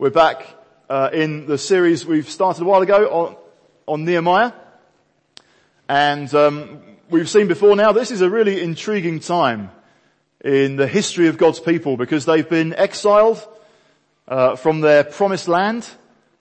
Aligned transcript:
We're 0.00 0.10
back 0.10 0.46
uh, 0.88 1.10
in 1.12 1.46
the 1.46 1.58
series 1.58 2.06
we've 2.06 2.30
started 2.30 2.62
a 2.62 2.64
while 2.64 2.82
ago 2.82 3.08
on, 3.08 3.36
on 3.88 4.04
Nehemiah. 4.04 4.52
And 5.88 6.32
um, 6.36 6.80
we've 7.10 7.28
seen 7.28 7.48
before 7.48 7.74
now, 7.74 7.90
this 7.90 8.12
is 8.12 8.20
a 8.20 8.30
really 8.30 8.62
intriguing 8.62 9.18
time 9.18 9.72
in 10.40 10.76
the 10.76 10.86
history 10.86 11.26
of 11.26 11.36
God's 11.36 11.58
people 11.58 11.96
because 11.96 12.26
they've 12.26 12.48
been 12.48 12.74
exiled 12.74 13.44
uh, 14.28 14.54
from 14.54 14.82
their 14.82 15.02
promised 15.02 15.48
land, 15.48 15.84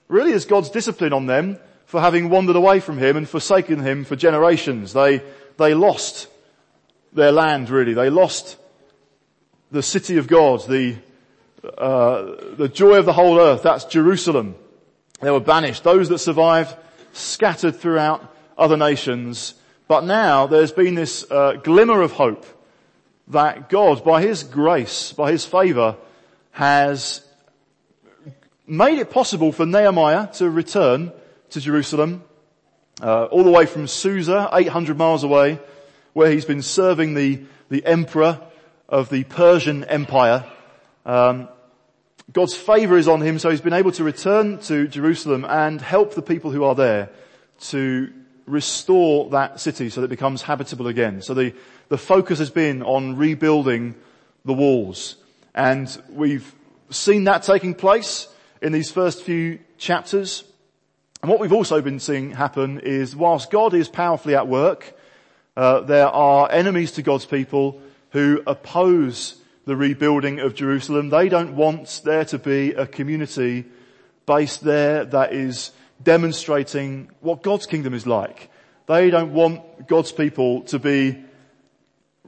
really 0.07 0.33
as 0.33 0.45
God's 0.45 0.69
discipline 0.69 1.11
on 1.11 1.25
them 1.25 1.57
for 1.87 1.99
having 1.99 2.29
wandered 2.29 2.57
away 2.57 2.79
from 2.79 2.99
Him 2.99 3.17
and 3.17 3.27
forsaken 3.27 3.79
Him 3.79 4.05
for 4.05 4.15
generations. 4.15 4.93
They, 4.93 5.23
they 5.57 5.73
lost 5.73 6.27
their 7.11 7.31
land 7.31 7.71
really. 7.71 7.95
They 7.95 8.11
lost 8.11 8.55
the 9.71 9.81
city 9.81 10.17
of 10.17 10.27
God, 10.27 10.61
the 10.67 10.97
uh, 11.63 12.35
the 12.55 12.69
joy 12.71 12.97
of 12.97 13.05
the 13.05 13.13
whole 13.13 13.39
earth, 13.39 13.63
that's 13.63 13.85
Jerusalem. 13.85 14.55
They 15.21 15.31
were 15.31 15.39
banished. 15.39 15.83
Those 15.83 16.09
that 16.09 16.19
survived 16.19 16.75
scattered 17.13 17.75
throughout 17.75 18.33
other 18.57 18.77
nations. 18.77 19.55
But 19.87 20.03
now 20.03 20.47
there's 20.47 20.71
been 20.71 20.95
this 20.95 21.29
uh, 21.29 21.53
glimmer 21.53 22.01
of 22.01 22.11
hope 22.11 22.45
that 23.29 23.69
God, 23.69 24.03
by 24.03 24.21
His 24.21 24.43
grace, 24.43 25.13
by 25.13 25.31
His 25.31 25.45
favour, 25.45 25.97
has 26.51 27.21
made 28.67 28.99
it 28.99 29.09
possible 29.09 29.51
for 29.51 29.65
Nehemiah 29.65 30.27
to 30.33 30.49
return 30.49 31.11
to 31.51 31.61
Jerusalem, 31.61 32.23
uh, 33.01 33.25
all 33.25 33.43
the 33.43 33.51
way 33.51 33.65
from 33.65 33.87
Susa, 33.87 34.49
800 34.51 34.97
miles 34.97 35.23
away, 35.23 35.59
where 36.13 36.31
he's 36.31 36.45
been 36.45 36.61
serving 36.61 37.13
the, 37.13 37.41
the 37.69 37.85
emperor 37.85 38.41
of 38.89 39.09
the 39.09 39.23
Persian 39.23 39.83
Empire. 39.85 40.45
Um, 41.07 41.47
God's 42.33 42.55
favour 42.55 42.97
is 42.97 43.07
on 43.07 43.21
him, 43.21 43.39
so 43.39 43.49
he's 43.49 43.61
been 43.61 43.71
able 43.71 43.93
to 43.93 44.03
return 44.03 44.59
to 44.63 44.89
Jerusalem 44.89 45.45
and 45.45 45.79
help 45.81 46.13
the 46.13 46.21
people 46.21 46.51
who 46.51 46.65
are 46.65 46.75
there 46.75 47.09
to 47.69 48.11
restore 48.45 49.29
that 49.29 49.61
city 49.61 49.89
so 49.89 50.01
that 50.01 50.05
it 50.05 50.09
becomes 50.09 50.41
habitable 50.41 50.87
again. 50.87 51.21
So 51.21 51.33
the, 51.33 51.53
the 51.87 51.97
focus 51.97 52.39
has 52.39 52.49
been 52.49 52.83
on 52.83 53.15
rebuilding 53.15 53.95
the 54.43 54.53
walls. 54.53 55.15
And 55.55 55.89
we've 56.09 56.53
seen 56.89 57.23
that 57.23 57.43
taking 57.43 57.73
place 57.73 58.27
in 58.61 58.73
these 58.73 58.91
first 58.91 59.23
few 59.23 59.59
chapters. 59.77 60.43
And 61.21 61.31
what 61.31 61.39
we've 61.39 61.53
also 61.53 61.81
been 61.81 61.99
seeing 61.99 62.31
happen 62.31 62.81
is 62.81 63.15
whilst 63.15 63.49
God 63.49 63.73
is 63.73 63.87
powerfully 63.87 64.35
at 64.35 64.49
work, 64.49 64.93
uh, 65.55 65.81
there 65.81 66.07
are 66.07 66.51
enemies 66.51 66.91
to 66.93 67.01
God's 67.01 67.25
people 67.25 67.81
who 68.11 68.43
oppose 68.45 69.41
the 69.67 69.75
rebuilding 69.75 70.39
of 70.39 70.55
Jerusalem. 70.55 71.09
They 71.09 71.27
don't 71.27 71.57
want 71.57 72.01
there 72.05 72.23
to 72.25 72.39
be 72.39 72.71
a 72.71 72.87
community 72.87 73.65
based 74.25 74.63
there 74.63 75.03
that 75.03 75.33
is 75.33 75.71
demonstrating 76.01 77.11
what 77.19 77.43
God's 77.43 77.65
kingdom 77.65 77.93
is 77.93 78.07
like. 78.07 78.49
They 78.85 79.09
don't 79.09 79.33
want 79.33 79.85
God's 79.85 80.13
people 80.13 80.61
to 80.63 80.79
be 80.79 81.21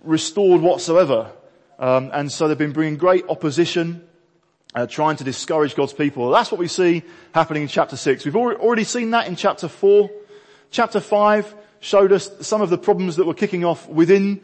restored 0.04 0.60
whatsoever. 0.60 1.32
Um, 1.80 2.12
and 2.14 2.30
so 2.30 2.50
they've 2.50 2.58
been 2.58 2.74
bringing 2.74 2.98
great 2.98 3.24
opposition, 3.30 4.06
uh, 4.76 4.86
trying 4.86 5.16
to 5.16 5.24
discourage 5.24 5.76
God's 5.76 5.94
people. 5.94 6.30
That's 6.32 6.52
what 6.52 6.60
we 6.60 6.68
see 6.68 7.04
happening 7.34 7.64
in 7.64 7.70
chapter 7.70 7.96
6. 7.96 8.26
We've 8.26 8.36
already 8.36 8.84
seen 8.84 9.12
that 9.12 9.28
in 9.28 9.38
chapter 9.38 9.70
4. 9.70 10.12
Chapter 10.72 11.00
5 11.00 11.56
showed 11.80 12.12
us 12.12 12.30
some 12.42 12.62
of 12.62 12.70
the 12.70 12.78
problems 12.78 13.16
that 13.16 13.26
were 13.26 13.34
kicking 13.34 13.64
off 13.64 13.88
within 13.88 14.42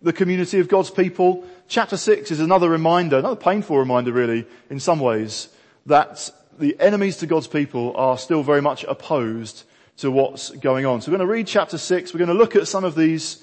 the 0.00 0.12
community 0.12 0.60
of 0.60 0.68
God's 0.68 0.90
people. 0.90 1.44
Chapter 1.66 1.96
6 1.96 2.30
is 2.30 2.40
another 2.40 2.68
reminder, 2.68 3.18
another 3.18 3.36
painful 3.36 3.78
reminder 3.78 4.12
really, 4.12 4.46
in 4.70 4.80
some 4.80 5.00
ways, 5.00 5.48
that 5.86 6.30
the 6.58 6.78
enemies 6.80 7.18
to 7.18 7.26
God's 7.26 7.46
people 7.46 7.96
are 7.96 8.18
still 8.18 8.42
very 8.42 8.62
much 8.62 8.84
opposed 8.84 9.64
to 9.98 10.10
what's 10.10 10.50
going 10.50 10.86
on. 10.86 11.00
So 11.00 11.10
we're 11.10 11.18
going 11.18 11.28
to 11.28 11.32
read 11.32 11.46
chapter 11.46 11.78
6. 11.78 12.14
We're 12.14 12.18
going 12.18 12.28
to 12.28 12.34
look 12.34 12.54
at 12.56 12.68
some 12.68 12.84
of 12.84 12.94
these 12.94 13.42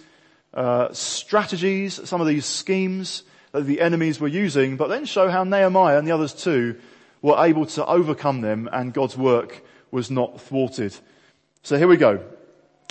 uh, 0.53 0.91
strategies, 0.94 2.07
some 2.07 2.22
of 2.22 2.28
these 2.28 2.46
schemes 2.46 3.24
that 3.52 3.66
the 3.66 3.81
enemies 3.81 4.19
were 4.19 4.28
using, 4.28 4.78
but 4.78 4.88
then 4.88 5.06
show 5.06 5.29
how 5.29 5.44
Nehemiah 5.44 5.97
and 5.97 6.08
the 6.08 6.12
others 6.12 6.34
too 6.34 6.79
were 7.22 7.44
able 7.44 7.66
to 7.66 7.85
overcome 7.85 8.41
them 8.41 8.69
and 8.72 8.94
God's 8.94 9.18
work 9.18 9.62
was 9.91 10.09
not 10.12 10.40
thwarted. 10.41 10.96
So 11.63 11.78
here 11.78 11.88
we 11.88 11.97
go. 11.97 12.24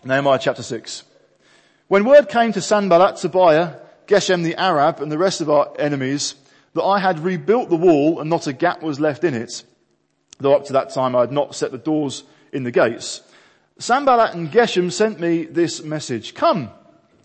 Nehemiah 0.04 0.38
chapter 0.38 0.62
6. 0.62 1.04
When 1.94 2.06
word 2.06 2.28
came 2.28 2.52
to 2.54 2.60
Sanballat, 2.60 3.18
Tobiah, 3.18 3.76
Geshem 4.08 4.42
the 4.42 4.56
Arab 4.56 4.98
and 4.98 5.12
the 5.12 5.16
rest 5.16 5.40
of 5.40 5.48
our 5.48 5.72
enemies 5.78 6.34
that 6.72 6.82
I 6.82 6.98
had 6.98 7.20
rebuilt 7.20 7.70
the 7.70 7.76
wall 7.76 8.18
and 8.18 8.28
not 8.28 8.48
a 8.48 8.52
gap 8.52 8.82
was 8.82 8.98
left 8.98 9.22
in 9.22 9.32
it, 9.32 9.62
though 10.40 10.56
up 10.56 10.64
to 10.64 10.72
that 10.72 10.90
time 10.90 11.14
I 11.14 11.20
had 11.20 11.30
not 11.30 11.54
set 11.54 11.70
the 11.70 11.78
doors 11.78 12.24
in 12.52 12.64
the 12.64 12.72
gates, 12.72 13.20
Sanballat 13.78 14.34
and 14.34 14.50
Geshem 14.50 14.90
sent 14.90 15.20
me 15.20 15.44
this 15.44 15.84
message. 15.84 16.34
Come, 16.34 16.70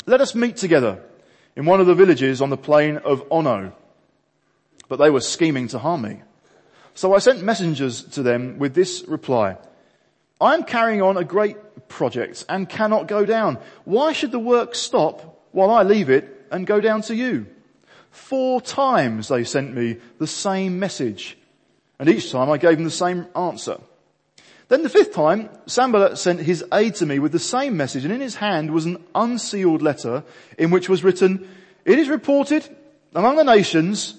let 0.06 0.22
us 0.22 0.36
meet 0.36 0.58
together 0.58 1.02
in 1.56 1.66
one 1.66 1.82
of 1.82 1.88
the 1.88 1.96
villages 1.96 2.40
on 2.40 2.52
the 2.52 2.56
plain 2.56 2.98
of 2.98 3.24
Ono. 3.32 3.74
But 4.88 4.98
they 4.98 5.10
were 5.10 5.22
scheming 5.22 5.68
to 5.70 5.80
harm 5.80 6.04
me. 6.04 6.22
So 6.94 7.16
I 7.16 7.18
sent 7.18 7.42
messengers 7.42 8.04
to 8.10 8.22
them 8.22 8.60
with 8.60 8.76
this 8.76 9.04
reply. 9.08 9.58
I 10.42 10.54
am 10.54 10.64
carrying 10.64 11.02
on 11.02 11.18
a 11.18 11.24
great 11.24 11.58
project 11.90 12.46
and 12.48 12.70
cannot 12.70 13.08
go 13.08 13.26
down. 13.26 13.58
Why 13.84 14.14
should 14.14 14.32
the 14.32 14.40
work 14.40 14.74
stop 14.74 15.48
while 15.52 15.70
I 15.70 15.84
leave 15.84 16.10
it 16.10 16.48
and 16.52 16.66
go 16.66 16.80
down 16.80 17.02
to 17.04 17.16
you? 17.16 17.48
Four 18.12 18.62
times 18.62 19.28
they 19.28 19.44
sent 19.44 19.74
me 19.74 19.98
the 20.18 20.28
same 20.28 20.80
message 20.80 21.38
and 22.00 22.08
each 22.08 22.32
time 22.32 22.50
I 22.50 22.58
gave 22.58 22.78
them 22.78 22.86
the 22.86 22.92
same 22.92 23.28
answer. 23.36 23.78
Then 24.70 24.84
the 24.84 24.90
fifth 24.90 25.14
time, 25.14 25.50
Sanballat 25.66 26.18
sent 26.18 26.40
his 26.40 26.64
aide 26.72 26.96
to 26.96 27.06
me 27.06 27.20
with 27.20 27.32
the 27.32 27.40
same 27.40 27.76
message 27.76 28.06
and 28.06 28.14
in 28.14 28.22
his 28.22 28.36
hand 28.36 28.72
was 28.72 28.86
an 28.86 29.04
unsealed 29.14 29.82
letter 29.82 30.24
in 30.58 30.72
which 30.72 30.88
was 30.88 31.04
written, 31.04 31.50
it 31.86 32.00
is 32.00 32.08
reported 32.08 32.64
among 33.14 33.36
the 33.36 33.44
nations, 33.44 34.16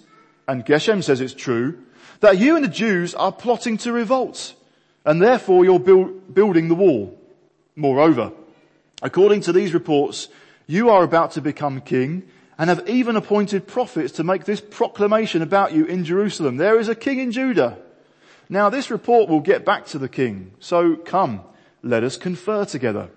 and 0.48 0.66
Geshem 0.66 1.02
says 1.02 1.20
it's 1.20 1.32
true, 1.32 1.78
that 2.18 2.38
you 2.38 2.56
and 2.56 2.64
the 2.64 2.68
Jews 2.68 3.14
are 3.14 3.32
plotting 3.32 3.78
to 3.78 3.92
revolt 3.92 4.54
and 5.04 5.20
therefore 5.20 5.64
you're 5.64 5.80
build, 5.80 6.34
building 6.34 6.68
the 6.68 6.74
wall. 6.74 7.18
Moreover, 7.76 8.32
according 9.02 9.42
to 9.42 9.52
these 9.52 9.72
reports, 9.72 10.28
you 10.66 10.90
are 10.90 11.02
about 11.02 11.32
to 11.32 11.40
become 11.40 11.80
king 11.80 12.24
and 12.58 12.68
have 12.68 12.88
even 12.88 13.16
appointed 13.16 13.66
prophets 13.66 14.12
to 14.12 14.24
make 14.24 14.44
this 14.44 14.60
proclamation 14.60 15.40
about 15.40 15.72
you 15.72 15.86
in 15.86 16.04
Jerusalem. 16.04 16.58
There 16.58 16.78
is 16.78 16.88
a 16.88 16.94
king 16.94 17.18
in 17.18 17.32
Judah. 17.32 17.78
Now 18.48 18.68
this 18.68 18.90
report 18.90 19.28
will 19.30 19.40
get 19.40 19.64
back 19.64 19.86
to 19.86 19.98
the 19.98 20.08
king. 20.08 20.52
So 20.60 20.96
come, 20.96 21.42
let 21.82 22.04
us 22.04 22.16
confer 22.16 22.64
together. 22.64 23.08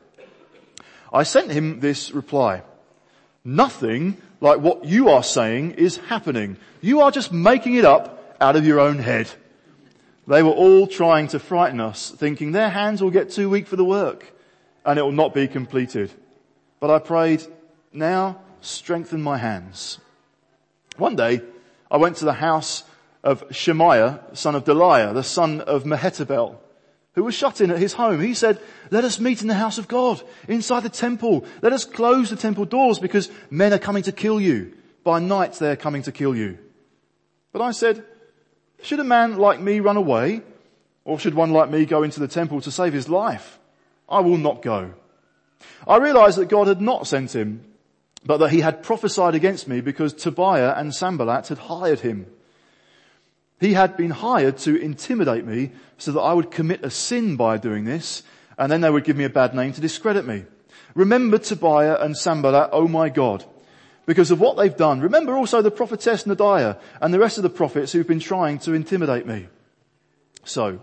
I 1.11 1.23
sent 1.23 1.51
him 1.51 1.79
this 1.79 2.11
reply. 2.11 2.63
Nothing 3.43 4.17
like 4.39 4.59
what 4.59 4.85
you 4.85 5.09
are 5.09 5.23
saying 5.23 5.71
is 5.71 5.97
happening. 5.97 6.57
You 6.81 7.01
are 7.01 7.11
just 7.11 7.31
making 7.31 7.75
it 7.75 7.85
up 7.85 8.37
out 8.39 8.55
of 8.55 8.65
your 8.65 8.79
own 8.79 8.99
head. 8.99 9.29
They 10.25 10.41
were 10.41 10.51
all 10.51 10.87
trying 10.87 11.27
to 11.29 11.39
frighten 11.39 11.79
us, 11.79 12.11
thinking 12.11 12.51
their 12.51 12.69
hands 12.69 13.01
will 13.01 13.11
get 13.11 13.31
too 13.31 13.49
weak 13.49 13.67
for 13.67 13.75
the 13.75 13.83
work 13.83 14.33
and 14.85 14.99
it 14.99 15.01
will 15.01 15.11
not 15.11 15.33
be 15.33 15.47
completed. 15.47 16.11
But 16.79 16.89
I 16.89 16.99
prayed, 16.99 17.43
now 17.91 18.41
strengthen 18.61 19.21
my 19.21 19.37
hands. 19.37 19.99
One 20.97 21.15
day, 21.15 21.41
I 21.89 21.97
went 21.97 22.17
to 22.17 22.25
the 22.25 22.33
house 22.33 22.83
of 23.23 23.43
Shemaiah, 23.51 24.21
son 24.33 24.55
of 24.55 24.65
Delaiah, 24.65 25.13
the 25.13 25.23
son 25.23 25.61
of 25.61 25.83
Mehetabel, 25.83 26.57
who 27.15 27.23
was 27.23 27.35
shut 27.35 27.61
in 27.61 27.71
at 27.71 27.79
his 27.79 27.93
home. 27.93 28.21
He 28.21 28.33
said, 28.33 28.59
let 28.91 29.03
us 29.03 29.19
meet 29.19 29.41
in 29.41 29.47
the 29.47 29.53
house 29.53 29.77
of 29.77 29.87
God, 29.87 30.21
inside 30.47 30.81
the 30.81 30.89
temple. 30.89 31.45
Let 31.61 31.73
us 31.73 31.85
close 31.85 32.29
the 32.29 32.35
temple 32.35 32.65
doors 32.65 32.99
because 32.99 33.29
men 33.49 33.73
are 33.73 33.79
coming 33.79 34.03
to 34.03 34.11
kill 34.11 34.39
you. 34.39 34.73
By 35.03 35.19
night 35.19 35.53
they 35.53 35.71
are 35.71 35.77
coming 35.77 36.03
to 36.03 36.11
kill 36.11 36.35
you. 36.35 36.57
But 37.51 37.61
I 37.61 37.71
said, 37.71 38.03
should 38.83 38.99
a 38.99 39.03
man 39.03 39.37
like 39.37 39.59
me 39.59 39.79
run 39.79 39.97
away? 39.97 40.41
Or 41.05 41.19
should 41.19 41.33
one 41.33 41.51
like 41.51 41.69
me 41.69 41.85
go 41.85 42.03
into 42.03 42.19
the 42.19 42.27
temple 42.27 42.61
to 42.61 42.71
save 42.71 42.93
his 42.93 43.09
life? 43.09 43.59
I 44.07 44.21
will 44.21 44.37
not 44.37 44.61
go. 44.61 44.93
I 45.87 45.97
realized 45.97 46.37
that 46.37 46.49
God 46.49 46.67
had 46.67 46.81
not 46.81 47.07
sent 47.07 47.35
him, 47.35 47.63
but 48.25 48.37
that 48.37 48.51
he 48.51 48.61
had 48.61 48.83
prophesied 48.83 49.35
against 49.35 49.67
me 49.67 49.81
because 49.81 50.13
Tobiah 50.13 50.73
and 50.77 50.93
Sanballat 50.93 51.49
had 51.49 51.57
hired 51.57 52.01
him. 52.01 52.27
He 53.59 53.73
had 53.73 53.97
been 53.97 54.11
hired 54.11 54.57
to 54.59 54.75
intimidate 54.75 55.45
me 55.45 55.71
so 55.97 56.11
that 56.13 56.21
I 56.21 56.33
would 56.33 56.51
commit 56.51 56.85
a 56.85 56.89
sin 56.89 57.35
by 57.35 57.57
doing 57.57 57.85
this, 57.85 58.23
and 58.57 58.71
then 58.71 58.81
they 58.81 58.89
would 58.89 59.03
give 59.03 59.17
me 59.17 59.23
a 59.23 59.29
bad 59.29 59.53
name 59.53 59.73
to 59.73 59.81
discredit 59.81 60.25
me. 60.25 60.45
Remember 60.95 61.37
Tobiah 61.37 61.97
and 61.99 62.15
Sanballat, 62.15 62.69
oh 62.71 62.87
my 62.87 63.09
God, 63.09 63.45
because 64.05 64.31
of 64.31 64.39
what 64.39 64.57
they've 64.57 64.75
done. 64.75 65.01
Remember 65.01 65.35
also 65.35 65.61
the 65.61 65.71
prophetess 65.71 66.23
Noadiah 66.23 66.77
and 67.01 67.13
the 67.13 67.19
rest 67.19 67.37
of 67.37 67.43
the 67.43 67.49
prophets 67.49 67.91
who've 67.91 68.07
been 68.07 68.19
trying 68.19 68.59
to 68.59 68.73
intimidate 68.73 69.25
me. 69.25 69.47
So, 70.43 70.81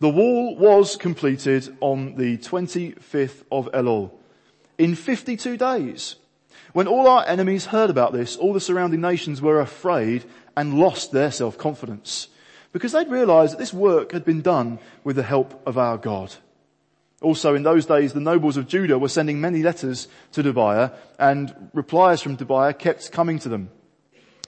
the 0.00 0.08
wall 0.08 0.56
was 0.56 0.96
completed 0.96 1.76
on 1.80 2.16
the 2.16 2.36
25th 2.38 3.44
of 3.50 3.70
Elul 3.72 4.10
in 4.78 4.94
52 4.94 5.56
days. 5.56 6.16
When 6.72 6.86
all 6.86 7.08
our 7.08 7.26
enemies 7.26 7.66
heard 7.66 7.88
about 7.88 8.12
this, 8.12 8.36
all 8.36 8.52
the 8.52 8.60
surrounding 8.60 9.00
nations 9.00 9.40
were 9.40 9.60
afraid 9.60 10.24
and 10.56 10.78
lost 10.78 11.12
their 11.12 11.30
self-confidence 11.30 12.28
because 12.72 12.92
they'd 12.92 13.08
realized 13.08 13.54
that 13.54 13.58
this 13.58 13.72
work 13.72 14.12
had 14.12 14.24
been 14.24 14.42
done 14.42 14.78
with 15.02 15.16
the 15.16 15.22
help 15.22 15.62
of 15.66 15.78
our 15.78 15.96
God. 15.96 16.34
Also 17.22 17.54
in 17.54 17.62
those 17.62 17.86
days, 17.86 18.12
the 18.12 18.20
nobles 18.20 18.56
of 18.56 18.68
Judah 18.68 18.98
were 18.98 19.08
sending 19.08 19.40
many 19.40 19.62
letters 19.62 20.06
to 20.32 20.42
Tobiah 20.42 20.90
and 21.18 21.70
replies 21.72 22.20
from 22.20 22.36
Tobiah 22.36 22.74
kept 22.74 23.10
coming 23.10 23.38
to 23.38 23.48
them. 23.48 23.70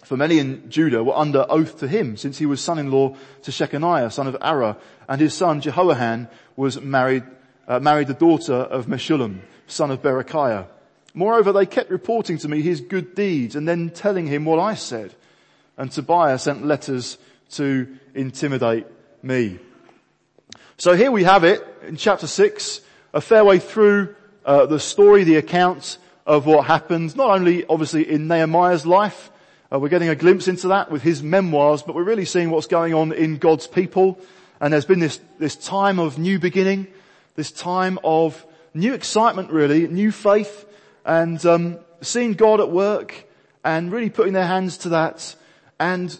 For 0.05 0.17
many 0.17 0.39
in 0.39 0.71
Judah 0.71 1.03
were 1.03 1.17
under 1.17 1.47
oath 1.49 1.79
to 1.81 1.89
him 1.89 2.17
since 2.17 2.39
he 2.39 2.47
was 2.47 2.63
son-in-law 2.63 3.17
to 3.43 3.51
Shechaniah, 3.51 4.13
son 4.13 4.27
of 4.27 4.37
Arah, 4.41 4.77
and 5.09 5.21
his 5.21 5.35
son 5.35 5.61
Jehoahan 5.61 6.29
was 6.57 6.81
married, 6.81 7.25
uh, 7.67 7.81
married 7.81 8.09
the 8.09 8.15
daughter 8.15 8.55
of 8.55 8.87
Meshullam, 8.87 9.41
son 9.67 9.91
of 9.91 10.03
Berechiah. 10.03 10.67
Moreover, 11.15 11.53
they 11.53 11.67
kept 11.67 11.91
reporting 11.91 12.39
to 12.39 12.49
me 12.49 12.63
his 12.63 12.81
good 12.81 13.15
deeds 13.15 13.57
and 13.57 13.67
then 13.67 13.91
telling 13.91 14.27
him 14.27 14.45
what 14.45 14.59
I 14.59 14.75
said. 14.75 15.15
And 15.77 15.91
Tobiah 15.91 16.39
sent 16.39 16.65
letters 16.65 17.19
to 17.53 17.89
intimidate 18.15 18.87
me. 19.23 19.59
So 20.81 20.95
here 20.95 21.11
we 21.11 21.25
have 21.25 21.43
it 21.43 21.67
in 21.89 21.97
chapter 21.97 22.29
six, 22.29 22.81
a 23.13 23.21
fair 23.21 23.45
way 23.45 23.59
through 23.59 24.15
uh, 24.45 24.67
the 24.67 24.79
story, 24.79 25.25
the 25.25 25.35
account 25.35 25.99
of 26.25 26.47
what 26.47 26.67
happens, 26.67 27.17
not 27.17 27.31
only 27.31 27.67
obviously 27.67 28.09
in 28.09 28.29
Nehemiah's 28.29 28.87
life, 28.87 29.33
uh, 29.73 29.81
we're 29.81 29.89
getting 29.89 30.09
a 30.09 30.15
glimpse 30.15 30.47
into 30.47 30.69
that 30.69 30.89
with 30.89 31.03
his 31.03 31.21
memoirs, 31.21 31.83
but 31.83 31.97
we're 31.97 32.05
really 32.05 32.25
seeing 32.25 32.51
what's 32.51 32.69
going 32.69 32.95
on 32.95 33.13
in 33.13 33.39
God's 33.39 33.67
people. 33.67 34.21
And 34.61 34.73
there's 34.73 34.85
been 34.85 35.01
this, 35.01 35.19
this 35.41 35.57
time 35.57 35.99
of 35.99 36.17
new 36.17 36.39
beginning, 36.39 36.87
this 37.35 37.51
time 37.51 37.99
of 38.05 38.47
new 38.73 38.95
excitement 38.95 39.51
really, 39.51 39.89
new 39.89 40.13
faith, 40.13 40.65
and 41.05 41.45
um, 41.45 41.79
seeing 42.03 42.35
God 42.35 42.61
at 42.61 42.71
work 42.71 43.27
and 43.65 43.91
really 43.91 44.11
putting 44.11 44.33
their 44.33 44.47
hands 44.47 44.79
to 44.79 44.91
that. 44.91 45.35
And 45.81 46.17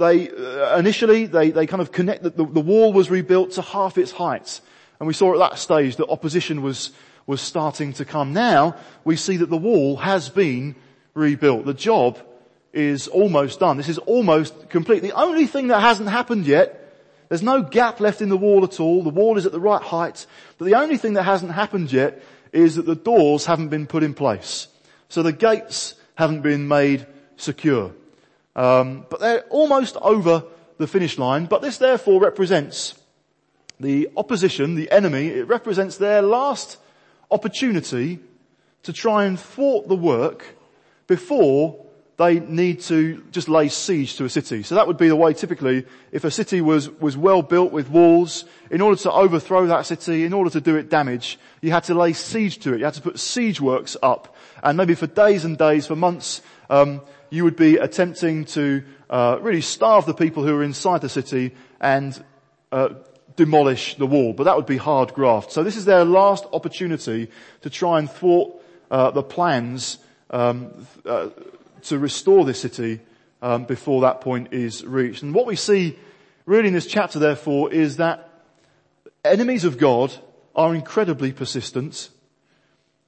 they, 0.00 0.30
uh, 0.30 0.76
initially, 0.78 1.26
they, 1.26 1.50
they 1.50 1.66
kind 1.66 1.80
of 1.80 1.92
connect, 1.92 2.24
the, 2.24 2.30
the 2.30 2.60
wall 2.60 2.92
was 2.92 3.10
rebuilt 3.10 3.52
to 3.52 3.62
half 3.62 3.98
its 3.98 4.10
height. 4.10 4.60
And 4.98 5.06
we 5.06 5.14
saw 5.14 5.32
at 5.34 5.38
that 5.38 5.58
stage 5.58 5.96
that 5.96 6.08
opposition 6.08 6.62
was, 6.62 6.90
was 7.26 7.40
starting 7.40 7.92
to 7.94 8.04
come. 8.04 8.32
Now, 8.32 8.76
we 9.04 9.16
see 9.16 9.36
that 9.36 9.50
the 9.50 9.56
wall 9.56 9.96
has 9.98 10.28
been 10.28 10.74
rebuilt. 11.14 11.64
The 11.66 11.74
job 11.74 12.18
is 12.72 13.08
almost 13.08 13.60
done. 13.60 13.76
This 13.76 13.88
is 13.88 13.98
almost 13.98 14.68
complete. 14.68 15.02
The 15.02 15.12
only 15.12 15.46
thing 15.46 15.68
that 15.68 15.80
hasn't 15.80 16.08
happened 16.08 16.46
yet, 16.46 16.76
there's 17.28 17.42
no 17.42 17.62
gap 17.62 18.00
left 18.00 18.20
in 18.20 18.28
the 18.28 18.36
wall 18.36 18.64
at 18.64 18.80
all. 18.80 19.02
The 19.02 19.10
wall 19.10 19.38
is 19.38 19.46
at 19.46 19.52
the 19.52 19.60
right 19.60 19.82
height. 19.82 20.26
But 20.58 20.64
the 20.64 20.74
only 20.74 20.96
thing 20.96 21.14
that 21.14 21.22
hasn't 21.22 21.52
happened 21.52 21.92
yet 21.92 22.22
is 22.52 22.76
that 22.76 22.86
the 22.86 22.96
doors 22.96 23.46
haven't 23.46 23.68
been 23.68 23.86
put 23.86 24.02
in 24.02 24.14
place. 24.14 24.66
So 25.08 25.22
the 25.22 25.32
gates 25.32 25.94
haven't 26.14 26.42
been 26.42 26.68
made 26.68 27.06
secure. 27.36 27.92
Um, 28.60 29.06
but 29.08 29.20
they're 29.20 29.44
almost 29.48 29.96
over 30.02 30.44
the 30.76 30.86
finish 30.86 31.16
line. 31.16 31.46
But 31.46 31.62
this 31.62 31.78
therefore 31.78 32.20
represents 32.20 32.94
the 33.80 34.10
opposition, 34.18 34.74
the 34.74 34.90
enemy. 34.90 35.28
It 35.28 35.48
represents 35.48 35.96
their 35.96 36.20
last 36.20 36.76
opportunity 37.30 38.18
to 38.82 38.92
try 38.92 39.24
and 39.24 39.40
thwart 39.40 39.88
the 39.88 39.96
work 39.96 40.44
before 41.06 41.86
they 42.18 42.38
need 42.38 42.82
to 42.82 43.24
just 43.30 43.48
lay 43.48 43.70
siege 43.70 44.16
to 44.16 44.26
a 44.26 44.28
city. 44.28 44.62
So 44.62 44.74
that 44.74 44.86
would 44.86 44.98
be 44.98 45.08
the 45.08 45.16
way 45.16 45.32
typically, 45.32 45.86
if 46.12 46.24
a 46.24 46.30
city 46.30 46.60
was, 46.60 46.90
was 46.90 47.16
well 47.16 47.40
built 47.40 47.72
with 47.72 47.88
walls, 47.88 48.44
in 48.70 48.82
order 48.82 49.00
to 49.04 49.10
overthrow 49.10 49.68
that 49.68 49.86
city, 49.86 50.26
in 50.26 50.34
order 50.34 50.50
to 50.50 50.60
do 50.60 50.76
it 50.76 50.90
damage, 50.90 51.38
you 51.62 51.70
had 51.70 51.84
to 51.84 51.94
lay 51.94 52.12
siege 52.12 52.58
to 52.58 52.74
it. 52.74 52.80
You 52.80 52.84
had 52.84 52.92
to 52.92 53.00
put 53.00 53.18
siege 53.18 53.58
works 53.58 53.96
up. 54.02 54.36
And 54.62 54.76
maybe 54.76 54.94
for 54.94 55.06
days 55.06 55.46
and 55.46 55.56
days, 55.56 55.86
for 55.86 55.96
months, 55.96 56.42
um, 56.68 57.00
you 57.30 57.44
would 57.44 57.56
be 57.56 57.76
attempting 57.76 58.44
to 58.44 58.82
uh, 59.08 59.38
really 59.40 59.60
starve 59.60 60.06
the 60.06 60.14
people 60.14 60.44
who 60.44 60.54
are 60.56 60.62
inside 60.62 61.00
the 61.00 61.08
city 61.08 61.54
and 61.80 62.22
uh, 62.72 62.90
demolish 63.36 63.94
the 63.94 64.06
wall. 64.06 64.32
But 64.32 64.44
that 64.44 64.56
would 64.56 64.66
be 64.66 64.76
hard 64.76 65.14
graft. 65.14 65.52
So 65.52 65.62
this 65.62 65.76
is 65.76 65.84
their 65.84 66.04
last 66.04 66.44
opportunity 66.52 67.30
to 67.62 67.70
try 67.70 67.98
and 67.98 68.10
thwart 68.10 68.52
uh, 68.90 69.10
the 69.12 69.22
plans 69.22 69.98
um, 70.30 70.72
uh, 71.06 71.30
to 71.82 71.98
restore 71.98 72.44
this 72.44 72.60
city 72.60 73.00
um, 73.42 73.64
before 73.64 74.02
that 74.02 74.20
point 74.20 74.52
is 74.52 74.84
reached. 74.84 75.22
And 75.22 75.34
what 75.34 75.46
we 75.46 75.56
see 75.56 75.98
really 76.46 76.68
in 76.68 76.74
this 76.74 76.86
chapter, 76.86 77.18
therefore, 77.18 77.72
is 77.72 77.96
that 77.96 78.28
enemies 79.24 79.64
of 79.64 79.78
God 79.78 80.12
are 80.54 80.74
incredibly 80.74 81.32
persistent. 81.32 82.10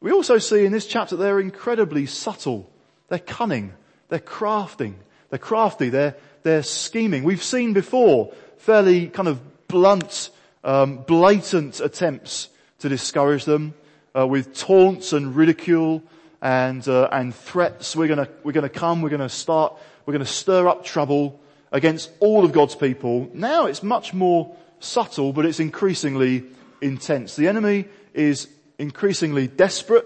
We 0.00 0.12
also 0.12 0.38
see 0.38 0.64
in 0.64 0.72
this 0.72 0.86
chapter 0.86 1.16
they're 1.16 1.40
incredibly 1.40 2.06
subtle. 2.06 2.70
They're 3.08 3.18
cunning. 3.18 3.74
They're 4.12 4.20
crafting. 4.20 4.92
They're 5.30 5.38
crafty. 5.38 5.88
They're, 5.88 6.14
they're 6.42 6.62
scheming. 6.62 7.24
We've 7.24 7.42
seen 7.42 7.72
before 7.72 8.30
fairly 8.58 9.06
kind 9.06 9.26
of 9.26 9.40
blunt, 9.68 10.28
um, 10.62 10.98
blatant 10.98 11.80
attempts 11.80 12.50
to 12.80 12.90
discourage 12.90 13.46
them 13.46 13.72
uh, 14.14 14.26
with 14.26 14.54
taunts 14.54 15.14
and 15.14 15.34
ridicule 15.34 16.02
and 16.42 16.86
uh, 16.86 17.08
and 17.10 17.34
threats. 17.34 17.96
We're 17.96 18.08
gonna 18.08 18.28
we're 18.44 18.52
gonna 18.52 18.68
come. 18.68 19.00
We're 19.00 19.08
gonna 19.08 19.30
start. 19.30 19.78
We're 20.04 20.12
gonna 20.12 20.26
stir 20.26 20.68
up 20.68 20.84
trouble 20.84 21.40
against 21.72 22.10
all 22.20 22.44
of 22.44 22.52
God's 22.52 22.74
people. 22.74 23.30
Now 23.32 23.64
it's 23.64 23.82
much 23.82 24.12
more 24.12 24.54
subtle, 24.78 25.32
but 25.32 25.46
it's 25.46 25.58
increasingly 25.58 26.44
intense. 26.82 27.34
The 27.34 27.48
enemy 27.48 27.86
is 28.12 28.46
increasingly 28.78 29.46
desperate. 29.46 30.04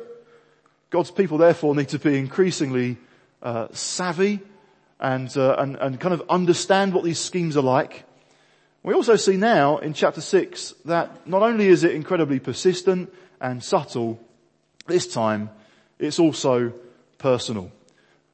God's 0.90 1.10
people 1.10 1.38
therefore 1.38 1.74
need 1.74 1.88
to 1.88 1.98
be 1.98 2.16
increasingly 2.16 2.98
uh, 3.46 3.68
savvy 3.70 4.40
and, 4.98 5.34
uh, 5.36 5.54
and, 5.58 5.76
and 5.76 6.00
kind 6.00 6.12
of 6.12 6.22
understand 6.28 6.92
what 6.92 7.04
these 7.04 7.20
schemes 7.20 7.56
are 7.56 7.62
like. 7.62 8.02
We 8.82 8.92
also 8.92 9.14
see 9.14 9.36
now 9.36 9.78
in 9.78 9.94
chapter 9.94 10.20
six 10.20 10.74
that 10.84 11.28
not 11.28 11.42
only 11.42 11.68
is 11.68 11.84
it 11.84 11.92
incredibly 11.92 12.40
persistent 12.40 13.12
and 13.40 13.62
subtle, 13.62 14.18
this 14.88 15.06
time 15.06 15.50
it's 16.00 16.18
also 16.18 16.72
personal. 17.18 17.70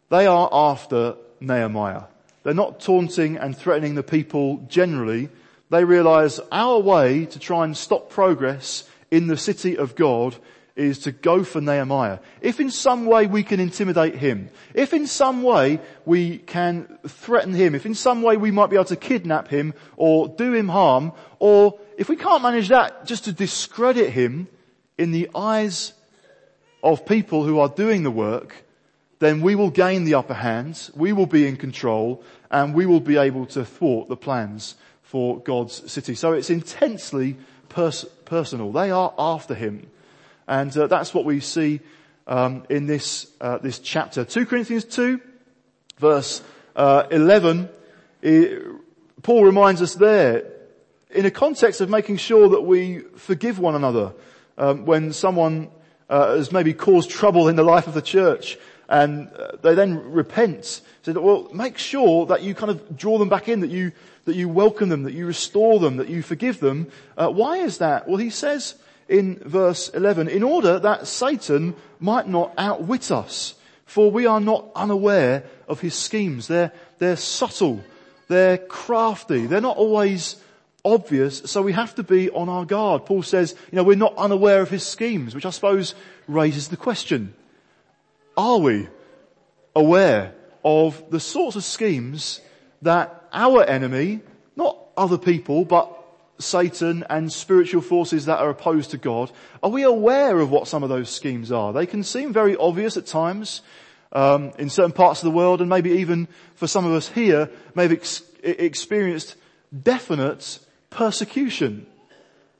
They 0.09 0.26
are 0.26 0.49
after 0.50 1.17
Nehemiah. 1.41 2.05
They're 2.43 2.55
not 2.55 2.81
taunting 2.81 3.37
and 3.37 3.55
threatening 3.56 3.94
the 3.94 4.03
people 4.03 4.64
generally. 4.67 5.29
They 5.69 5.85
realize 5.85 6.41
our 6.50 6.79
way 6.79 7.26
to 7.26 7.38
try 7.38 7.64
and 7.64 7.76
stop 7.76 8.09
progress 8.09 8.85
in 9.11 9.26
the 9.26 9.37
city 9.37 9.76
of 9.76 9.94
God 9.94 10.37
is 10.75 11.01
to 11.01 11.13
go 11.13 11.45
for 11.45 11.61
Nehemiah. 11.61 12.19
If 12.41 12.61
in 12.61 12.71
some 12.71 13.07
way 13.07 13.27
we 13.27 13.43
can 13.43 13.61
intimidate 13.61 14.15
him, 14.15 14.49
if 14.75 14.95
in 14.95 15.07
some 15.07 15.43
way 15.43 15.81
we 16.07 16.39
can 16.39 16.99
threaten 17.07 17.53
him, 17.53 17.75
if 17.75 17.85
in 17.85 17.95
some 17.95 18.23
way 18.23 18.37
we 18.37 18.51
might 18.51 18.71
be 18.71 18.77
able 18.77 18.87
to 18.87 18.97
kidnap 18.97 19.49
him 19.49 19.75
or 19.97 20.29
do 20.29 20.53
him 20.53 20.69
harm, 20.69 21.13
or 21.39 21.79
if 21.99 22.09
we 22.09 22.17
can't 22.17 22.43
manage 22.43 22.69
that, 22.69 23.07
just 23.07 23.25
to 23.25 23.33
discredit 23.33 24.11
him 24.11 24.49
in 24.97 25.12
the 25.12 25.29
eyes 25.35 25.93
of 26.83 27.07
people 27.07 27.45
who 27.45 27.59
are 27.59 27.69
doing 27.69 28.02
the 28.02 28.11
work, 28.11 28.64
then 29.19 29.41
we 29.41 29.55
will 29.55 29.71
gain 29.71 30.05
the 30.05 30.14
upper 30.14 30.35
hand, 30.35 30.91
we 30.95 31.12
will 31.12 31.26
be 31.26 31.47
in 31.47 31.57
control, 31.57 32.25
and 32.50 32.75
we 32.75 32.87
will 32.87 33.00
be 33.00 33.17
able 33.17 33.47
to 33.47 33.64
thwart 33.64 34.09
the 34.09 34.17
plans 34.17 34.75
for 35.02 35.38
God's 35.41 35.91
city. 35.91 36.14
So 36.14 36.33
it's 36.33 36.50
intensely 36.50 37.37
pers- 37.69 38.07
personal. 38.25 38.73
They 38.73 38.91
are 38.91 39.14
after 39.19 39.55
him. 39.55 39.88
And 40.49 40.76
uh, 40.76 40.87
that's 40.87 41.14
what 41.14 41.25
we 41.25 41.40
see 41.40 41.80
um, 42.26 42.64
in 42.68 42.87
this, 42.87 43.28
uh, 43.40 43.58
this 43.58 43.78
chapter. 43.78 44.25
2 44.25 44.46
Corinthians 44.46 44.84
2, 44.84 45.20
verse 45.99 46.42
uh, 46.76 47.04
11, 47.11 47.68
it, 48.22 48.62
Paul 49.22 49.44
reminds 49.44 49.82
us 49.82 49.94
there, 49.94 50.44
in 51.11 51.26
a 51.26 51.30
context 51.30 51.80
of 51.80 51.90
making 51.90 52.16
sure 52.16 52.49
that 52.50 52.62
we 52.62 53.00
forgive 53.16 53.58
one 53.58 53.75
another 53.75 54.12
um, 54.56 54.87
when 54.87 55.12
someone 55.12 55.70
uh, 56.08 56.37
has 56.37 56.52
maybe 56.52 56.72
caused 56.72 57.11
trouble 57.11 57.49
in 57.49 57.56
the 57.56 57.62
life 57.62 57.87
of 57.87 57.94
the 57.94 58.02
church 58.02 58.58
and 58.88 59.28
uh, 59.38 59.56
they 59.62 59.75
then 59.75 60.12
repent. 60.12 60.82
That, 61.04 61.20
well, 61.20 61.49
make 61.52 61.78
sure 61.78 62.26
that 62.26 62.42
you 62.42 62.54
kind 62.54 62.70
of 62.70 62.96
draw 62.96 63.18
them 63.18 63.28
back 63.28 63.49
in, 63.49 63.61
that 63.61 63.70
you, 63.70 63.92
that 64.26 64.37
you 64.37 64.49
welcome 64.49 64.88
them, 64.88 65.04
that 65.04 65.14
you 65.14 65.26
restore 65.26 65.80
them, 65.80 65.96
that 65.96 66.08
you 66.08 66.22
forgive 66.22 66.61
them. 66.61 66.88
Uh, 67.16 67.28
why 67.28 67.58
is 67.58 67.78
that? 67.78 68.06
Well, 68.06 68.18
he 68.18 68.30
says 68.30 68.75
in 69.12 69.38
verse 69.45 69.90
11, 69.90 70.28
in 70.28 70.42
order 70.42 70.78
that 70.78 71.07
Satan 71.07 71.76
might 72.00 72.26
not 72.26 72.54
outwit 72.57 73.11
us, 73.11 73.54
for 73.85 74.11
we 74.11 74.25
are 74.25 74.40
not 74.40 74.71
unaware 74.75 75.45
of 75.69 75.81
his 75.81 75.95
schemes. 75.95 76.49
They're, 76.49 76.73
they're 76.99 77.16
subtle. 77.16 77.85
They're 78.28 78.57
crafty. 78.57 79.45
They're 79.45 79.61
not 79.61 79.76
always 79.76 80.37
obvious, 80.83 81.42
so 81.45 81.61
we 81.61 81.75
have 81.75 81.95
to 81.97 82.02
be 82.02 82.31
on 82.31 82.49
our 82.49 82.64
guard. 82.64 83.04
Paul 83.04 83.23
says, 83.23 83.54
you 83.71 83.76
know, 83.76 83.85
we're 83.85 83.97
not 83.97 84.16
unaware 84.16 84.62
of 84.62 84.71
his 84.71 84.85
schemes, 84.85 85.35
which 85.35 85.45
I 85.45 85.50
suppose 85.50 85.95
raises 86.26 86.69
the 86.69 86.78
question, 86.78 87.35
are 88.35 88.59
we 88.59 88.88
aware 89.76 90.35
of 90.64 91.04
the 91.11 91.21
sorts 91.21 91.57
of 91.57 91.64
schemes 91.64 92.40
that 92.81 93.28
our 93.31 93.62
enemy, 93.62 94.21
not 94.57 94.78
other 94.97 95.19
people, 95.19 95.66
but 95.66 96.01
Satan 96.39 97.05
and 97.09 97.33
spiritual 97.33 97.83
forces 97.83 98.27
that 98.27 98.41
are 98.41 98.51
opposed 98.51 98.91
to 98.91 98.99
God, 98.99 99.31
are 99.62 99.71
we 99.71 99.83
aware 99.83 100.41
of 100.41 100.51
what 100.51 100.67
some 100.69 100.83
of 100.83 100.89
those 100.89 101.09
schemes 101.09 101.53
are? 101.53 101.73
They 101.73 101.87
can 101.87 102.03
seem 102.03 102.33
very 102.33 102.57
obvious 102.57 102.97
at 102.97 103.07
times, 103.07 103.62
um, 104.12 104.53
in 104.59 104.69
certain 104.69 104.93
parts 104.93 105.21
of 105.21 105.25
the 105.25 105.37
world 105.37 105.61
and 105.61 105.71
maybe 105.71 105.91
even 105.93 106.29
for 106.55 106.67
some 106.67 106.85
of 106.85 106.93
us 106.93 107.09
here 107.09 107.51
may 107.75 107.85
have 107.85 107.93
ex- 107.93 108.23
experienced 108.43 109.37
definite 109.83 110.59
persecution. 110.91 111.87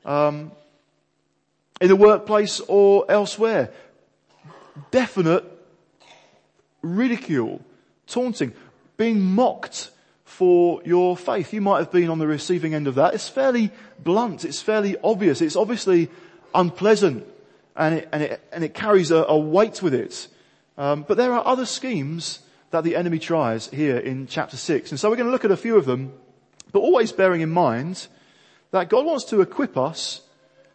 Um, 0.05 0.51
in 1.83 1.89
the 1.89 1.95
workplace 1.97 2.61
or 2.61 3.05
elsewhere. 3.09 3.69
Definite 4.89 5.43
ridicule, 6.81 7.59
taunting, 8.07 8.53
being 8.95 9.19
mocked 9.19 9.91
for 10.33 10.81
your 10.83 11.15
faith. 11.15 11.53
You 11.53 11.61
might 11.61 11.77
have 11.77 11.91
been 11.91 12.09
on 12.09 12.17
the 12.17 12.25
receiving 12.25 12.73
end 12.73 12.87
of 12.87 12.95
that. 12.95 13.13
It's 13.13 13.29
fairly 13.29 13.71
blunt. 13.99 14.43
It's 14.43 14.61
fairly 14.61 14.97
obvious. 15.03 15.41
It's 15.41 15.55
obviously 15.55 16.09
unpleasant 16.55 17.25
and 17.75 17.95
it, 17.95 18.09
and 18.11 18.23
it, 18.23 18.41
and 18.51 18.63
it 18.63 18.73
carries 18.73 19.11
a, 19.11 19.23
a 19.23 19.37
weight 19.37 19.83
with 19.83 19.93
it. 19.93 20.27
Um, 20.75 21.05
but 21.07 21.17
there 21.17 21.33
are 21.33 21.45
other 21.45 21.67
schemes 21.67 22.39
that 22.71 22.83
the 22.83 22.95
enemy 22.95 23.19
tries 23.19 23.67
here 23.69 23.97
in 23.97 24.25
chapter 24.25 24.57
six. 24.57 24.89
And 24.89 24.99
so 24.99 25.09
we're 25.09 25.17
going 25.17 25.27
to 25.27 25.31
look 25.31 25.45
at 25.45 25.51
a 25.51 25.57
few 25.57 25.77
of 25.77 25.85
them, 25.85 26.11
but 26.71 26.79
always 26.79 27.11
bearing 27.11 27.41
in 27.41 27.51
mind 27.51 28.07
that 28.71 28.89
God 28.89 29.05
wants 29.05 29.25
to 29.25 29.41
equip 29.41 29.77
us 29.77 30.21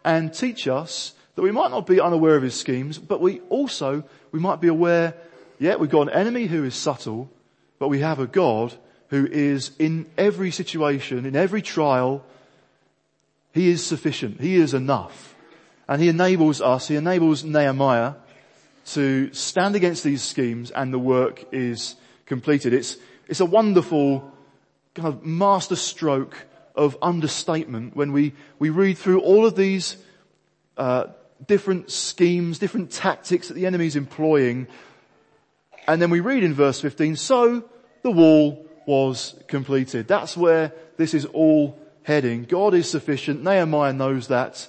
and 0.05 0.33
teach 0.33 0.69
us 0.69 1.15
that 1.35 1.43
we 1.43 1.51
might 1.51 1.73
not 1.73 1.85
be 1.85 2.01
unaware 2.01 2.37
of 2.37 2.45
his 2.45 2.55
schemes, 2.55 2.97
but 2.99 3.21
we 3.21 3.41
also, 3.49 4.05
we 4.31 4.39
might 4.39 4.61
be 4.61 4.69
aware, 4.69 5.15
yeah, 5.59 5.75
we've 5.75 5.91
got 5.91 6.03
an 6.03 6.15
enemy 6.15 6.47
who 6.47 6.63
is 6.63 6.77
subtle, 6.77 7.29
but 7.81 7.89
we 7.89 7.99
have 8.01 8.21
a 8.21 8.27
God 8.29 8.73
who 9.09 9.27
is 9.27 9.73
in 9.79 10.07
every 10.17 10.51
situation, 10.51 11.27
in 11.27 11.35
every 11.37 11.63
trial, 11.63 12.25
he 13.53 13.71
is 13.71 13.85
sufficient. 13.85 14.41
He 14.41 14.57
is 14.57 14.75
enough. 14.75 15.35
And 15.89 16.03
he 16.03 16.09
enables 16.09 16.61
us, 16.61 16.89
he 16.89 16.97
enables 16.97 17.45
Nehemiah 17.45 18.15
to 18.93 19.33
stand 19.33 19.75
against 19.77 20.05
these 20.05 20.23
schemes 20.23 20.71
and 20.71 20.93
the 20.93 20.99
work 20.99 21.45
is 21.53 21.97
completed. 22.27 22.73
It's, 22.75 22.97
it's 23.27 23.41
a 23.41 23.47
wonderful 23.47 24.33
kind 24.95 25.09
of 25.09 25.25
master 25.25 25.77
stroke 25.77 26.47
of 26.75 26.97
understatement 27.03 27.97
when 27.97 28.13
we, 28.13 28.35
we 28.59 28.71
read 28.71 28.99
through 28.99 29.21
all 29.21 29.47
of 29.47 29.57
these 29.57 29.97
uh, 30.77 31.07
different 31.47 31.91
schemes, 31.91 32.59
different 32.59 32.91
tactics 32.91 33.49
that 33.49 33.55
the 33.55 33.67
enemy 33.67 33.87
is 33.87 33.97
employing. 33.97 34.67
And 35.87 36.01
then 36.01 36.11
we 36.11 36.21
read 36.21 36.45
in 36.45 36.55
verse 36.55 36.81
15, 36.81 37.17
so 37.17 37.65
the 38.03 38.11
wall 38.11 38.68
was 38.89 39.35
completed. 39.49 40.09
That's 40.09 40.35
where 40.35 40.73
this 40.97 41.13
is 41.13 41.27
all 41.27 41.79
heading. 42.05 42.45
God 42.45 42.73
is 42.73 42.89
sufficient. 42.89 43.45
Nehemiah 43.45 43.93
knows 43.93 44.29
that. 44.29 44.67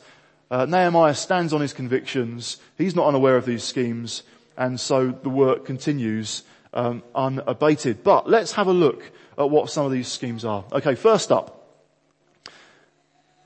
Uh, 0.51 0.65
Nehemiah 0.65 1.15
stands 1.15 1.53
on 1.53 1.61
his 1.61 1.71
convictions. 1.71 2.57
He's 2.77 2.97
not 2.97 3.07
unaware 3.07 3.37
of 3.37 3.45
these 3.45 3.63
schemes. 3.63 4.23
And 4.57 4.77
so 4.77 5.11
the 5.11 5.29
work 5.29 5.65
continues 5.65 6.43
um, 6.73 7.01
unabated. 7.15 8.03
But 8.03 8.29
let's 8.29 8.51
have 8.51 8.67
a 8.67 8.73
look 8.73 9.09
at 9.37 9.49
what 9.49 9.69
some 9.69 9.85
of 9.85 9.93
these 9.93 10.09
schemes 10.09 10.43
are. 10.43 10.65
Okay, 10.73 10.95
first 10.95 11.31
up 11.31 11.79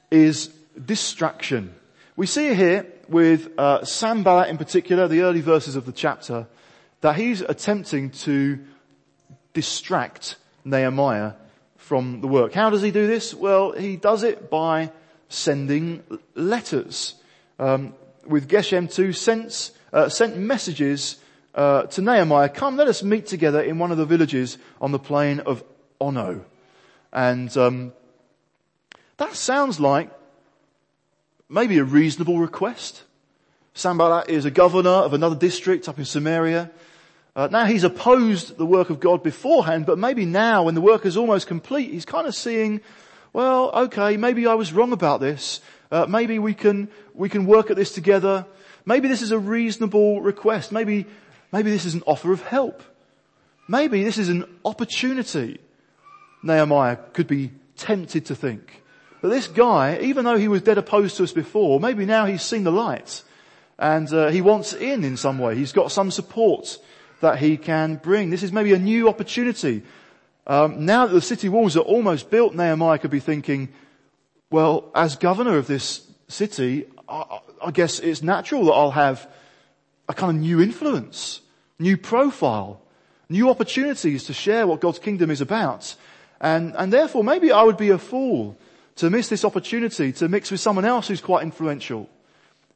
is 0.10 0.48
distraction. 0.84 1.75
We 2.15 2.25
see 2.25 2.56
here 2.56 2.88
with 3.08 3.60
uh, 3.60 3.86
Sanballat 3.86 4.50
in 4.50 4.58
particular, 4.58 5.08
the 5.08 5.22
early 5.22 5.42
verses 5.42 5.75
of 5.75 5.86
the 5.86 5.92
chapter, 5.92 6.48
that 7.01 7.15
he's 7.15 7.42
attempting 7.42 8.10
to 8.25 8.60
distract 9.53 10.38
Nehemiah 10.65 11.34
from 11.77 12.22
the 12.22 12.27
work. 12.27 12.53
How 12.53 12.70
does 12.70 12.82
he 12.82 12.91
do 12.91 13.08
this? 13.08 13.34
Well, 13.34 13.72
he 13.72 13.98
does 13.98 14.24
it 14.24 14.50
by 14.50 14.91
sending 15.29 16.03
letters. 16.36 17.15
Um, 17.60 17.93
with 18.25 18.48
Geshem 18.48 18.91
too, 18.91 19.13
sent, 19.13 19.72
uh, 19.91 20.10
sent 20.10 20.38
messages 20.38 21.17
uh, 21.55 21.84
to 21.84 22.01
Nehemiah, 22.01 22.50
come 22.50 22.77
let 22.77 22.88
us 22.88 23.03
meet 23.03 23.27
together 23.27 23.62
in 23.62 23.79
one 23.79 23.91
of 23.91 23.98
the 23.98 24.05
villages 24.05 24.58
on 24.82 24.91
the 24.91 25.00
plain 25.00 25.39
of 25.41 25.63
Ono. 26.00 26.43
And 27.12 27.55
um, 27.58 27.93
that 29.17 29.36
sounds 29.36 29.79
like 29.79 30.10
maybe 31.50 31.77
a 31.77 31.84
reasonable 31.84 32.39
request. 32.39 33.03
Sanballat 33.74 34.29
is 34.29 34.46
a 34.46 34.51
governor 34.51 34.89
of 34.89 35.13
another 35.13 35.36
district 35.36 35.88
up 35.88 36.00
in 36.00 36.05
Samaria. 36.05 36.72
Uh, 37.36 37.48
now 37.52 37.66
he's 37.66 37.84
opposed 37.84 38.58
the 38.58 38.66
work 38.66 38.92
of 38.92 39.00
God 39.00 39.24
beforehand, 39.24 39.88
but 39.88 39.98
maybe 39.98 40.25
now 40.25 40.63
when 40.63 40.75
the 40.75 40.82
work 40.82 41.06
is 41.06 41.18
almost 41.18 41.48
complete, 41.48 41.92
he's 41.92 42.06
kind 42.06 42.28
of 42.28 42.36
seeing, 42.36 42.80
well, 43.34 43.72
okay, 43.72 44.18
maybe 44.18 44.46
I 44.46 44.54
was 44.54 44.72
wrong 44.72 44.94
about 44.94 45.20
this. 45.20 45.60
Uh, 45.92 46.06
maybe 46.08 46.38
we 46.38 46.54
can, 46.54 46.90
we 47.16 47.30
can 47.30 47.48
work 47.48 47.72
at 47.72 47.75
this 47.75 47.92
together. 47.92 48.46
Maybe 48.86 49.08
this 49.08 49.24
is 49.24 49.32
a 49.32 49.40
reasonable 49.40 50.22
request. 50.22 50.72
Maybe, 50.72 51.08
maybe 51.52 51.72
this 51.72 51.86
is 51.86 51.96
an 51.96 52.04
offer 52.06 52.32
of 52.32 52.42
help. 52.44 52.84
Maybe 53.68 54.04
this 54.04 54.20
is 54.20 54.30
an 54.30 54.46
opportunity. 54.63 55.60
Nehemiah 56.44 56.98
could 57.13 57.28
be 57.28 57.52
tempted 57.78 58.28
to 58.28 58.36
think. 58.36 58.84
But 59.22 59.30
this 59.30 59.48
guy, 59.48 60.00
even 60.02 60.25
though 60.25 60.38
he 60.38 60.50
was 60.50 60.62
dead 60.62 60.78
opposed 60.78 61.18
to 61.18 61.24
us 61.24 61.32
before, 61.32 61.80
maybe 61.80 62.06
now 62.06 62.25
he's 62.25 62.44
seen 62.44 62.63
the 62.63 62.72
light 62.72 63.24
and 63.80 64.12
uh, 64.13 64.28
he 64.28 64.42
wants 64.42 64.74
in 64.74 65.04
in 65.04 65.18
some 65.18 65.40
way. 65.40 65.56
He's 65.56 65.72
got 65.72 65.92
some 65.92 66.12
support 66.12 66.78
that 67.24 67.39
he 67.39 67.56
can 67.56 67.96
bring. 67.96 68.30
This 68.30 68.44
is 68.44 68.51
maybe 68.51 68.74
a 68.74 68.80
new 68.80 69.08
opportunity. 69.08 69.82
Um, 70.46 70.86
now 70.86 71.08
that 71.08 71.13
the 71.13 71.22
city 71.22 71.48
walls 71.48 71.77
are 71.77 71.88
almost 71.96 72.30
built, 72.30 72.53
Nehemiah 72.53 73.00
could 73.00 73.12
be 73.12 73.22
thinking, 73.22 73.70
well, 74.51 74.92
as 74.94 75.15
governor 75.15 75.58
of 75.58 75.65
this 75.65 76.06
city, 76.27 76.86
I, 77.08 77.39
I 77.65 77.72
guess 77.72 78.00
it's 78.00 78.22
natural 78.22 78.65
that 78.65 78.74
I'll 78.74 78.92
have 78.92 79.25
a 80.10 80.13
kind 80.13 80.36
of 80.36 80.42
new 80.44 80.62
influence, 80.62 81.39
new 81.80 81.96
profile, 81.96 82.82
new 83.30 83.50
opportunities 83.50 84.25
to 84.25 84.34
share 84.34 84.68
what 84.68 84.82
God's 84.82 85.00
kingdom 85.00 85.32
is 85.32 85.39
about. 85.39 85.96
And, 86.42 86.75
and 86.75 86.92
therefore 86.92 87.24
maybe 87.24 87.53
I 87.53 87.63
would 87.63 87.77
be 87.77 87.92
a 87.92 87.98
fool 87.98 88.58
to 88.98 89.10
miss 89.10 89.30
this 89.30 89.46
opportunity 89.46 90.12
to 90.12 90.27
mix 90.27 90.51
with 90.51 90.60
someone 90.60 90.84
else 90.84 91.08
who's 91.08 91.22
quite 91.22 91.44
influential. 91.44 92.10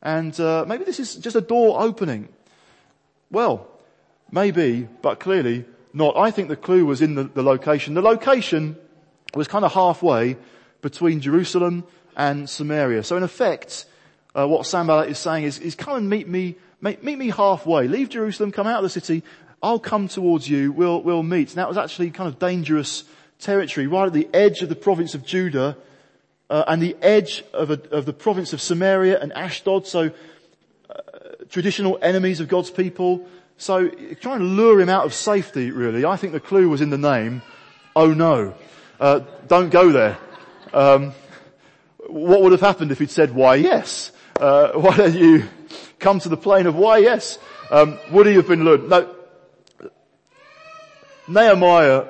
And 0.01 0.39
uh, 0.39 0.63
maybe 0.66 0.86
this 0.86 1.01
is 1.01 1.16
just 1.16 1.36
a 1.36 1.42
door 1.42 1.82
opening. 1.82 2.30
Well, 3.30 3.68
maybe, 4.31 4.88
but 5.01 5.19
clearly 5.19 5.65
not. 5.93 6.17
I 6.17 6.31
think 6.31 6.50
the 6.50 6.55
clue 6.55 6.86
was 6.86 7.01
in 7.01 7.15
the, 7.15 7.24
the 7.24 7.43
location. 7.43 7.93
The 7.93 8.01
location 8.01 8.77
was 9.34 9.48
kind 9.48 9.65
of 9.65 9.74
halfway 9.74 10.38
between 10.81 11.22
Jerusalem 11.22 11.84
and 12.15 12.50
Samaria. 12.50 13.03
So 13.03 13.17
in 13.17 13.24
effect, 13.24 13.86
uh, 14.36 14.48
what 14.48 14.65
Sanballat 14.65 15.10
is 15.10 15.17
saying 15.17 15.46
is, 15.46 15.60
is 15.60 15.75
come 15.75 15.98
and 15.98 16.10
meet 16.10 16.27
me, 16.27 16.55
meet, 16.81 17.03
meet 17.03 17.17
me 17.17 17.29
halfway. 17.29 17.88
Leave 17.88 18.10
Jerusalem, 18.10 18.51
come 18.51 18.67
out 18.67 18.77
of 18.77 18.84
the 18.84 18.89
city. 18.89 19.24
I'll 19.62 19.79
come 19.79 20.07
towards 20.07 20.48
you. 20.48 20.72
We'll, 20.72 21.01
we'll 21.01 21.24
meet. 21.24 21.55
Now 21.55 21.65
it 21.65 21.69
was 21.69 21.77
actually 21.77 22.12
kind 22.12 22.27
of 22.27 22.39
dangerous 22.39 23.03
territory, 23.39 23.88
right 23.88 24.07
at 24.07 24.13
the 24.13 24.29
edge 24.34 24.62
of 24.62 24.69
the 24.69 24.75
province 24.75 25.15
of 25.15 25.25
Judah, 25.25 25.77
uh, 26.50 26.63
and 26.67 26.81
the 26.81 26.96
edge 27.01 27.43
of, 27.53 27.72
a, 27.72 27.81
of, 27.91 28.05
the 28.05 28.13
province 28.13 28.53
of 28.53 28.62
Samaria 28.62 29.19
and 29.19 29.34
Ashdod, 29.34 29.86
so 29.86 30.12
uh, 30.89 31.01
traditional 31.50 32.00
enemies 32.01 32.39
of 32.39 32.48
God's 32.48 32.72
people. 32.72 33.27
So 33.58 33.90
trying 33.90 34.40
to 34.40 34.46
lure 34.46 34.80
him 34.80 34.90
out 34.90 35.06
of 35.06 35.14
safety, 35.14 35.72
really. 35.72 36.06
I 36.06 36.16
think 36.16 36.34
the 36.34 36.40
clue 36.40 36.70
was 36.70 36.82
in 36.82 36.92
the 36.92 36.98
name. 36.98 37.42
Oh 37.96 38.14
no, 38.14 38.54
uh, 39.00 39.22
don't 39.48 39.70
go 39.70 39.92
there. 39.92 40.18
Um, 40.74 41.14
what 42.08 42.42
would 42.42 42.52
have 42.52 42.62
happened 42.62 42.92
if 42.92 43.00
he'd 43.00 43.10
said, 43.10 43.34
"Why 43.34 43.56
yes"? 43.56 44.12
Uh, 44.40 44.72
why 44.76 44.96
don't 44.96 45.16
you 45.16 45.46
come 46.00 46.20
to 46.20 46.30
the 46.30 46.38
plain 46.38 46.68
of 46.68 46.76
why 46.76 47.00
yes? 47.00 47.40
Um, 47.72 48.00
would 48.12 48.28
he 48.28 48.36
have 48.36 48.48
been 48.48 48.64
lured? 48.64 48.88
No. 48.88 49.16
Nehemiah 51.28 52.06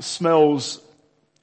smells 0.00 0.80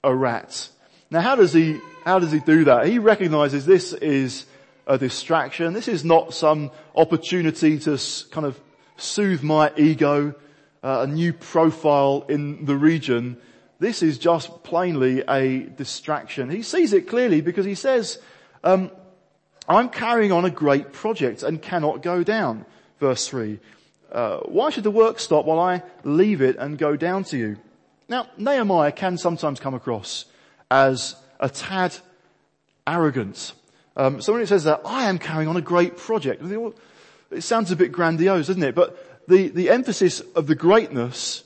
a 0.04 0.14
rat. 0.14 0.70
Now, 1.10 1.22
how 1.22 1.36
does 1.36 1.54
he 1.54 1.80
how 2.04 2.20
does 2.20 2.32
he 2.32 2.40
do 2.40 2.66
that? 2.66 2.88
He 2.88 3.00
recognizes 3.00 3.66
this 3.66 3.94
is 3.94 4.46
a 4.88 4.98
distraction. 4.98 5.74
This 5.74 5.88
is 5.88 6.04
not 6.04 6.34
some 6.34 6.72
opportunity 6.96 7.80
to 7.80 7.98
kind 8.32 8.46
of 8.46 8.60
soothe 8.98 9.44
my 9.44 9.72
ego, 9.78 10.36
uh, 10.84 11.06
a 11.06 11.08
new 11.08 11.34
profile 11.34 12.26
in 12.30 12.66
the 12.66 12.76
region. 12.76 13.38
This 13.80 14.02
is 14.02 14.18
just 14.18 14.64
plainly 14.64 15.24
a 15.28 15.60
distraction. 15.60 16.50
He 16.50 16.62
sees 16.62 16.94
it 16.94 17.08
clearly 17.08 17.42
because 17.42 17.66
he 17.66 17.76
says, 17.76 18.20
um, 18.64 18.92
I'm 19.68 19.90
carrying 19.90 20.32
on 20.32 20.46
a 20.46 20.50
great 20.50 20.94
project 20.94 21.44
and 21.44 21.62
cannot 21.62 22.02
go 22.02 22.24
down. 22.24 22.66
Verse 23.00 23.28
three. 23.28 23.60
Uh, 24.12 24.40
why 24.42 24.70
should 24.70 24.84
the 24.84 24.92
work 24.92 25.20
stop 25.20 25.46
while 25.46 25.60
I 25.60 25.82
leave 26.04 26.42
it 26.42 26.56
and 26.58 26.78
go 26.78 26.96
down 26.96 27.24
to 27.26 27.38
you? 27.38 27.58
Now, 28.08 28.28
Nehemiah 28.38 28.92
can 28.92 29.18
sometimes 29.18 29.60
come 29.60 29.74
across 29.74 30.26
as 30.70 31.16
a 31.40 31.50
tad 31.50 31.96
arrogant. 32.86 33.54
Um, 33.98 34.22
so 34.22 34.34
when 34.34 34.42
it 34.42 34.48
says 34.48 34.66
that, 34.66 34.82
I 34.86 35.10
am 35.10 35.18
carrying 35.18 35.50
on 35.50 35.58
a 35.58 35.62
great 35.62 35.98
project, 35.98 36.44
it 37.36 37.42
sounds 37.42 37.72
a 37.72 37.76
bit 37.76 37.92
grandiose, 37.92 38.48
doesn't 38.48 38.64
it? 38.64 38.76
But 38.76 39.28
the, 39.28 39.50
the 39.50 39.70
emphasis 39.70 40.20
of 40.36 40.48
the 40.48 40.56
greatness 40.56 41.44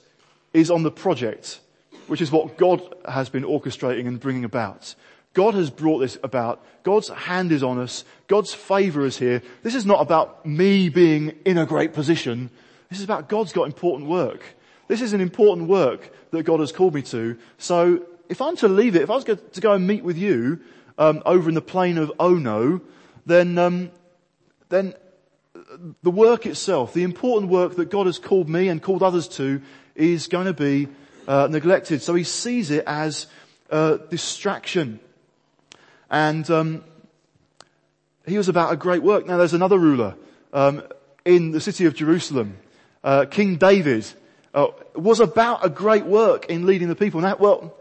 is 0.53 0.71
on 0.71 0.83
the 0.83 0.91
project, 0.91 1.59
which 2.07 2.21
is 2.21 2.31
what 2.31 2.57
God 2.57 2.81
has 3.07 3.29
been 3.29 3.43
orchestrating 3.43 4.07
and 4.07 4.19
bringing 4.19 4.43
about. 4.43 4.95
God 5.33 5.53
has 5.53 5.69
brought 5.69 5.99
this 5.99 6.17
about. 6.23 6.65
God's 6.83 7.09
hand 7.09 7.51
is 7.51 7.61
on 7.61 7.77
us. 7.77 8.03
God's 8.27 8.53
favor 8.53 9.05
is 9.05 9.17
here. 9.17 9.41
This 9.61 9.75
is 9.75 9.85
not 9.85 10.01
about 10.01 10.45
me 10.45 10.89
being 10.89 11.37
in 11.45 11.57
a 11.57 11.65
great 11.65 11.93
position. 11.93 12.49
This 12.89 12.99
is 12.99 13.05
about 13.05 13.29
God's 13.29 13.53
got 13.53 13.65
important 13.65 14.09
work. 14.09 14.43
This 14.87 15.01
is 15.01 15.13
an 15.13 15.21
important 15.21 15.67
work 15.67 16.11
that 16.31 16.43
God 16.43 16.59
has 16.59 16.71
called 16.71 16.95
me 16.95 17.01
to. 17.03 17.37
So 17.57 18.05
if 18.29 18.41
I'm 18.41 18.55
to 18.57 18.67
leave 18.67 18.95
it, 18.95 19.01
if 19.01 19.09
I 19.09 19.15
was 19.15 19.25
to 19.25 19.61
go 19.61 19.73
and 19.73 19.85
meet 19.85 20.03
with 20.03 20.17
you 20.17 20.59
um, 20.97 21.21
over 21.25 21.49
in 21.49 21.55
the 21.55 21.61
plain 21.61 21.97
of 21.97 22.11
Ono, 22.19 22.81
then 23.25 23.57
um, 23.57 23.91
then 24.69 24.93
the 26.03 26.11
work 26.11 26.45
itself, 26.45 26.93
the 26.93 27.03
important 27.03 27.51
work 27.51 27.75
that 27.75 27.89
God 27.89 28.05
has 28.05 28.19
called 28.19 28.49
me 28.49 28.69
and 28.69 28.81
called 28.81 29.03
others 29.03 29.27
to, 29.29 29.61
is 29.95 30.27
going 30.27 30.45
to 30.45 30.53
be 30.53 30.87
uh, 31.27 31.47
neglected. 31.49 32.01
So 32.01 32.13
he 32.13 32.23
sees 32.23 32.71
it 32.71 32.83
as 32.87 33.27
a 33.69 33.99
distraction, 34.09 34.99
and 36.09 36.49
um, 36.49 36.83
he 38.25 38.37
was 38.37 38.49
about 38.49 38.73
a 38.73 38.77
great 38.77 39.03
work. 39.03 39.25
Now 39.25 39.37
there's 39.37 39.53
another 39.53 39.77
ruler 39.77 40.15
um, 40.53 40.83
in 41.25 41.51
the 41.51 41.61
city 41.61 41.85
of 41.85 41.95
Jerusalem, 41.95 42.57
uh, 43.03 43.25
King 43.25 43.57
David, 43.57 44.05
uh, 44.53 44.67
was 44.95 45.19
about 45.19 45.65
a 45.65 45.69
great 45.69 46.05
work 46.05 46.45
in 46.47 46.65
leading 46.65 46.87
the 46.87 46.95
people. 46.95 47.21
Now, 47.21 47.35
well, 47.37 47.75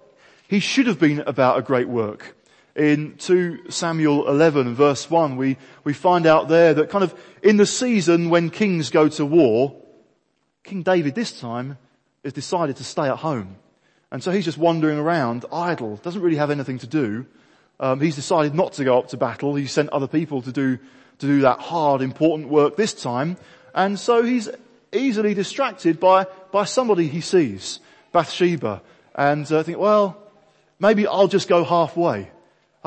he 0.48 0.60
should 0.60 0.86
have 0.86 0.98
been 0.98 1.20
about 1.20 1.58
a 1.58 1.62
great 1.62 1.88
work. 1.88 2.36
In 2.76 3.16
2 3.16 3.70
Samuel 3.70 4.28
11 4.28 4.74
verse 4.74 5.10
1, 5.10 5.38
we, 5.38 5.56
we 5.82 5.94
find 5.94 6.26
out 6.26 6.48
there 6.48 6.74
that 6.74 6.90
kind 6.90 7.02
of 7.02 7.14
in 7.42 7.56
the 7.56 7.64
season 7.64 8.28
when 8.28 8.50
kings 8.50 8.90
go 8.90 9.08
to 9.08 9.24
war, 9.24 9.74
King 10.62 10.82
David 10.82 11.14
this 11.14 11.40
time 11.40 11.78
has 12.22 12.34
decided 12.34 12.76
to 12.76 12.84
stay 12.84 13.08
at 13.08 13.16
home. 13.16 13.56
And 14.12 14.22
so 14.22 14.30
he's 14.30 14.44
just 14.44 14.58
wandering 14.58 14.98
around 14.98 15.46
idle, 15.50 15.96
doesn't 15.96 16.20
really 16.20 16.36
have 16.36 16.50
anything 16.50 16.78
to 16.80 16.86
do. 16.86 17.24
Um, 17.80 18.00
he's 18.00 18.14
decided 18.14 18.54
not 18.54 18.74
to 18.74 18.84
go 18.84 18.98
up 18.98 19.08
to 19.08 19.16
battle. 19.16 19.54
He 19.54 19.66
sent 19.66 19.88
other 19.90 20.08
people 20.08 20.42
to 20.42 20.52
do 20.52 20.76
to 21.18 21.26
do 21.26 21.40
that 21.40 21.60
hard, 21.60 22.02
important 22.02 22.50
work 22.50 22.76
this 22.76 22.92
time. 22.92 23.38
And 23.74 23.98
so 23.98 24.22
he's 24.22 24.50
easily 24.92 25.32
distracted 25.32 25.98
by 25.98 26.26
by 26.52 26.64
somebody 26.64 27.08
he 27.08 27.22
sees, 27.22 27.80
Bathsheba, 28.12 28.82
and 29.14 29.50
uh, 29.50 29.62
think, 29.62 29.78
well, 29.78 30.18
maybe 30.78 31.06
I'll 31.06 31.28
just 31.28 31.48
go 31.48 31.64
halfway. 31.64 32.30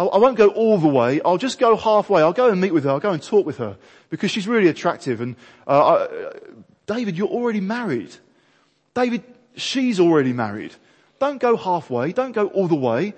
I 0.08 0.18
won't 0.18 0.38
go 0.38 0.50
all 0.50 0.78
the 0.78 0.88
way. 0.88 1.22
I'll 1.26 1.38
just 1.38 1.60
go 1.60 1.76
halfway. 1.76 2.22
I'll 2.22 2.34
go 2.34 2.50
and 2.50 2.62
meet 2.62 2.74
with 2.74 2.84
her. 2.86 2.92
I'll 2.92 3.00
go 3.00 3.12
and 3.12 3.22
talk 3.22 3.46
with 3.46 3.58
her 3.58 3.78
because 4.10 4.32
she's 4.32 4.48
really 4.48 4.68
attractive. 4.68 5.22
And 5.22 5.36
uh, 5.68 6.08
I, 6.08 6.32
David, 6.86 7.18
you're 7.18 7.28
already 7.28 7.60
married. 7.60 8.16
David, 8.94 9.24
she's 9.56 10.00
already 10.00 10.34
married. 10.34 10.74
Don't 11.20 11.40
go 11.40 11.58
halfway. 11.58 12.14
Don't 12.14 12.32
go 12.32 12.48
all 12.48 12.68
the 12.68 12.76
way 12.76 13.14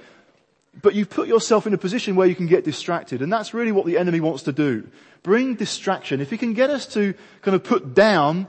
but 0.80 0.96
you 0.96 1.06
put 1.06 1.28
yourself 1.28 1.68
in 1.68 1.74
a 1.74 1.78
position 1.78 2.16
where 2.16 2.28
you 2.28 2.36
can 2.36 2.48
get 2.48 2.64
distracted. 2.64 3.22
And 3.22 3.32
that's 3.32 3.54
really 3.54 3.72
what 3.72 3.86
the 3.86 3.98
enemy 3.98 4.22
wants 4.22 4.44
to 4.44 4.52
do. 4.52 4.88
Bring 5.24 5.56
distraction. 5.56 6.22
If 6.22 6.30
he 6.30 6.38
can 6.38 6.54
get 6.54 6.70
us 6.70 6.86
to 6.94 7.14
kind 7.42 7.56
of 7.56 7.64
put 7.64 7.94
down 7.94 8.48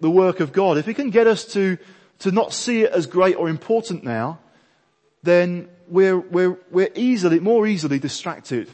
the 0.00 0.10
work 0.10 0.40
of 0.40 0.52
God, 0.52 0.76
if 0.76 0.86
he 0.86 0.94
can 0.94 1.10
get 1.10 1.26
us 1.26 1.44
to, 1.52 1.78
to 2.20 2.32
not 2.32 2.52
see 2.52 2.82
it 2.82 2.92
as 2.92 3.06
great 3.06 3.36
or 3.36 3.48
important 3.48 4.02
now, 4.02 4.40
then 5.22 5.68
we're, 5.90 6.18
we're, 6.18 6.58
we're 6.70 6.90
easily, 6.94 7.40
more 7.40 7.66
easily 7.66 7.98
distracted. 7.98 8.70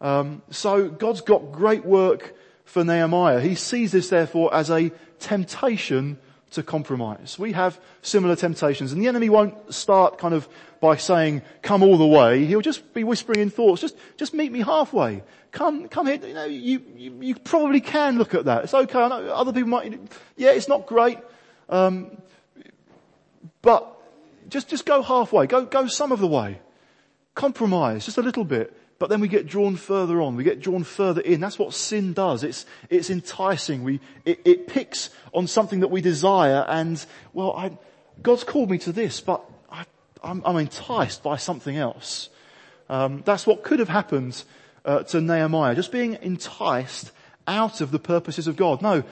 Um, 0.00 0.42
so 0.50 0.88
God's 0.88 1.20
got 1.20 1.52
great 1.52 1.84
work 1.84 2.34
for 2.64 2.84
Nehemiah. 2.84 3.40
He 3.40 3.54
sees 3.54 3.92
this 3.92 4.08
therefore 4.08 4.52
as 4.54 4.70
a 4.70 4.90
temptation 5.18 6.18
to 6.50 6.62
compromise. 6.62 7.38
We 7.38 7.52
have 7.52 7.80
similar 8.02 8.36
temptations 8.36 8.92
and 8.92 9.00
the 9.00 9.08
enemy 9.08 9.28
won't 9.28 9.74
start 9.74 10.18
kind 10.18 10.34
of 10.34 10.48
by 10.80 10.96
saying, 10.96 11.42
come 11.62 11.82
all 11.82 11.96
the 11.96 12.06
way. 12.06 12.44
He'll 12.44 12.60
just 12.60 12.92
be 12.94 13.04
whispering 13.04 13.40
in 13.40 13.50
thoughts, 13.50 13.80
just, 13.80 13.96
just 14.16 14.34
meet 14.34 14.52
me 14.52 14.60
halfway. 14.60 15.22
Come, 15.52 15.88
come 15.88 16.06
here. 16.06 16.16
You 16.16 16.34
know, 16.34 16.44
you, 16.44 16.82
you, 16.96 17.18
you 17.20 17.34
probably 17.34 17.80
can 17.80 18.18
look 18.18 18.34
at 18.34 18.44
that. 18.44 18.64
It's 18.64 18.74
okay. 18.74 18.98
I 18.98 19.08
know 19.08 19.28
other 19.32 19.52
people 19.52 19.70
might, 19.70 19.98
yeah, 20.36 20.50
it's 20.50 20.68
not 20.68 20.86
great. 20.86 21.18
Um, 21.68 22.18
but 23.62 23.95
just, 24.48 24.68
just 24.68 24.86
go 24.86 25.02
halfway. 25.02 25.46
Go, 25.46 25.64
go 25.64 25.86
some 25.86 26.12
of 26.12 26.20
the 26.20 26.26
way. 26.26 26.60
Compromise 27.34 28.04
just 28.04 28.18
a 28.18 28.22
little 28.22 28.44
bit 28.44 28.76
but 28.98 29.10
then 29.10 29.20
we 29.20 29.28
get 29.28 29.46
drawn 29.46 29.76
further 29.76 30.22
on. 30.22 30.36
We 30.36 30.44
get 30.44 30.60
drawn 30.60 30.82
further 30.82 31.20
in. 31.20 31.40
That's 31.40 31.58
what 31.58 31.74
sin 31.74 32.14
does. 32.14 32.42
It's, 32.42 32.64
it's 32.88 33.10
enticing. 33.10 33.84
We, 33.84 34.00
it, 34.24 34.40
it 34.44 34.66
picks 34.68 35.10
on 35.34 35.46
something 35.46 35.80
that 35.80 35.88
we 35.88 36.00
desire 36.00 36.64
and, 36.68 37.04
well, 37.34 37.52
I, 37.52 37.76
God's 38.22 38.44
called 38.44 38.70
me 38.70 38.78
to 38.78 38.92
this, 38.92 39.20
but 39.20 39.44
I, 39.70 39.84
am 40.24 40.42
I'm 40.46 40.56
enticed 40.56 41.22
by 41.22 41.36
something 41.36 41.76
else. 41.76 42.30
Um, 42.88 43.22
that's 43.26 43.46
what 43.46 43.62
could 43.62 43.80
have 43.80 43.90
happened 43.90 44.42
uh, 44.84 45.02
to 45.04 45.20
Nehemiah, 45.20 45.74
just 45.74 45.92
being 45.92 46.16
enticed 46.22 47.12
out 47.46 47.82
of 47.82 47.90
the 47.90 47.98
purposes 47.98 48.46
of 48.46 48.56
God. 48.56 48.80
No, 48.80 49.02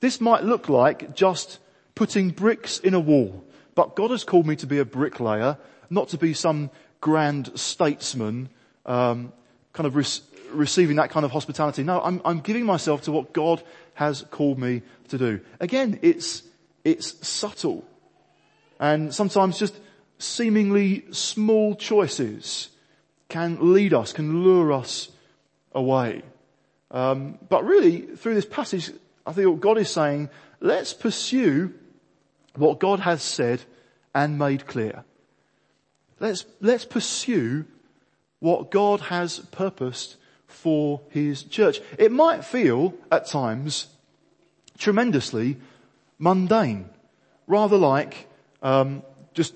this 0.00 0.20
might 0.20 0.44
look 0.44 0.68
like 0.68 1.14
just 1.14 1.58
putting 1.94 2.30
bricks 2.30 2.78
in 2.78 2.92
a 2.92 3.00
wall, 3.00 3.44
but 3.76 3.94
God 3.94 4.10
has 4.10 4.24
called 4.24 4.46
me 4.46 4.56
to 4.56 4.66
be 4.66 4.78
a 4.78 4.84
bricklayer, 4.84 5.56
not 5.88 6.08
to 6.08 6.18
be 6.18 6.34
some 6.34 6.70
grand 7.00 7.52
statesman 7.54 8.48
um, 8.84 9.32
kind 9.72 9.86
of 9.86 9.94
re- 9.94 10.04
receiving 10.50 10.96
that 10.96 11.10
kind 11.10 11.24
of 11.24 11.30
hospitality. 11.30 11.84
No, 11.84 12.00
I'm, 12.00 12.20
I'm 12.24 12.40
giving 12.40 12.64
myself 12.64 13.02
to 13.02 13.12
what 13.12 13.32
God 13.32 13.62
has 13.94 14.24
called 14.30 14.58
me 14.58 14.82
to 15.08 15.18
do. 15.18 15.40
Again, 15.60 16.00
it's, 16.02 16.42
it's 16.84 17.26
subtle. 17.26 17.84
And 18.80 19.14
sometimes 19.14 19.58
just 19.58 19.78
seemingly 20.18 21.04
small 21.12 21.76
choices 21.76 22.70
can 23.28 23.74
lead 23.74 23.92
us, 23.92 24.12
can 24.12 24.42
lure 24.42 24.72
us 24.72 25.10
away. 25.72 26.22
Um, 26.90 27.38
but 27.48 27.64
really, 27.64 28.02
through 28.02 28.34
this 28.34 28.46
passage, 28.46 28.90
I 29.26 29.32
think 29.32 29.48
what 29.48 29.60
God 29.60 29.78
is 29.78 29.90
saying, 29.90 30.30
let's 30.60 30.94
pursue 30.94 31.74
what 32.56 32.80
God 32.80 33.00
has 33.00 33.22
said 33.22 33.62
and 34.14 34.38
made 34.38 34.66
clear. 34.66 35.04
Let's, 36.20 36.46
let's 36.60 36.84
pursue 36.84 37.66
what 38.40 38.70
God 38.70 39.00
has 39.00 39.38
purposed 39.50 40.16
for 40.46 41.00
His 41.10 41.42
church. 41.42 41.80
It 41.98 42.12
might 42.12 42.44
feel 42.44 42.94
at 43.10 43.26
times 43.26 43.88
tremendously 44.78 45.56
mundane, 46.18 46.88
rather 47.46 47.76
like 47.76 48.28
um, 48.62 49.02
just 49.34 49.54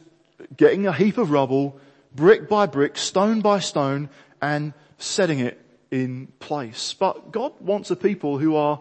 getting 0.57 0.87
a 0.87 0.93
heap 0.93 1.19
of 1.19 1.31
rubble, 1.31 1.79
brick 2.15 2.49
by 2.49 2.67
brick, 2.67 2.97
stone 2.97 3.41
by 3.41 3.61
stone, 3.61 4.11
and 4.43 4.73
setting 4.99 5.41
it 5.41 5.61
in 5.91 6.29
place. 6.39 6.95
But 6.95 7.33
God 7.33 7.53
wants 7.61 7.91
a 7.91 7.97
people 7.97 8.39
who 8.39 8.57
are 8.57 8.81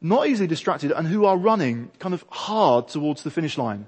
not 0.00 0.26
easily 0.28 0.46
distracted 0.46 0.92
and 0.92 1.06
who 1.06 1.24
are 1.24 1.36
running 1.36 1.90
kind 1.98 2.14
of 2.14 2.24
hard 2.30 2.88
towards 2.88 3.22
the 3.22 3.30
finish 3.30 3.58
line. 3.58 3.86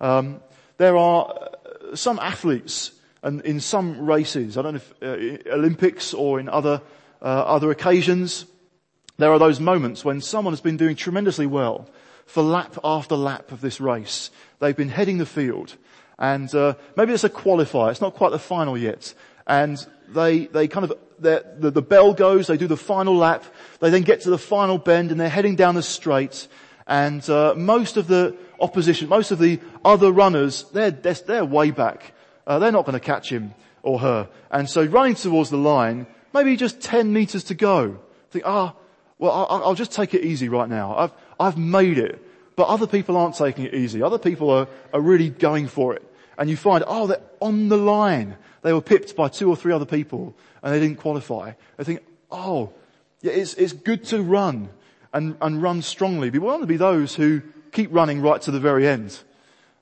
Um, 0.00 0.40
there 0.76 0.96
are 0.96 1.50
some 1.94 2.18
athletes 2.18 2.92
and 3.22 3.40
in 3.40 3.58
some 3.58 4.04
races, 4.04 4.58
I 4.58 4.62
don't 4.62 4.74
know 4.74 4.80
if 4.80 5.46
uh, 5.48 5.52
Olympics 5.52 6.12
or 6.12 6.38
in 6.38 6.48
other 6.48 6.82
uh, 7.22 7.24
other 7.24 7.70
occasions, 7.70 8.44
there 9.16 9.32
are 9.32 9.38
those 9.38 9.60
moments 9.60 10.04
when 10.04 10.20
someone 10.20 10.52
has 10.52 10.60
been 10.60 10.76
doing 10.76 10.94
tremendously 10.94 11.46
well 11.46 11.88
for 12.26 12.42
lap 12.42 12.76
after 12.84 13.16
lap 13.16 13.50
of 13.50 13.62
this 13.62 13.80
race. 13.80 14.30
They've 14.58 14.76
been 14.76 14.90
heading 14.90 15.16
the 15.16 15.26
field, 15.26 15.76
and 16.18 16.54
uh, 16.54 16.74
maybe 16.96 17.14
it's 17.14 17.24
a 17.24 17.30
qualifier. 17.30 17.90
It's 17.90 18.02
not 18.02 18.14
quite 18.14 18.32
the 18.32 18.38
final 18.38 18.76
yet, 18.76 19.14
and 19.46 19.84
they 20.14 20.46
they 20.46 20.68
kind 20.68 20.90
of 20.90 20.98
the, 21.18 21.70
the 21.70 21.82
bell 21.82 22.14
goes. 22.14 22.46
They 22.46 22.56
do 22.56 22.66
the 22.66 22.76
final 22.76 23.16
lap. 23.16 23.44
They 23.80 23.90
then 23.90 24.02
get 24.02 24.22
to 24.22 24.30
the 24.30 24.38
final 24.38 24.78
bend, 24.78 25.10
and 25.10 25.20
they're 25.20 25.28
heading 25.28 25.56
down 25.56 25.74
the 25.74 25.82
straight. 25.82 26.48
And 26.86 27.28
uh, 27.30 27.54
most 27.56 27.96
of 27.96 28.06
the 28.06 28.36
opposition, 28.60 29.08
most 29.08 29.30
of 29.30 29.38
the 29.38 29.60
other 29.84 30.12
runners, 30.12 30.64
they're 30.72 30.90
they're, 30.90 31.14
they're 31.14 31.44
way 31.44 31.70
back 31.70 32.14
uh, 32.46 32.58
they're 32.58 32.72
not 32.72 32.84
going 32.84 32.94
to 32.98 33.00
catch 33.00 33.30
him 33.30 33.54
or 33.82 34.00
her. 34.00 34.28
And 34.50 34.68
so 34.68 34.84
running 34.84 35.14
towards 35.14 35.50
the 35.50 35.56
line, 35.56 36.06
maybe 36.32 36.56
just 36.56 36.80
10 36.80 37.12
meters 37.12 37.44
to 37.44 37.54
go. 37.54 37.98
Think, 38.30 38.44
ah, 38.46 38.74
well, 39.18 39.32
I'll, 39.32 39.64
I'll 39.64 39.74
just 39.74 39.92
take 39.92 40.14
it 40.14 40.24
easy 40.24 40.48
right 40.48 40.68
now. 40.68 40.96
I've, 40.96 41.12
I've 41.38 41.58
made 41.58 41.98
it. 41.98 42.20
But 42.56 42.68
other 42.68 42.86
people 42.86 43.16
aren't 43.16 43.34
taking 43.34 43.64
it 43.64 43.74
easy. 43.74 44.02
Other 44.02 44.18
people 44.18 44.50
are, 44.50 44.68
are 44.92 45.00
really 45.00 45.30
going 45.30 45.66
for 45.66 45.94
it. 45.94 46.02
And 46.38 46.50
you 46.50 46.56
find, 46.56 46.84
oh, 46.86 47.06
they're 47.06 47.20
on 47.40 47.68
the 47.68 47.76
line. 47.76 48.36
They 48.62 48.72
were 48.72 48.80
pipped 48.80 49.14
by 49.16 49.28
two 49.28 49.48
or 49.48 49.56
three 49.56 49.72
other 49.72 49.84
people 49.84 50.34
and 50.62 50.74
they 50.74 50.80
didn't 50.80 50.98
qualify. 50.98 51.52
I 51.78 51.84
think, 51.84 52.00
oh, 52.30 52.72
yeah, 53.20 53.32
it's, 53.32 53.54
it's 53.54 53.72
good 53.72 54.04
to 54.04 54.22
run 54.22 54.68
and, 55.12 55.36
and 55.40 55.62
run 55.62 55.82
strongly. 55.82 56.30
But 56.30 56.40
we 56.40 56.46
want 56.46 56.62
to 56.62 56.66
be 56.66 56.76
those 56.76 57.14
who 57.14 57.42
keep 57.72 57.92
running 57.92 58.20
right 58.20 58.40
to 58.42 58.50
the 58.50 58.60
very 58.60 58.86
end. 58.86 59.18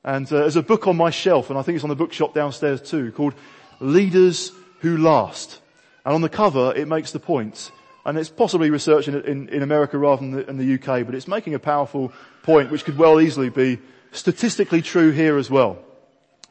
And 0.04 0.26
uh, 0.26 0.40
there's 0.40 0.56
a 0.56 0.62
book 0.62 0.86
on 0.88 0.96
my 0.96 1.10
shelf, 1.10 1.50
and 1.50 1.58
I 1.58 1.62
think 1.62 1.76
it's 1.76 1.84
on 1.84 1.90
the 1.90 1.96
bookshop 1.96 2.34
downstairs 2.34 2.82
too, 2.82 3.12
called 3.12 3.34
Leaders 3.80 4.50
Who 4.80 4.96
Last. 4.96 5.60
And 6.04 6.14
on 6.14 6.20
the 6.20 6.28
cover, 6.28 6.72
it 6.74 6.88
makes 6.88 7.12
the 7.12 7.20
point. 7.20 7.54
point, 7.54 7.72
and 8.04 8.18
it's 8.18 8.28
possibly 8.28 8.70
research 8.70 9.08
in, 9.08 9.20
in, 9.22 9.48
in 9.48 9.62
America 9.62 9.96
rather 9.98 10.20
than 10.20 10.30
the, 10.32 10.48
in 10.48 10.56
the 10.58 10.74
UK, 10.74 11.06
but 11.06 11.14
it's 11.14 11.28
making 11.28 11.54
a 11.54 11.58
powerful 11.58 12.12
point 12.42 12.70
which 12.70 12.84
could 12.84 12.98
well 12.98 13.20
easily 13.20 13.48
be 13.48 13.78
statistically 14.10 14.82
true 14.82 15.10
here 15.10 15.38
as 15.38 15.50
well. 15.50 15.78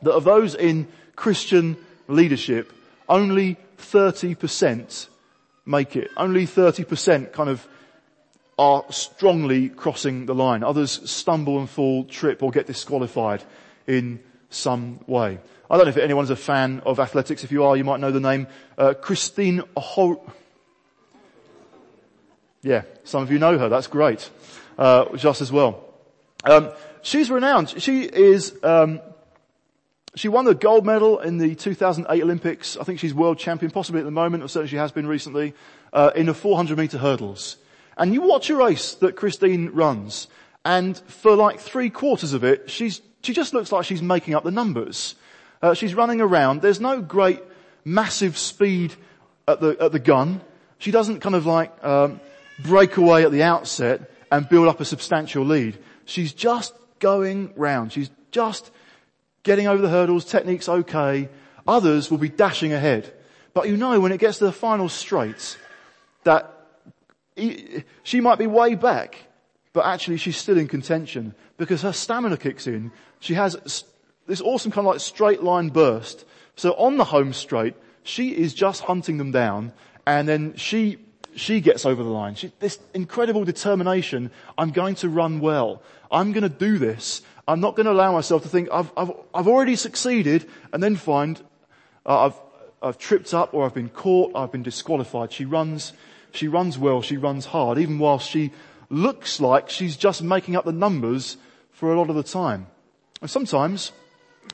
That 0.01 0.13
of 0.13 0.23
those 0.23 0.55
in 0.55 0.87
Christian 1.15 1.77
leadership, 2.07 2.71
only 3.07 3.57
30% 3.77 5.07
make 5.65 5.95
it. 5.95 6.09
Only 6.17 6.45
30% 6.45 7.31
kind 7.31 7.49
of 7.49 7.67
are 8.57 8.85
strongly 8.89 9.69
crossing 9.69 10.25
the 10.25 10.35
line. 10.35 10.63
Others 10.63 11.09
stumble 11.09 11.59
and 11.59 11.69
fall, 11.69 12.05
trip 12.05 12.43
or 12.43 12.51
get 12.51 12.67
disqualified 12.67 13.43
in 13.87 14.19
some 14.49 14.99
way. 15.07 15.39
I 15.69 15.77
don't 15.77 15.85
know 15.85 15.89
if 15.89 15.97
anyone's 15.97 16.29
a 16.29 16.35
fan 16.35 16.81
of 16.85 16.99
athletics. 16.99 17.43
If 17.43 17.51
you 17.51 17.63
are, 17.63 17.77
you 17.77 17.83
might 17.83 17.99
know 17.99 18.11
the 18.11 18.19
name 18.19 18.47
uh, 18.77 18.93
Christine 18.93 19.63
Ho. 19.77 20.31
Yeah, 22.61 22.83
some 23.03 23.23
of 23.23 23.31
you 23.31 23.39
know 23.39 23.57
her. 23.57 23.69
That's 23.69 23.87
great. 23.87 24.29
Uh, 24.77 25.15
just 25.15 25.41
as 25.41 25.51
well. 25.51 25.83
Um, 26.43 26.71
she's 27.01 27.31
renowned. 27.31 27.81
She 27.81 28.03
is. 28.03 28.53
Um, 28.63 28.99
she 30.15 30.27
won 30.27 30.45
the 30.45 30.55
gold 30.55 30.85
medal 30.85 31.19
in 31.19 31.37
the 31.37 31.55
2008 31.55 32.21
Olympics. 32.21 32.77
I 32.77 32.83
think 32.83 32.99
she's 32.99 33.13
world 33.13 33.39
champion, 33.39 33.71
possibly 33.71 34.01
at 34.01 34.05
the 34.05 34.11
moment, 34.11 34.43
or 34.43 34.47
certainly 34.47 34.69
she 34.69 34.75
has 34.75 34.91
been 34.91 35.07
recently, 35.07 35.53
uh, 35.93 36.11
in 36.15 36.25
the 36.25 36.33
400 36.33 36.77
meter 36.77 36.97
hurdles. 36.97 37.57
And 37.97 38.13
you 38.13 38.21
watch 38.21 38.49
a 38.49 38.55
race 38.55 38.95
that 38.95 39.15
Christine 39.15 39.69
runs, 39.69 40.27
and 40.65 40.97
for 40.97 41.35
like 41.35 41.59
three 41.59 41.89
quarters 41.89 42.33
of 42.33 42.43
it, 42.43 42.69
she's, 42.69 43.01
she 43.23 43.33
just 43.33 43.53
looks 43.53 43.71
like 43.71 43.85
she's 43.85 44.01
making 44.01 44.35
up 44.35 44.43
the 44.43 44.51
numbers. 44.51 45.15
Uh, 45.61 45.73
she's 45.73 45.93
running 45.93 46.21
around. 46.21 46.61
There's 46.61 46.81
no 46.81 47.01
great 47.01 47.41
massive 47.85 48.37
speed 48.37 48.93
at 49.47 49.59
the, 49.61 49.77
at 49.79 49.91
the 49.91 49.99
gun. 49.99 50.41
She 50.77 50.91
doesn't 50.91 51.19
kind 51.19 51.35
of 51.35 51.45
like, 51.45 51.71
um, 51.83 52.19
break 52.63 52.97
away 52.97 53.23
at 53.23 53.31
the 53.31 53.43
outset 53.43 54.11
and 54.31 54.47
build 54.47 54.67
up 54.67 54.79
a 54.79 54.85
substantial 54.85 55.43
lead. 55.43 55.77
She's 56.05 56.33
just 56.33 56.73
going 56.99 57.53
round. 57.55 57.91
She's 57.91 58.09
just 58.31 58.71
getting 59.43 59.67
over 59.67 59.81
the 59.81 59.89
hurdles. 59.89 60.25
Technique's 60.25 60.69
okay. 60.69 61.29
Others 61.67 62.09
will 62.09 62.17
be 62.17 62.29
dashing 62.29 62.73
ahead. 62.73 63.13
But 63.53 63.67
you 63.67 63.77
know 63.77 63.99
when 63.99 64.11
it 64.11 64.19
gets 64.19 64.37
to 64.39 64.45
the 64.45 64.51
final 64.51 64.89
straight 64.89 65.57
that 66.23 66.53
she 68.03 68.21
might 68.21 68.39
be 68.39 68.47
way 68.47 68.75
back, 68.75 69.23
but 69.73 69.85
actually 69.85 70.17
she's 70.17 70.37
still 70.37 70.57
in 70.57 70.67
contention 70.67 71.33
because 71.57 71.81
her 71.81 71.93
stamina 71.93 72.37
kicks 72.37 72.67
in. 72.67 72.91
She 73.19 73.33
has 73.35 73.85
this 74.27 74.41
awesome 74.41 74.71
kind 74.71 74.87
of 74.87 74.93
like 74.93 75.01
straight 75.01 75.43
line 75.43 75.69
burst. 75.69 76.25
So 76.55 76.73
on 76.73 76.97
the 76.97 77.05
home 77.05 77.33
straight, 77.33 77.75
she 78.03 78.35
is 78.35 78.53
just 78.53 78.83
hunting 78.83 79.17
them 79.17 79.31
down 79.31 79.73
and 80.05 80.27
then 80.27 80.55
she, 80.55 80.97
she 81.35 81.61
gets 81.61 81.85
over 81.85 82.03
the 82.03 82.09
line. 82.09 82.35
She, 82.35 82.51
this 82.59 82.79
incredible 82.93 83.43
determination. 83.43 84.31
I'm 84.57 84.71
going 84.71 84.95
to 84.95 85.09
run 85.09 85.39
well. 85.39 85.81
I'm 86.11 86.31
going 86.31 86.43
to 86.43 86.49
do 86.49 86.77
this. 86.77 87.21
I'm 87.51 87.59
not 87.59 87.75
going 87.75 87.85
to 87.85 87.91
allow 87.91 88.13
myself 88.13 88.43
to 88.43 88.49
think 88.49 88.69
I've, 88.71 88.93
I've, 88.95 89.11
I've 89.33 89.47
already 89.47 89.75
succeeded 89.75 90.49
and 90.71 90.81
then 90.81 90.95
find 90.95 91.37
uh, 92.05 92.27
I've, 92.27 92.35
I've 92.81 92.97
tripped 92.97 93.33
up 93.33 93.53
or 93.53 93.65
I've 93.65 93.73
been 93.73 93.89
caught, 93.89 94.31
I've 94.35 94.53
been 94.53 94.63
disqualified. 94.63 95.33
She 95.33 95.43
runs, 95.43 95.91
she 96.31 96.47
runs 96.47 96.77
well, 96.77 97.01
she 97.01 97.17
runs 97.17 97.47
hard, 97.47 97.77
even 97.77 97.99
while 97.99 98.19
she 98.19 98.51
looks 98.89 99.41
like 99.41 99.69
she's 99.69 99.97
just 99.97 100.23
making 100.23 100.55
up 100.55 100.63
the 100.63 100.71
numbers 100.71 101.35
for 101.71 101.91
a 101.91 101.97
lot 101.99 102.09
of 102.09 102.15
the 102.15 102.23
time. 102.23 102.67
And 103.19 103.29
sometimes 103.29 103.91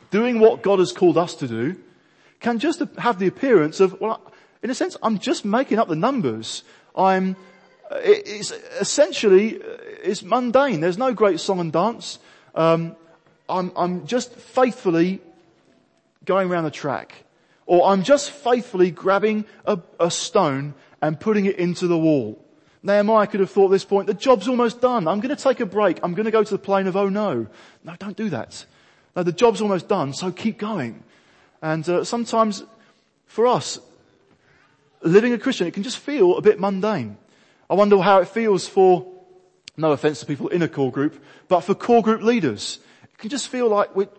doing 0.10 0.40
what 0.40 0.64
God 0.64 0.80
has 0.80 0.92
called 0.92 1.20
us 1.20 1.36
to 1.36 1.48
do 1.48 1.76
can 2.40 2.58
just 2.58 2.82
have 2.98 3.20
the 3.20 3.28
appearance 3.28 3.80
of, 3.80 4.02
well, 4.02 4.22
in 4.64 4.72
a 4.72 4.76
sense, 4.76 4.98
I'm 5.04 5.20
just 5.20 5.46
making 5.46 5.78
up 5.78 5.88
the 5.88 5.96
numbers. 5.96 6.64
I'm, 6.96 7.36
it's 7.92 8.50
essentially, 8.80 9.60
it's 10.04 10.24
mundane. 10.24 10.82
There's 10.82 10.98
no 10.98 11.14
great 11.14 11.40
song 11.40 11.60
and 11.60 11.72
dance. 11.72 12.18
Um, 12.58 12.98
I'm, 13.48 13.72
I'm 13.78 14.08
just 14.08 14.34
faithfully 14.34 15.22
going 16.26 16.52
around 16.52 16.66
the 16.66 16.72
track. 16.72 17.24
Or 17.66 17.88
I'm 17.88 18.04
just 18.04 18.32
faithfully 18.32 18.92
grabbing 18.92 19.46
a, 19.66 19.80
a 20.00 20.12
stone 20.12 20.74
and 21.02 21.20
putting 21.20 21.46
it 21.46 21.58
into 21.58 21.88
the 21.88 21.98
wall. 21.98 22.44
Nehemiah 22.84 23.28
could 23.28 23.40
have 23.40 23.52
thought 23.52 23.66
at 23.66 23.72
this 23.72 23.86
point, 23.86 24.08
the 24.08 24.14
job's 24.14 24.48
almost 24.48 24.82
done. 24.82 25.08
I'm 25.08 25.20
going 25.20 25.36
to 25.36 25.42
take 25.42 25.60
a 25.60 25.66
break. 25.66 26.00
I'm 26.04 26.14
going 26.14 26.26
to 26.26 26.32
go 26.32 26.44
to 26.44 26.52
the 26.52 26.58
plain 26.58 26.88
of 26.88 26.96
oh 26.96 27.10
no. 27.10 27.48
No, 27.84 27.96
don't 28.00 28.18
do 28.18 28.30
that. 28.30 28.66
No, 29.16 29.24
the 29.24 29.32
job's 29.32 29.62
almost 29.62 29.88
done, 29.88 30.14
so 30.14 30.32
keep 30.32 30.58
going. 30.58 31.04
And 31.62 31.88
uh, 31.90 32.04
sometimes 32.04 32.64
for 33.26 33.48
us, 33.48 33.80
living 35.02 35.34
a 35.34 35.38
Christian, 35.38 35.68
it 35.68 35.74
can 35.74 35.84
just 35.84 35.98
feel 35.98 36.38
a 36.38 36.42
bit 36.42 36.60
mundane. 36.60 37.18
I 37.70 37.74
wonder 37.74 37.98
how 38.00 38.20
it 38.20 38.30
feels 38.30 38.68
for, 38.68 39.06
no 39.78 39.92
offense 39.92 40.20
to 40.20 40.26
people 40.26 40.48
in 40.48 40.62
a 40.64 40.68
core 40.68 40.92
group, 40.92 41.24
but 41.48 41.62
for 41.62 41.76
core 41.76 42.02
group 42.02 42.22
leaders. 42.22 42.80
It 43.04 43.18
can 43.18 43.30
just 43.30 43.48
feel 43.48 43.70
like 43.70 43.96
we're, 43.96 44.10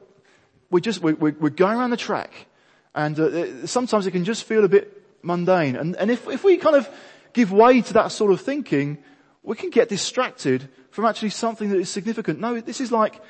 we're 0.71 0.81
just, 0.81 1.03
we're, 1.03 1.15
we're 1.15 1.51
going 1.51 1.77
around 1.77 1.91
the 1.91 1.97
track. 1.97 2.47
And 2.95 3.19
uh, 3.19 3.67
sometimes 3.67 4.07
it 4.07 4.13
can 4.13 4.25
just 4.25 4.45
feel 4.45 4.65
a 4.65 4.69
bit 4.69 5.05
mundane. 5.23 5.77
And, 5.77 5.97
and 5.97 6.11
if, 6.11 6.27
if 6.29 6.45
we 6.45 6.57
kind 6.57 6.77
of 6.77 6.89
give 7.33 7.53
way 7.53 7.83
to 7.83 7.93
that 7.95 8.13
sort 8.13 8.33
of 8.33 8.41
thinking, 8.41 8.99
we 9.43 9.57
can 9.57 9.71
get 9.71 9.89
distracted 9.89 10.69
from 10.91 11.05
actually 11.05 11.31
something 11.31 11.69
that 11.71 11.79
is 11.79 11.91
significant. 11.91 12.41
No, 12.41 12.61
this 12.61 12.81
is 12.81 12.91
like 12.91 13.21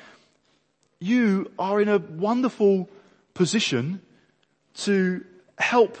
you 0.99 1.51
are 1.57 1.81
in 1.81 1.89
a 1.89 1.97
wonderful 1.97 2.89
position 3.33 4.01
to 4.75 5.23
help 5.57 5.97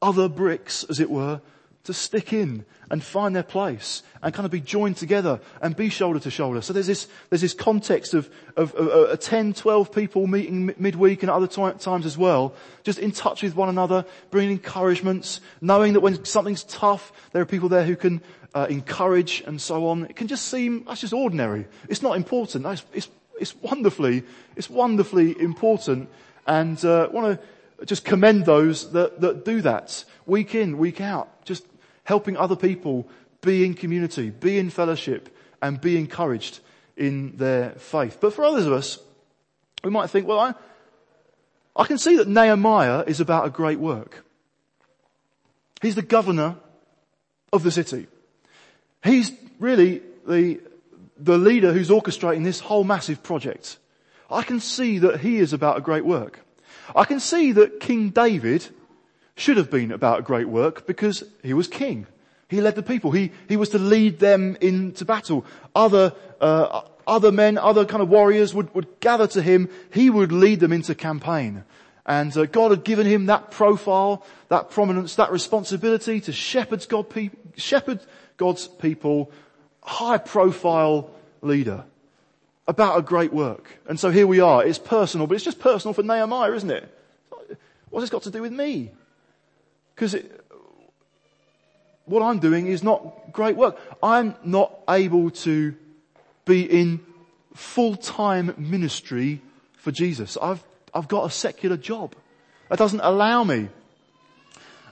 other 0.00 0.28
bricks, 0.28 0.84
as 0.84 1.00
it 1.00 1.10
were, 1.10 1.40
to 1.84 1.92
stick 1.92 2.32
in 2.32 2.64
and 2.90 3.02
find 3.02 3.34
their 3.34 3.42
place 3.42 4.02
and 4.22 4.34
kind 4.34 4.44
of 4.44 4.52
be 4.52 4.60
joined 4.60 4.96
together 4.96 5.40
and 5.60 5.76
be 5.76 5.88
shoulder 5.88 6.18
to 6.20 6.30
shoulder. 6.30 6.60
So 6.60 6.72
there's 6.72 6.86
this, 6.86 7.08
there's 7.30 7.40
this 7.40 7.54
context 7.54 8.14
of, 8.14 8.30
of, 8.56 8.74
of, 8.74 8.88
of 8.88 9.20
10, 9.20 9.54
12 9.54 9.92
people 9.92 10.26
meeting 10.26 10.74
midweek 10.78 11.22
and 11.22 11.30
other 11.30 11.46
t- 11.46 11.78
times 11.78 12.06
as 12.06 12.16
well, 12.16 12.54
just 12.82 12.98
in 12.98 13.12
touch 13.12 13.42
with 13.42 13.56
one 13.56 13.68
another, 13.68 14.04
bringing 14.30 14.52
encouragements, 14.52 15.40
knowing 15.60 15.92
that 15.94 16.00
when 16.00 16.24
something's 16.24 16.64
tough, 16.64 17.12
there 17.32 17.42
are 17.42 17.46
people 17.46 17.68
there 17.68 17.84
who 17.84 17.96
can 17.96 18.20
uh, 18.54 18.66
encourage 18.70 19.42
and 19.46 19.60
so 19.60 19.88
on. 19.88 20.04
It 20.04 20.16
can 20.16 20.28
just 20.28 20.46
seem, 20.46 20.84
that's 20.84 21.00
just 21.00 21.12
ordinary. 21.12 21.66
It's 21.88 22.02
not 22.02 22.16
important. 22.16 22.66
It's, 22.66 22.84
it's 22.92 23.08
it's 23.38 23.54
wonderfully, 23.56 24.24
it's 24.56 24.70
wonderfully 24.70 25.38
important 25.40 26.08
and 26.46 26.82
uh, 26.84 27.08
want 27.12 27.40
to 27.78 27.86
just 27.86 28.04
commend 28.04 28.46
those 28.46 28.92
that, 28.92 29.20
that 29.20 29.44
do 29.44 29.60
that 29.62 30.04
week 30.24 30.54
in, 30.54 30.78
week 30.78 31.00
out, 31.00 31.44
just 31.44 31.64
helping 32.06 32.36
other 32.36 32.56
people 32.56 33.06
be 33.42 33.64
in 33.64 33.74
community, 33.74 34.30
be 34.30 34.58
in 34.58 34.70
fellowship 34.70 35.28
and 35.60 35.80
be 35.80 35.98
encouraged 35.98 36.60
in 36.96 37.36
their 37.36 37.70
faith. 37.72 38.18
But 38.20 38.32
for 38.32 38.44
others 38.44 38.64
of 38.64 38.72
us, 38.72 38.98
we 39.82 39.90
might 39.90 40.08
think, 40.08 40.26
well, 40.26 40.38
I, 40.38 40.54
I 41.74 41.84
can 41.84 41.98
see 41.98 42.16
that 42.16 42.28
Nehemiah 42.28 43.04
is 43.06 43.20
about 43.20 43.46
a 43.46 43.50
great 43.50 43.80
work. 43.80 44.24
He's 45.82 45.96
the 45.96 46.02
governor 46.02 46.56
of 47.52 47.64
the 47.64 47.70
city. 47.70 48.06
He's 49.02 49.32
really 49.58 50.00
the 50.26 50.60
the 51.18 51.38
leader 51.38 51.72
who's 51.72 51.88
orchestrating 51.88 52.44
this 52.44 52.60
whole 52.60 52.84
massive 52.84 53.22
project. 53.22 53.78
I 54.30 54.42
can 54.42 54.60
see 54.60 54.98
that 54.98 55.20
he 55.20 55.38
is 55.38 55.52
about 55.52 55.78
a 55.78 55.80
great 55.80 56.04
work. 56.04 56.40
I 56.94 57.04
can 57.04 57.20
see 57.20 57.52
that 57.52 57.80
King 57.80 58.10
David 58.10 58.68
should 59.36 59.56
have 59.56 59.70
been 59.70 59.92
about 59.92 60.20
a 60.20 60.22
great 60.22 60.48
work 60.48 60.86
because 60.86 61.22
he 61.42 61.54
was 61.54 61.68
king. 61.68 62.06
He 62.48 62.60
led 62.60 62.74
the 62.74 62.82
people. 62.82 63.10
He, 63.10 63.32
he 63.48 63.56
was 63.56 63.68
to 63.70 63.78
lead 63.78 64.18
them 64.18 64.56
into 64.60 65.04
battle. 65.04 65.44
Other, 65.74 66.14
uh, 66.40 66.82
other 67.06 67.30
men, 67.30 67.58
other 67.58 67.84
kind 67.84 68.02
of 68.02 68.08
warriors 68.08 68.54
would, 68.54 68.74
would 68.74 69.00
gather 69.00 69.26
to 69.28 69.42
him. 69.42 69.68
He 69.92 70.10
would 70.10 70.32
lead 70.32 70.60
them 70.60 70.72
into 70.72 70.94
campaign. 70.94 71.64
And 72.06 72.34
uh, 72.36 72.46
God 72.46 72.70
had 72.70 72.84
given 72.84 73.06
him 73.06 73.26
that 73.26 73.50
profile, 73.50 74.24
that 74.48 74.70
prominence, 74.70 75.16
that 75.16 75.32
responsibility 75.32 76.20
to 76.22 76.32
shepherd, 76.32 76.86
God 76.88 77.10
pe- 77.10 77.30
shepherd 77.56 78.00
God's 78.36 78.68
people 78.68 79.30
high 79.82 80.18
profile 80.18 81.10
leader 81.42 81.84
about 82.68 82.98
a 82.98 83.02
great 83.02 83.32
work. 83.32 83.78
And 83.88 83.98
so 83.98 84.10
here 84.10 84.26
we 84.26 84.40
are. 84.40 84.64
It's 84.64 84.78
personal, 84.78 85.26
but 85.26 85.34
it's 85.34 85.44
just 85.44 85.60
personal 85.60 85.94
for 85.94 86.02
Nehemiah, 86.02 86.52
isn't 86.52 86.70
it? 86.70 86.92
What's 87.90 88.02
this 88.02 88.10
got 88.10 88.22
to 88.24 88.30
do 88.30 88.42
with 88.42 88.52
me? 88.52 88.90
Because 89.96 90.14
what 92.04 92.22
I'm 92.22 92.38
doing 92.38 92.66
is 92.66 92.82
not 92.82 93.32
great 93.32 93.56
work. 93.56 93.78
I'm 94.02 94.34
not 94.44 94.78
able 94.88 95.30
to 95.30 95.74
be 96.44 96.62
in 96.62 97.00
full-time 97.54 98.54
ministry 98.58 99.40
for 99.78 99.90
Jesus. 99.90 100.36
I've, 100.40 100.62
I've 100.92 101.08
got 101.08 101.24
a 101.24 101.30
secular 101.30 101.78
job. 101.78 102.14
That 102.68 102.78
doesn't 102.78 103.00
allow 103.00 103.42
me 103.42 103.70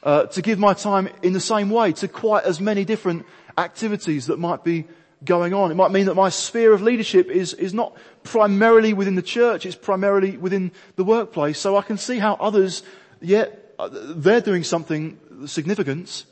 uh, 0.03 0.25
to 0.27 0.41
give 0.41 0.59
my 0.59 0.73
time 0.73 1.11
in 1.23 1.35
the 1.35 1.41
same 1.41 1.69
way 1.69 1.93
to 1.93 2.09
quite 2.09 2.45
as 2.45 2.61
many 2.61 2.85
different 2.87 3.27
activities 3.59 4.27
that 4.27 4.39
might 4.39 4.65
be 4.65 4.87
going 5.25 5.53
on. 5.55 5.71
It 5.71 5.75
might 5.75 5.91
mean 5.91 6.07
that 6.07 6.15
my 6.15 6.31
sphere 6.31 6.73
of 6.73 6.83
leadership 6.83 7.29
is, 7.29 7.53
is 7.55 7.75
not 7.75 7.97
primarily 8.23 8.95
within 8.95 9.15
the 9.15 9.23
church, 9.23 9.67
it's 9.67 9.77
primarily 9.77 10.37
within 10.37 10.73
the 10.97 11.05
workplace. 11.05 11.59
So 11.59 11.77
I 11.77 11.83
can 11.83 11.99
see 11.99 12.19
how 12.19 12.35
others, 12.35 12.83
yet 13.21 13.64
they're 13.91 14.41
doing 14.41 14.65
something 14.65 15.19
significant, 15.47 16.25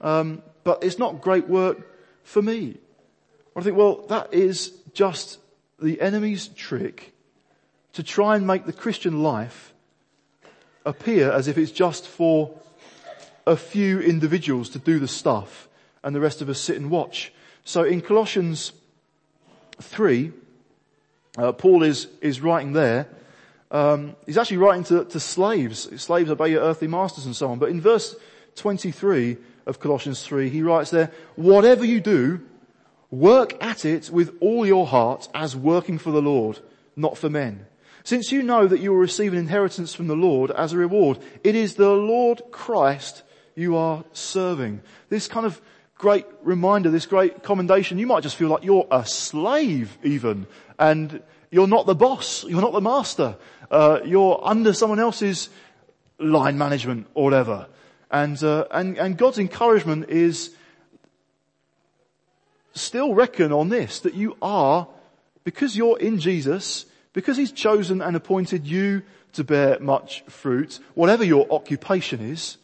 um, 0.00 0.42
but 0.64 0.82
it's 0.82 0.98
not 0.98 1.20
great 1.20 1.48
work 1.48 1.78
for 2.24 2.42
me. 2.42 2.78
I 3.54 3.60
think, 3.60 3.76
well, 3.76 4.06
that 4.08 4.32
is 4.32 4.72
just 4.94 5.38
the 5.80 6.00
enemy's 6.00 6.48
trick 6.48 7.12
to 7.92 8.02
try 8.02 8.36
and 8.36 8.46
make 8.46 8.64
the 8.64 8.72
Christian 8.72 9.22
life 9.22 9.72
appear 10.84 11.30
as 11.30 11.48
if 11.48 11.58
it's 11.58 11.70
just 11.70 12.06
for 12.06 12.54
a 13.46 13.56
few 13.56 14.00
individuals 14.00 14.68
to 14.70 14.78
do 14.78 14.98
the 14.98 15.08
stuff 15.08 15.68
and 16.02 16.14
the 16.14 16.20
rest 16.20 16.40
of 16.40 16.48
us 16.48 16.60
sit 16.60 16.76
and 16.76 16.90
watch. 16.90 17.32
So 17.64 17.84
in 17.84 18.00
Colossians 18.00 18.72
3, 19.80 20.32
uh, 21.38 21.52
Paul 21.52 21.82
is, 21.82 22.08
is 22.20 22.40
writing 22.40 22.72
there, 22.72 23.08
Um, 23.72 24.16
he's 24.26 24.38
actually 24.38 24.58
writing 24.58 24.84
to, 24.84 25.04
to 25.06 25.18
slaves. 25.18 25.88
Slaves 26.00 26.30
obey 26.30 26.50
your 26.50 26.60
earthly 26.60 26.88
masters 26.88 27.24
and 27.26 27.34
so 27.34 27.50
on. 27.50 27.58
But 27.58 27.70
in 27.70 27.80
verse 27.80 28.14
23 28.56 29.38
of 29.66 29.80
Colossians 29.80 30.22
3, 30.22 30.50
he 30.50 30.62
writes 30.62 30.90
there, 30.90 31.10
whatever 31.36 31.84
you 31.84 32.00
do, 32.00 32.42
work 33.10 33.62
at 33.64 33.84
it 33.84 34.10
with 34.10 34.36
all 34.40 34.66
your 34.66 34.86
heart 34.86 35.28
as 35.34 35.56
working 35.56 35.98
for 35.98 36.12
the 36.12 36.22
Lord, 36.22 36.60
not 36.96 37.16
for 37.16 37.30
men. 37.30 37.66
Since 38.04 38.30
you 38.30 38.42
know 38.42 38.66
that 38.66 38.80
you 38.80 38.90
will 38.90 38.98
receive 38.98 39.32
an 39.32 39.38
inheritance 39.38 39.94
from 39.94 40.06
the 40.06 40.16
Lord 40.16 40.50
as 40.50 40.72
a 40.72 40.76
reward, 40.76 41.18
it 41.42 41.54
is 41.54 41.74
the 41.74 41.92
Lord 41.92 42.42
Christ 42.50 43.22
you 43.54 43.76
are 43.76 44.04
serving. 44.12 44.82
This 45.08 45.28
kind 45.28 45.46
of 45.46 45.60
great 45.94 46.26
reminder, 46.42 46.90
this 46.90 47.06
great 47.06 47.42
commendation, 47.42 47.98
you 47.98 48.06
might 48.06 48.22
just 48.22 48.36
feel 48.36 48.48
like 48.48 48.64
you're 48.64 48.88
a 48.90 49.06
slave 49.06 49.96
even, 50.02 50.46
and 50.78 51.22
you're 51.50 51.68
not 51.68 51.86
the 51.86 51.94
boss, 51.94 52.44
you're 52.44 52.60
not 52.60 52.72
the 52.72 52.80
master, 52.80 53.36
uh, 53.72 54.00
you're 54.04 54.38
under 54.44 54.74
someone 54.74 55.00
else's 55.00 55.48
line 56.20 56.58
management 56.58 57.08
or 57.14 57.24
whatever. 57.24 57.66
And, 58.10 58.40
uh, 58.44 58.66
and, 58.70 58.98
and 58.98 59.16
God's 59.16 59.38
encouragement 59.38 60.10
is 60.10 60.54
still 62.74 63.14
reckon 63.14 63.50
on 63.50 63.70
this, 63.70 64.00
that 64.00 64.14
you 64.14 64.36
are, 64.42 64.86
because 65.44 65.76
you're 65.76 65.98
in 65.98 66.20
Jesus, 66.20 66.84
because 67.14 67.38
He's 67.38 67.50
chosen 67.50 68.02
and 68.02 68.14
appointed 68.14 68.66
you 68.66 69.02
to 69.32 69.42
bear 69.42 69.78
much 69.80 70.22
fruit, 70.28 70.78
whatever 70.94 71.24
your 71.24 71.50
occupation 71.50 72.20
is, 72.20 72.58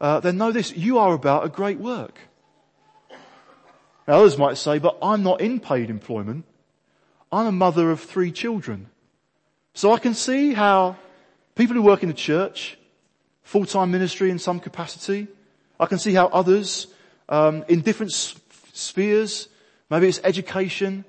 uh, 0.00 0.18
then 0.18 0.36
know 0.36 0.50
this, 0.50 0.76
you 0.76 0.98
are 0.98 1.14
about 1.14 1.44
a 1.44 1.48
great 1.48 1.78
work. 1.78 2.18
Now 4.08 4.14
others 4.14 4.38
might 4.38 4.58
say, 4.58 4.80
but 4.80 4.98
I'm 5.00 5.22
not 5.22 5.40
in 5.40 5.60
paid 5.60 5.90
employment. 5.90 6.44
I'm 7.30 7.46
a 7.46 7.52
mother 7.52 7.92
of 7.92 8.00
three 8.00 8.32
children. 8.32 8.88
So 9.74 9.92
I 9.92 9.98
can 9.98 10.14
see 10.14 10.52
how 10.52 10.96
people 11.54 11.74
who 11.74 11.82
work 11.82 12.02
in 12.02 12.08
the 12.08 12.14
church, 12.14 12.78
full-time 13.42 13.90
ministry 13.90 14.30
in 14.30 14.38
some 14.38 14.60
capacity, 14.60 15.28
I 15.80 15.86
can 15.86 15.98
see 15.98 16.14
how 16.14 16.26
others 16.26 16.88
um, 17.28 17.64
in 17.68 17.82
different 17.82 18.12
spheres, 18.12 19.48
maybe 19.90 20.08
it's 20.08 20.20
education, 20.24 21.04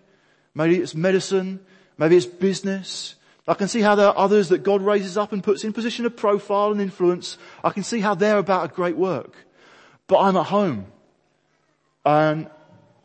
maybe 0.54 0.76
it's 0.78 0.94
medicine, 0.94 1.60
maybe 1.98 2.18
it's 2.18 2.26
business. 2.26 3.16
I 3.48 3.56
can 3.56 3.68
see 3.68 3.82
how 3.82 3.96
there 3.96 4.08
are 4.08 4.18
others 4.18 4.50
that 4.50 4.64
God 4.64 4.82
raises 4.82 5.18
up 5.18 5.34
and 5.34 5.44
puts 5.44 5.64
in 5.64 5.74
position 5.74 6.06
of 6.06 6.16
profile 6.16 6.72
and 6.72 6.80
influence. 6.80 7.38
I 7.64 7.72
can 7.72 7.84
see 7.84 8.00
how 8.00 8.14
they're 8.14 8.38
about 8.38 8.70
a 8.70 8.74
great 8.74 8.96
work. 8.96 9.34
But 10.08 10.20
I'm 10.20 10.38
at 10.38 10.46
home. 10.48 10.86
And 12.06 12.50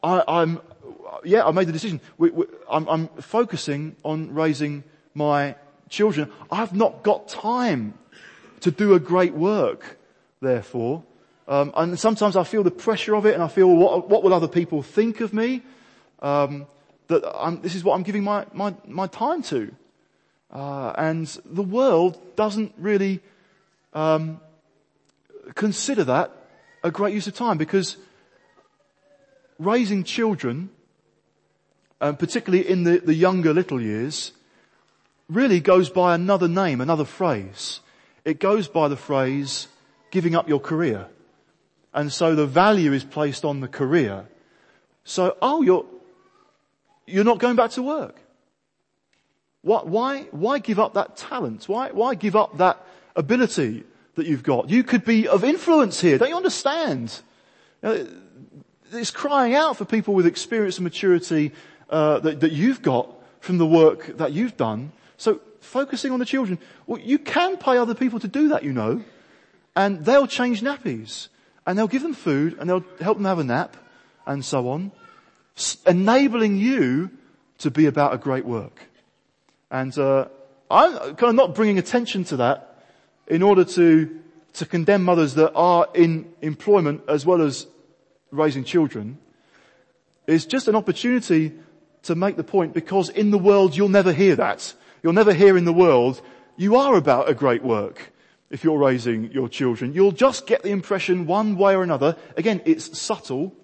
I, 0.03 0.43
am 0.43 0.61
yeah, 1.25 1.45
I 1.45 1.51
made 1.51 1.67
the 1.67 1.73
decision. 1.73 2.01
We, 2.19 2.31
we, 2.31 2.45
I'm, 2.71 2.87
I'm 2.88 3.09
focusing 3.09 3.97
on 4.03 4.35
raising 4.35 4.85
my 5.14 5.55
children. 5.88 6.31
I've 6.50 6.74
not 6.74 7.03
got 7.03 7.29
time 7.29 7.94
to 8.61 8.70
do 8.70 8.94
a 8.94 9.00
great 9.00 9.35
work, 9.35 9.98
therefore. 10.40 11.05
Um, 11.46 11.72
and 11.77 11.98
sometimes 11.98 12.37
I 12.37 12.44
feel 12.44 12.62
the 12.62 12.70
pressure 12.70 13.14
of 13.14 13.27
it 13.27 13.35
and 13.35 13.42
I 13.42 13.48
feel 13.48 13.68
what, 13.68 14.09
what 14.09 14.22
will 14.22 14.33
other 14.33 14.48
people 14.48 14.83
think 14.83 15.20
of 15.20 15.33
me? 15.33 15.62
Um, 16.20 16.66
that 17.09 17.22
I'm, 17.35 17.61
this 17.61 17.74
is 17.74 17.85
what 17.85 17.94
I'm 17.94 18.03
giving 18.03 18.24
my, 18.24 18.46
my, 18.53 18.74
my 18.87 19.07
time 19.07 19.42
to. 19.44 19.74
Uh, 20.50 20.92
and 20.96 21.27
the 21.44 21.62
world 21.62 22.18
doesn't 22.37 22.72
really 22.79 23.20
um, 23.92 24.40
consider 25.55 26.05
that 26.05 26.31
a 26.83 26.90
great 26.90 27.14
use 27.14 27.27
of 27.27 27.35
time 27.35 27.59
because 27.59 27.96
raising 29.59 30.05
children, 30.05 30.70
um, 32.00 32.16
particularly 32.16 32.68
in 32.68 32.85
the, 32.85 32.98
the 32.98 33.14
younger 33.14 33.53
little 33.53 33.81
years, 33.81 34.33
really 35.29 35.61
goes 35.61 35.91
by 35.91 36.15
another 36.15 36.49
name, 36.49 36.81
another 36.81 37.05
phrase. 37.05 37.81
It 38.25 38.41
goes 38.41 38.69
by 38.69 38.89
the 38.89 38.97
phrase 38.97 39.69
giving 40.11 40.35
up 40.35 40.49
your 40.49 40.61
career. 40.61 41.09
And 41.93 42.13
so 42.13 42.35
the 42.35 42.47
value 42.47 42.93
is 42.93 43.05
placed 43.05 43.45
on 43.45 43.61
the 43.61 43.69
career. 43.69 44.27
So, 45.05 45.37
oh, 45.41 45.63
you're, 45.63 45.87
you're 47.07 47.25
not 47.25 47.39
going 47.39 47.57
back 47.57 47.71
to 47.73 47.83
work. 47.83 48.21
Why, 49.63 49.81
why, 49.83 50.23
why 50.31 50.59
give 50.59 50.79
up 50.79 50.95
that 50.95 51.17
talent? 51.17 51.69
Why, 51.69 51.91
why 51.91 52.15
give 52.15 52.37
up 52.37 52.59
that 52.59 52.85
ability 53.17 53.85
that 54.17 54.27
you've 54.27 54.43
got? 54.43 54.69
You 54.71 54.83
could 54.83 55.05
be 55.05 55.29
of 55.29 55.45
influence 55.45 56.01
here. 56.01 56.19
Don't 56.19 56.29
you 56.29 56.37
understand? 56.37 57.21
it's 58.93 59.11
crying 59.11 59.55
out 59.55 59.77
for 59.77 59.85
people 59.85 60.15
with 60.15 60.27
experience 60.27 60.79
and 60.79 60.85
maturity 60.85 61.53
uh, 61.91 62.19
that, 62.21 62.41
that 62.41 62.53
you've 62.53 62.81
got 62.81 63.15
from 63.41 63.59
the 63.59 63.67
work 63.67 64.17
that 64.17 64.33
you've 64.33 64.57
done. 64.57 64.93
So 65.25 65.41
focusing 65.61 66.13
on 66.13 66.19
the 66.19 66.27
children, 66.27 66.59
well, 66.87 67.01
you 67.01 67.19
can 67.19 67.57
pay 67.57 67.79
other 67.79 67.95
people 67.95 68.21
to 68.21 68.29
do 68.29 68.49
that, 68.49 68.63
you 68.63 68.75
know, 68.75 69.03
and 69.75 70.05
they'll 70.05 70.27
change 70.27 70.61
nappies. 70.61 71.29
And 71.67 71.79
they'll 71.79 71.89
give 71.89 72.03
them 72.03 72.13
food 72.13 72.59
and 72.61 72.69
they'll 72.69 72.85
help 73.01 73.17
them 73.17 73.25
have 73.25 73.39
a 73.39 73.45
nap 73.45 73.75
and 74.27 74.45
so 74.45 74.69
on, 74.69 74.93
enabling 75.87 76.59
you 76.59 77.11
to 77.57 77.71
be 77.71 77.87
about 77.87 78.13
a 78.13 78.19
great 78.19 78.45
work. 78.45 78.83
And 79.71 79.97
uh, 79.97 80.29
I'm 80.71 81.17
kind 81.17 81.31
of 81.31 81.35
not 81.37 81.55
bringing 81.55 81.79
attention 81.79 82.25
to 82.25 82.37
that 82.37 82.85
in 83.27 83.43
order 83.43 83.65
to 83.65 84.21
to 84.61 84.67
condemn 84.67 85.03
mothers 85.03 85.35
that 85.35 85.53
are 85.55 85.89
in 85.95 86.33
employment 86.43 87.01
as 87.09 87.25
well 87.25 87.41
as 87.41 87.67
raising 88.31 88.63
children. 88.63 89.17
Is 90.27 90.45
just 90.45 90.69
an 90.69 90.77
opportunity 90.77 91.55
to 92.03 92.15
make 92.15 92.37
the 92.37 92.45
point 92.45 92.75
because 92.75 93.09
in 93.09 93.31
the 93.31 93.39
world 93.39 93.75
you'll 93.75 93.89
never 93.89 94.13
hear 94.13 94.37
that. 94.37 94.75
You'll 95.05 95.12
never 95.12 95.35
hear 95.35 95.59
in 95.59 95.67
the 95.67 95.73
world 95.73 96.23
you 96.57 96.77
are 96.77 96.97
about 96.97 97.29
a 97.29 97.35
great 97.35 97.62
work 97.62 98.11
if 98.49 98.64
you're 98.64 98.79
raising 98.79 99.31
your 99.33 99.51
children. 99.51 99.93
You'll 99.93 100.12
just 100.12 100.47
get 100.47 100.62
the 100.62 100.71
impression 100.71 101.27
one 101.27 101.59
way 101.59 101.77
or 101.77 101.83
another, 101.83 102.17
again 102.38 102.62
it's 102.64 102.99
subtle, 102.99 103.55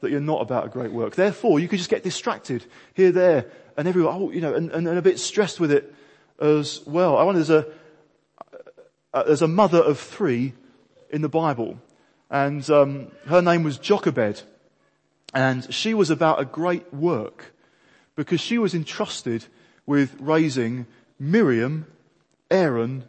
that 0.00 0.10
you're 0.10 0.20
not 0.20 0.40
about 0.40 0.64
a 0.64 0.68
great 0.70 0.90
work. 0.90 1.16
Therefore 1.16 1.60
you 1.60 1.68
could 1.68 1.78
just 1.78 1.90
get 1.90 2.02
distracted 2.02 2.64
here, 2.94 3.12
there 3.12 3.50
and 3.76 3.86
everywhere, 3.86 4.10
oh, 4.14 4.30
you 4.30 4.40
know, 4.40 4.54
and, 4.54 4.70
and, 4.70 4.88
and 4.88 4.96
a 4.96 5.02
bit 5.02 5.18
stressed 5.18 5.60
with 5.60 5.70
it 5.70 5.94
as 6.40 6.80
well. 6.86 7.18
I 7.18 7.24
wonder 7.24 7.42
there's 7.42 7.50
a, 7.50 7.66
uh, 9.12 9.24
there's 9.24 9.42
a 9.42 9.48
mother 9.48 9.82
of 9.82 10.00
three 10.00 10.54
in 11.10 11.20
the 11.20 11.28
Bible 11.28 11.78
and 12.30 12.68
um, 12.70 13.08
her 13.26 13.42
name 13.42 13.64
was 13.64 13.76
Jochebed, 13.76 14.44
and 15.34 15.74
she 15.74 15.92
was 15.92 16.08
about 16.08 16.40
a 16.40 16.46
great 16.46 16.90
work 16.94 17.52
because 18.16 18.40
she 18.40 18.56
was 18.56 18.74
entrusted 18.74 19.44
with 19.86 20.16
raising 20.20 20.86
Miriam, 21.18 21.86
Aaron, 22.50 23.04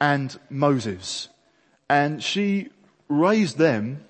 and 0.00 0.38
Moses, 0.50 1.28
and 1.88 2.22
she 2.22 2.68
raised 3.08 3.58
them, 3.58 4.04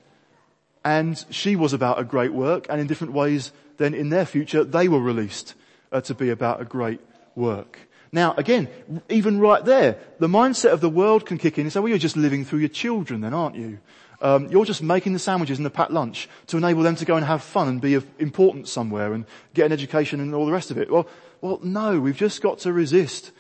and 0.85 1.25
she 1.31 1.57
was 1.57 1.73
about 1.73 1.99
a 1.99 2.05
great 2.05 2.33
work, 2.33 2.67
and 2.69 2.81
in 2.81 2.87
different 2.87 3.13
ways, 3.13 3.53
then 3.77 3.95
in 3.95 4.09
their 4.09 4.27
future, 4.27 4.65
they 4.65 4.89
were 4.89 5.01
released 5.01 5.55
uh, 5.93 6.01
to 6.03 6.15
be 6.15 6.31
about 6.31 6.61
a 6.61 6.65
great 6.65 7.01
work. 7.35 7.79
Now 8.13 8.35
again, 8.37 8.69
even 9.09 9.41
right 9.41 9.65
there, 9.65 9.99
the 10.19 10.29
mindset 10.29 10.73
of 10.73 10.81
the 10.81 10.89
world 10.89 11.27
can 11.27 11.39
kick 11.39 11.59
in 11.59 11.67
and 11.67 11.73
say, 11.73 11.81
well 11.81 11.89
you're 11.89 11.99
just 11.99 12.17
living 12.17 12.45
through 12.45 12.61
your 12.61 12.69
children 12.69 13.21
then, 13.21 13.35
aren't 13.35 13.57
you? 13.57 13.79
Um, 14.23 14.49
you're 14.49 14.65
just 14.65 14.83
making 14.83 15.13
the 15.13 15.19
sandwiches 15.19 15.59
and 15.59 15.67
the 15.67 15.71
packed 15.71 15.91
lunch 15.91 16.29
to 16.47 16.57
enable 16.57 16.83
them 16.83 16.97
to 16.97 17.05
go 17.05 17.17
and 17.17 17.27
have 17.27 17.43
fun 17.43 17.69
and 17.69 17.81
be 17.81 17.95
of 17.95 18.07
importance 18.19 18.73
somewhere 18.73 19.13
and 19.13 19.27
get 19.53 19.67
an 19.67 19.73
education 19.73 20.21
and 20.21 20.35
all 20.35 20.47
the 20.47 20.53
rest 20.53 20.71
of 20.71 20.79
it. 20.79 20.91
Well, 20.91 21.07
well, 21.47 21.61
no, 21.63 22.01
we've 22.01 22.17
just 22.17 22.43
got 22.43 22.59
to 22.61 22.73
resist 22.73 23.31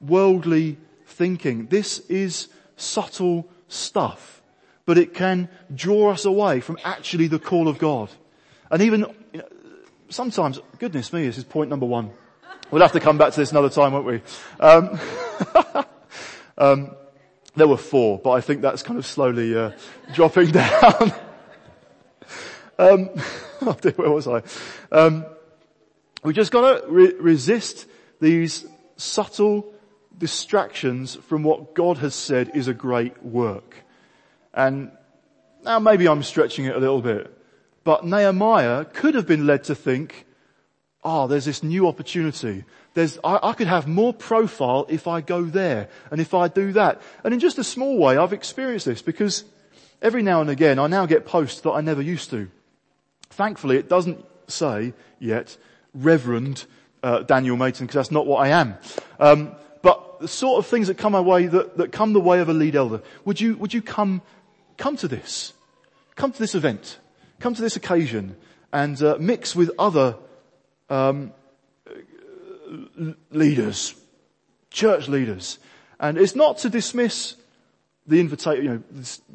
worldly 0.00 0.78
thinking. 1.06 1.66
This 1.66 1.98
is 2.08 2.48
subtle 2.76 3.48
stuff, 3.66 4.40
but 4.86 4.96
it 4.96 5.12
can 5.12 5.48
draw 5.74 6.12
us 6.12 6.24
away 6.24 6.60
from 6.60 6.78
actually 6.84 7.26
the 7.26 7.40
call 7.40 7.66
of 7.66 7.78
God. 7.78 8.10
And 8.70 8.80
even 8.82 9.06
you 9.32 9.40
know, 9.40 9.48
sometimes, 10.08 10.60
goodness 10.78 11.12
me, 11.12 11.26
this 11.26 11.36
is 11.36 11.42
point 11.42 11.68
number 11.68 11.86
one. 11.86 12.12
We'll 12.70 12.82
have 12.82 12.92
to 12.92 13.00
come 13.00 13.18
back 13.18 13.32
to 13.32 13.40
this 13.40 13.50
another 13.50 13.70
time, 13.70 13.92
won't 13.92 14.06
we? 14.06 14.22
Um, 14.60 15.00
um, 16.58 16.90
there 17.56 17.66
were 17.66 17.76
four, 17.76 18.20
but 18.20 18.30
I 18.30 18.40
think 18.40 18.62
that's 18.62 18.84
kind 18.84 19.00
of 19.00 19.06
slowly 19.06 19.56
uh, 19.56 19.72
dropping 20.14 20.50
down. 20.52 21.12
um, 22.78 23.10
oh 23.62 23.76
dear, 23.80 23.92
where 23.96 24.10
was 24.10 24.28
I? 24.28 24.42
Um, 26.22 26.28
we 26.28 26.34
just 26.34 26.52
got 26.52 26.82
to 26.82 26.88
re- 26.88 27.14
resist 27.18 27.86
these 28.20 28.66
subtle 28.96 29.72
distractions 30.16 31.14
from 31.14 31.42
what 31.42 31.74
God 31.74 31.98
has 31.98 32.14
said 32.14 32.50
is 32.54 32.68
a 32.68 32.74
great 32.74 33.22
work. 33.22 33.76
And 34.52 34.90
now 35.64 35.78
maybe 35.78 36.08
I'm 36.08 36.22
stretching 36.22 36.64
it 36.64 36.74
a 36.74 36.78
little 36.78 37.02
bit, 37.02 37.32
but 37.84 38.04
Nehemiah 38.04 38.84
could 38.84 39.14
have 39.14 39.26
been 39.26 39.46
led 39.46 39.64
to 39.64 39.74
think, 39.74 40.26
oh, 41.04 41.28
there's 41.28 41.44
this 41.44 41.62
new 41.62 41.86
opportunity. 41.86 42.64
There's, 42.94 43.18
I, 43.22 43.38
I, 43.42 43.52
could 43.52 43.68
have 43.68 43.86
more 43.86 44.12
profile 44.12 44.86
if 44.88 45.06
I 45.06 45.20
go 45.20 45.44
there 45.44 45.88
and 46.10 46.20
if 46.20 46.34
I 46.34 46.48
do 46.48 46.72
that. 46.72 47.00
And 47.22 47.32
in 47.32 47.38
just 47.38 47.58
a 47.58 47.64
small 47.64 47.96
way, 47.96 48.16
I've 48.16 48.32
experienced 48.32 48.86
this 48.86 49.00
because 49.00 49.44
every 50.02 50.22
now 50.22 50.40
and 50.40 50.50
again 50.50 50.80
I 50.80 50.88
now 50.88 51.06
get 51.06 51.24
posts 51.24 51.60
that 51.60 51.70
I 51.70 51.80
never 51.80 52.02
used 52.02 52.30
to. 52.30 52.50
Thankfully, 53.30 53.76
it 53.76 53.88
doesn't 53.88 54.24
say 54.48 54.92
yet 55.20 55.56
Reverend 55.98 56.64
uh, 57.02 57.20
Daniel 57.20 57.56
Mayton, 57.56 57.86
because 57.86 57.94
that's 57.94 58.10
not 58.10 58.26
what 58.26 58.46
I 58.46 58.48
am. 58.48 58.76
Um, 59.20 59.52
but 59.82 60.20
the 60.20 60.28
sort 60.28 60.58
of 60.58 60.66
things 60.66 60.88
that 60.88 60.98
come 60.98 61.14
our 61.14 61.22
way, 61.22 61.46
that, 61.46 61.76
that 61.76 61.92
come 61.92 62.12
the 62.12 62.20
way 62.20 62.40
of 62.40 62.48
a 62.48 62.52
lead 62.52 62.76
elder. 62.76 63.02
Would 63.24 63.40
you, 63.40 63.56
would 63.56 63.72
you 63.72 63.82
come, 63.82 64.22
come 64.76 64.96
to 64.96 65.08
this? 65.08 65.52
Come 66.16 66.32
to 66.32 66.38
this 66.38 66.54
event. 66.54 66.98
Come 67.38 67.54
to 67.54 67.62
this 67.62 67.76
occasion 67.76 68.36
and 68.72 69.00
uh, 69.02 69.16
mix 69.18 69.54
with 69.54 69.70
other 69.78 70.16
um, 70.90 71.32
leaders, 73.30 73.94
church 74.70 75.08
leaders. 75.08 75.58
And 76.00 76.18
it's 76.18 76.34
not 76.34 76.58
to 76.58 76.70
dismiss 76.70 77.36
the 78.06 78.20
invitation, 78.20 78.64
you 78.64 78.70
know, 78.70 78.82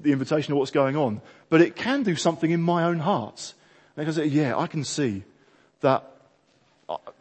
the 0.01 0.11
invitation 0.11 0.53
of 0.53 0.59
what's 0.59 0.71
going 0.71 0.95
on, 0.95 1.21
but 1.49 1.61
it 1.61 1.75
can 1.75 2.03
do 2.03 2.15
something 2.15 2.51
in 2.51 2.61
my 2.61 2.83
own 2.83 2.99
heart. 2.99 3.53
Because 3.95 4.17
yeah, 4.17 4.57
I 4.57 4.67
can 4.67 4.83
see 4.83 5.23
that 5.81 6.12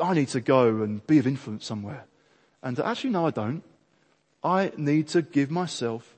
I 0.00 0.14
need 0.14 0.28
to 0.28 0.40
go 0.40 0.82
and 0.82 1.06
be 1.06 1.18
of 1.18 1.26
influence 1.26 1.66
somewhere. 1.66 2.04
And 2.62 2.78
actually, 2.80 3.10
no, 3.10 3.26
I 3.26 3.30
don't. 3.30 3.62
I 4.44 4.72
need 4.76 5.08
to 5.08 5.22
give 5.22 5.50
myself 5.50 6.16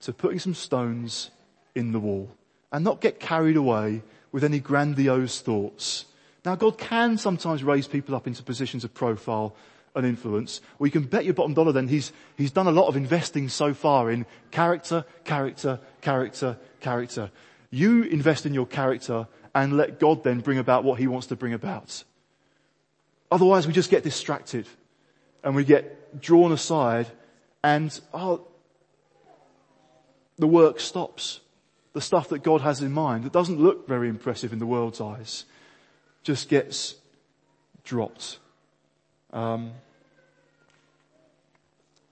to 0.00 0.12
putting 0.12 0.38
some 0.38 0.54
stones 0.54 1.30
in 1.74 1.92
the 1.92 2.00
wall 2.00 2.30
and 2.70 2.84
not 2.84 3.00
get 3.00 3.20
carried 3.20 3.56
away 3.56 4.02
with 4.30 4.44
any 4.44 4.58
grandiose 4.58 5.40
thoughts. 5.40 6.06
Now 6.44 6.56
God 6.56 6.78
can 6.78 7.18
sometimes 7.18 7.62
raise 7.62 7.86
people 7.86 8.14
up 8.14 8.26
into 8.26 8.42
positions 8.42 8.84
of 8.84 8.92
profile 8.92 9.54
and 9.94 10.06
influence. 10.06 10.60
You 10.80 10.90
can 10.90 11.04
bet 11.04 11.24
your 11.24 11.34
bottom 11.34 11.54
dollar 11.54 11.72
then 11.72 11.88
he's, 11.88 12.12
he's 12.36 12.50
done 12.50 12.66
a 12.66 12.72
lot 12.72 12.88
of 12.88 12.96
investing 12.96 13.48
so 13.48 13.74
far 13.74 14.10
in 14.10 14.26
character, 14.50 15.04
character, 15.24 15.78
character, 16.00 16.58
character. 16.80 17.30
You 17.70 18.02
invest 18.04 18.46
in 18.46 18.54
your 18.54 18.66
character 18.66 19.28
and 19.54 19.76
let 19.76 20.00
God 20.00 20.24
then 20.24 20.40
bring 20.40 20.58
about 20.58 20.84
what 20.84 20.98
he 20.98 21.06
wants 21.06 21.26
to 21.28 21.36
bring 21.36 21.52
about. 21.52 22.04
Otherwise 23.32 23.66
we 23.66 23.72
just 23.72 23.90
get 23.90 24.02
distracted 24.02 24.66
and 25.42 25.56
we 25.56 25.64
get 25.64 26.20
drawn 26.20 26.52
aside 26.52 27.06
and 27.64 27.98
oh, 28.12 28.46
the 30.36 30.46
work 30.46 30.78
stops. 30.78 31.40
The 31.94 32.00
stuff 32.00 32.28
that 32.28 32.42
God 32.42 32.60
has 32.60 32.80
in 32.82 32.92
mind 32.92 33.24
that 33.24 33.32
doesn't 33.32 33.58
look 33.58 33.88
very 33.88 34.08
impressive 34.08 34.52
in 34.52 34.58
the 34.58 34.66
world's 34.66 35.00
eyes 35.00 35.44
just 36.22 36.48
gets 36.48 36.94
dropped. 37.84 38.38
Um, 39.32 39.72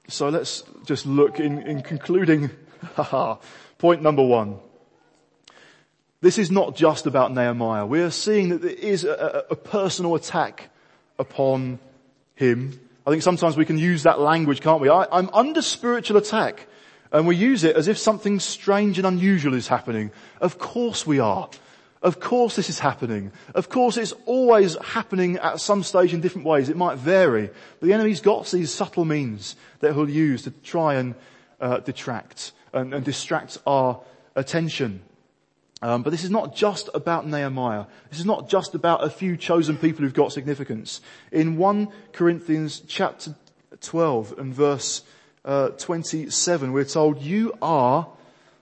so 0.08 0.28
let's 0.28 0.62
just 0.86 1.06
look 1.06 1.38
in, 1.38 1.62
in 1.62 1.82
concluding, 1.82 2.50
point 3.78 4.02
number 4.02 4.24
one. 4.24 4.58
This 6.22 6.38
is 6.38 6.50
not 6.50 6.76
just 6.76 7.06
about 7.06 7.32
Nehemiah. 7.32 7.86
We 7.86 8.00
are 8.00 8.10
seeing 8.10 8.50
that 8.50 8.62
there 8.62 8.70
is 8.70 9.04
a, 9.04 9.44
a, 9.50 9.56
personal 9.56 10.14
attack 10.14 10.70
upon 11.20 11.78
him. 12.34 12.80
I 13.06 13.10
think 13.10 13.22
sometimes 13.22 13.56
we 13.56 13.64
can 13.64 13.78
use 13.78 14.02
that 14.02 14.18
language, 14.20 14.60
can't 14.60 14.80
we? 14.80 14.88
I, 14.88 15.06
I'm 15.12 15.30
under 15.32 15.62
spiritual 15.62 16.16
attack. 16.16 16.66
And 17.12 17.26
we 17.26 17.36
use 17.36 17.64
it 17.64 17.76
as 17.76 17.88
if 17.88 17.98
something 17.98 18.38
strange 18.38 18.98
and 18.98 19.06
unusual 19.06 19.54
is 19.54 19.68
happening. 19.68 20.12
Of 20.40 20.58
course 20.58 21.06
we 21.06 21.18
are. 21.18 21.48
Of 22.02 22.18
course 22.20 22.56
this 22.56 22.70
is 22.70 22.78
happening. 22.78 23.32
Of 23.54 23.68
course 23.68 23.96
it's 23.96 24.14
always 24.26 24.76
happening 24.76 25.36
at 25.36 25.60
some 25.60 25.82
stage 25.82 26.14
in 26.14 26.20
different 26.20 26.46
ways. 26.46 26.68
It 26.68 26.76
might 26.76 26.98
vary. 26.98 27.50
But 27.80 27.86
the 27.86 27.92
enemy's 27.92 28.20
got 28.20 28.46
these 28.50 28.72
subtle 28.72 29.04
means 29.04 29.56
that 29.80 29.92
he'll 29.92 30.08
use 30.08 30.42
to 30.42 30.50
try 30.50 30.94
and 30.94 31.14
uh, 31.60 31.80
detract 31.80 32.52
and, 32.72 32.94
and, 32.94 33.04
distract 33.04 33.58
our 33.66 34.00
attention. 34.34 35.02
Um, 35.82 36.02
but 36.02 36.10
this 36.10 36.24
is 36.24 36.30
not 36.30 36.54
just 36.54 36.90
about 36.92 37.26
Nehemiah. 37.26 37.86
This 38.10 38.20
is 38.20 38.26
not 38.26 38.48
just 38.50 38.74
about 38.74 39.02
a 39.02 39.10
few 39.10 39.36
chosen 39.36 39.76
people 39.76 40.04
who've 40.04 40.12
got 40.12 40.32
significance. 40.32 41.00
In 41.32 41.56
1 41.56 41.88
Corinthians 42.12 42.82
chapter 42.86 43.34
12 43.80 44.38
and 44.38 44.54
verse 44.54 45.02
uh, 45.44 45.70
27, 45.70 46.72
we're 46.72 46.84
told, 46.84 47.22
you 47.22 47.54
are 47.62 48.08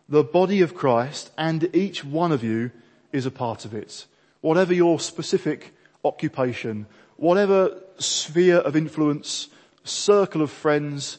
the 0.09 0.23
body 0.23 0.63
of 0.63 0.77
Christ 0.77 1.33
and 1.37 1.75
each 1.75 2.05
one 2.05 2.31
of 2.31 2.45
you 2.45 2.71
is 3.13 3.27
a 3.27 3.31
part 3.33 3.65
of 3.65 3.75
it. 3.75 4.07
Whatever 4.41 4.73
your 4.73 5.01
specific 5.01 5.75
occupation, 6.05 6.87
whatever 7.17 7.79
sphere 7.99 8.59
of 8.59 8.77
influence, 8.77 9.49
circle 9.83 10.41
of 10.41 10.51
friends 10.51 11.19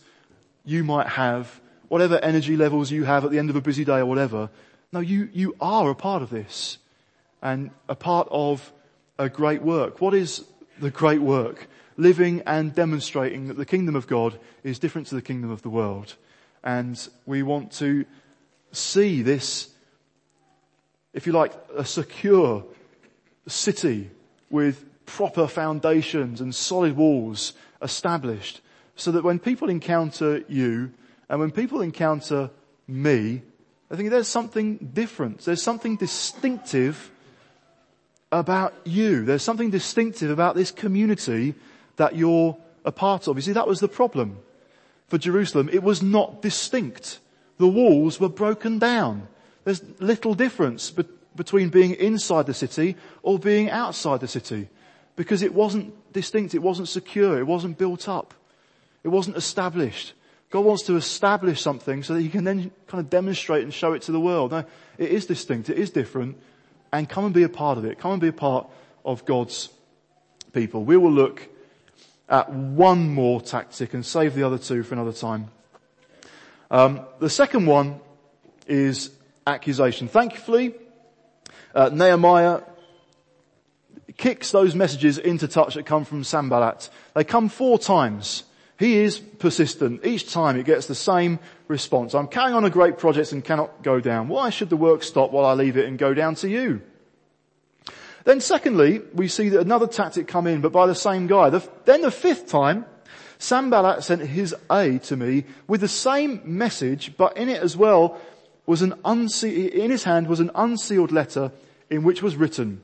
you 0.64 0.84
might 0.84 1.08
have, 1.08 1.60
whatever 1.90 2.20
energy 2.20 2.56
levels 2.56 2.90
you 2.90 3.04
have 3.04 3.26
at 3.26 3.32
the 3.32 3.40
end 3.40 3.50
of 3.50 3.56
a 3.58 3.62
busy 3.62 3.84
day 3.84 3.98
or 3.98 4.06
whatever, 4.06 4.50
no, 4.92 5.00
you, 5.00 5.30
you 5.34 5.56
are 5.62 5.90
a 5.90 5.96
part 5.96 6.22
of 6.22 6.30
this 6.30 6.78
and 7.42 7.72
a 7.88 7.96
part 7.96 8.28
of 8.32 8.72
a 9.18 9.30
great 9.30 9.62
work. 9.62 10.02
What 10.02 10.14
is 10.14 10.46
the 10.80 10.92
great 10.92 11.22
work? 11.22 11.68
Living 11.98 12.42
and 12.46 12.74
demonstrating 12.74 13.48
that 13.48 13.58
the 13.58 13.66
kingdom 13.66 13.96
of 13.96 14.08
God 14.08 14.40
is 14.64 14.80
different 14.80 15.08
to 15.08 15.16
the 15.16 15.22
kingdom 15.22 15.52
of 15.52 15.62
the 15.62 15.70
world. 15.70 16.16
And 16.64 17.08
we 17.26 17.44
want 17.44 17.72
to 17.74 18.06
see 18.72 19.22
this 19.22 19.70
if 21.14 21.26
you 21.26 21.34
like, 21.34 21.54
a 21.76 21.84
secure 21.84 22.64
city 23.48 24.10
with 24.50 24.86
proper 25.06 25.48
foundations 25.48 26.40
and 26.40 26.54
solid 26.54 26.96
walls 26.96 27.54
established 27.82 28.62
so 28.96 29.12
that 29.12 29.24
when 29.24 29.40
people 29.40 29.70
encounter 29.70 30.44
you 30.48 30.92
and 31.28 31.40
when 31.40 31.52
people 31.52 31.82
encounter 31.82 32.52
me, 32.88 33.42
I 33.92 33.96
think 33.96 34.10
there's 34.10 34.28
something 34.28 34.78
different. 34.94 35.42
There's 35.42 35.64
something 35.64 35.96
distinctive 35.96 37.12
about 38.32 38.74
you. 38.86 39.26
There's 39.26 39.44
something 39.44 39.72
distinctive 39.72 40.30
about 40.30 40.56
this 40.56 40.72
community 40.72 41.56
that 41.96 42.16
you're 42.16 42.56
a 42.86 42.92
part 42.92 43.28
of. 43.28 43.36
You 43.36 43.42
see, 43.42 43.54
that 43.54 43.68
was 43.68 43.80
the 43.80 43.88
problem 43.88 44.38
for 45.08 45.18
Jerusalem. 45.18 45.70
It 45.72 45.84
was 45.84 46.04
not 46.04 46.42
distinct. 46.42 47.20
The 47.58 47.68
walls 47.68 48.20
were 48.20 48.30
broken 48.30 48.80
down. 48.80 49.28
There's 49.64 49.84
little 50.00 50.36
difference 50.36 50.92
be- 50.92 51.06
between 51.36 51.70
being 51.70 51.96
inside 51.96 52.46
the 52.46 52.54
city 52.54 52.96
or 53.24 53.40
being 53.40 53.70
outside 53.70 54.20
the 54.20 54.28
city 54.28 54.70
because 55.16 55.42
it 55.42 55.54
wasn't 55.54 55.94
distinct, 56.14 56.56
it 56.56 56.62
wasn't 56.62 56.88
secure, 56.88 57.40
it 57.40 57.48
wasn't 57.48 57.78
built 57.78 58.08
up, 58.08 58.34
it 59.04 59.10
wasn't 59.10 59.36
established. 59.36 60.14
God 60.50 60.66
wants 60.66 60.84
to 60.84 60.96
establish 60.96 61.62
something 61.62 62.02
so 62.04 62.16
that 62.16 62.22
he 62.22 62.30
can 62.30 62.44
then 62.44 62.72
kind 62.88 63.04
of 63.04 63.10
demonstrate 63.10 63.64
and 63.64 63.74
show 63.74 63.94
it 63.94 64.02
to 64.04 64.12
the 64.12 64.20
world. 64.20 64.52
It 64.98 65.12
is 65.12 65.26
distinct, 65.28 65.70
it 65.70 65.78
is 65.78 65.92
different, 65.92 66.38
and 66.92 67.08
come 67.08 67.26
and 67.26 67.34
be 67.34 67.44
a 67.44 67.50
part 67.50 67.78
of 67.78 67.86
it. 67.86 68.00
Come 68.00 68.14
and 68.14 68.22
be 68.22 68.30
a 68.30 68.34
part 68.34 68.68
of 69.06 69.26
God's 69.26 69.70
people. 70.52 70.84
We 70.84 70.98
will 70.98 71.12
look 71.12 71.48
at 72.28 72.52
one 72.52 73.10
more 73.14 73.42
tactic 73.42 73.94
and 73.94 74.06
save 74.06 74.34
the 74.34 74.44
other 74.44 74.58
two 74.58 74.84
for 74.84 74.96
another 74.96 75.14
time. 75.14 75.50
Um, 76.72 77.02
the 77.20 77.30
second 77.30 77.66
one 77.66 78.00
is 78.68 79.12
accusation. 79.46 80.08
Thankfully, 80.08 80.74
uh, 81.74 81.90
Nehemiah 81.92 82.62
kicks 84.18 84.52
those 84.52 84.76
messages 84.76 85.18
into 85.18 85.48
touch 85.48 85.76
that 85.76 85.86
come 85.86 86.06
from 86.06 86.24
Sanballat. 86.24 86.90
They 87.16 87.24
come 87.24 87.50
four 87.50 87.80
times. 87.80 88.44
He 88.80 89.00
is 89.00 89.20
persistent. 89.20 90.06
Each 90.06 90.32
time 90.32 90.58
it 90.58 90.66
gets 90.66 90.88
the 90.88 90.96
same 90.96 91.40
response. 91.68 92.16
I'm 92.16 92.28
carrying 92.28 92.56
on 92.56 92.64
a 92.64 92.70
great 92.70 92.98
project 92.98 93.34
and 93.34 93.44
cannot 93.44 93.84
go 93.84 94.00
down. 94.00 94.30
Why 94.30 94.50
should 94.50 94.70
the 94.70 94.78
work 94.78 95.04
stop 95.04 95.32
while 95.32 95.46
I 95.46 95.54
leave 95.54 95.76
it 95.76 95.86
and 95.86 96.00
go 96.00 96.14
down 96.14 96.36
to 96.36 96.50
you? 96.50 96.82
Then 98.24 98.40
secondly, 98.40 99.02
we 99.14 99.28
see 99.28 99.50
that 99.50 99.60
another 99.60 99.86
tactic 99.86 100.28
come 100.28 100.48
in, 100.48 100.62
but 100.62 100.72
by 100.72 100.88
the 100.88 100.96
same 100.96 101.28
guy. 101.28 101.50
The, 101.50 101.68
then 101.84 102.02
the 102.02 102.12
fifth 102.12 102.48
time, 102.48 102.86
Sanballat 103.38 104.02
sent 104.04 104.22
his 104.22 104.56
aide 104.72 105.04
to 105.04 105.18
me 105.18 105.44
with 105.68 105.82
the 105.82 105.90
same 105.90 106.42
message, 106.46 107.18
but 107.18 107.36
in 107.36 107.50
it 107.50 107.62
as 107.62 107.76
well 107.76 108.18
was 108.66 108.82
an 108.82 108.94
unse- 109.04 109.72
in 109.72 109.92
his 109.92 110.06
hand 110.06 110.28
was 110.28 110.40
an 110.40 110.52
unsealed 110.56 111.12
letter 111.12 111.52
in 111.90 112.04
which 112.04 112.22
was 112.22 112.38
written, 112.38 112.82